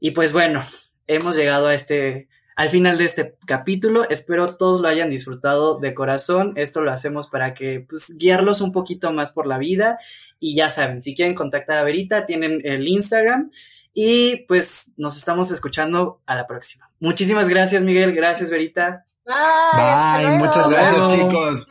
Y 0.00 0.12
pues 0.12 0.32
bueno, 0.32 0.64
hemos 1.06 1.36
llegado 1.36 1.66
a 1.66 1.74
este, 1.74 2.28
al 2.56 2.68
final 2.68 2.98
de 2.98 3.04
este 3.04 3.36
capítulo. 3.46 4.08
Espero 4.08 4.56
todos 4.56 4.80
lo 4.80 4.88
hayan 4.88 5.10
disfrutado 5.10 5.78
de 5.78 5.94
corazón. 5.94 6.52
Esto 6.56 6.82
lo 6.82 6.92
hacemos 6.92 7.28
para 7.28 7.54
que, 7.54 7.84
pues, 7.88 8.16
guiarlos 8.18 8.60
un 8.60 8.72
poquito 8.72 9.12
más 9.12 9.32
por 9.32 9.46
la 9.46 9.58
vida. 9.58 9.98
Y 10.38 10.54
ya 10.54 10.70
saben, 10.70 11.00
si 11.00 11.14
quieren 11.14 11.34
contactar 11.34 11.78
a 11.78 11.84
Verita, 11.84 12.26
tienen 12.26 12.60
el 12.64 12.86
Instagram. 12.86 13.50
Y 13.94 14.44
pues 14.48 14.92
nos 14.96 15.16
estamos 15.18 15.50
escuchando 15.50 16.20
a 16.24 16.34
la 16.34 16.46
próxima. 16.46 16.90
Muchísimas 16.98 17.48
gracias, 17.48 17.82
Miguel. 17.82 18.14
Gracias, 18.14 18.50
Verita. 18.50 19.04
Bye. 19.26 20.26
Bye. 20.26 20.38
Muchas 20.38 20.68
gracias, 20.68 21.12
chicos. 21.12 21.66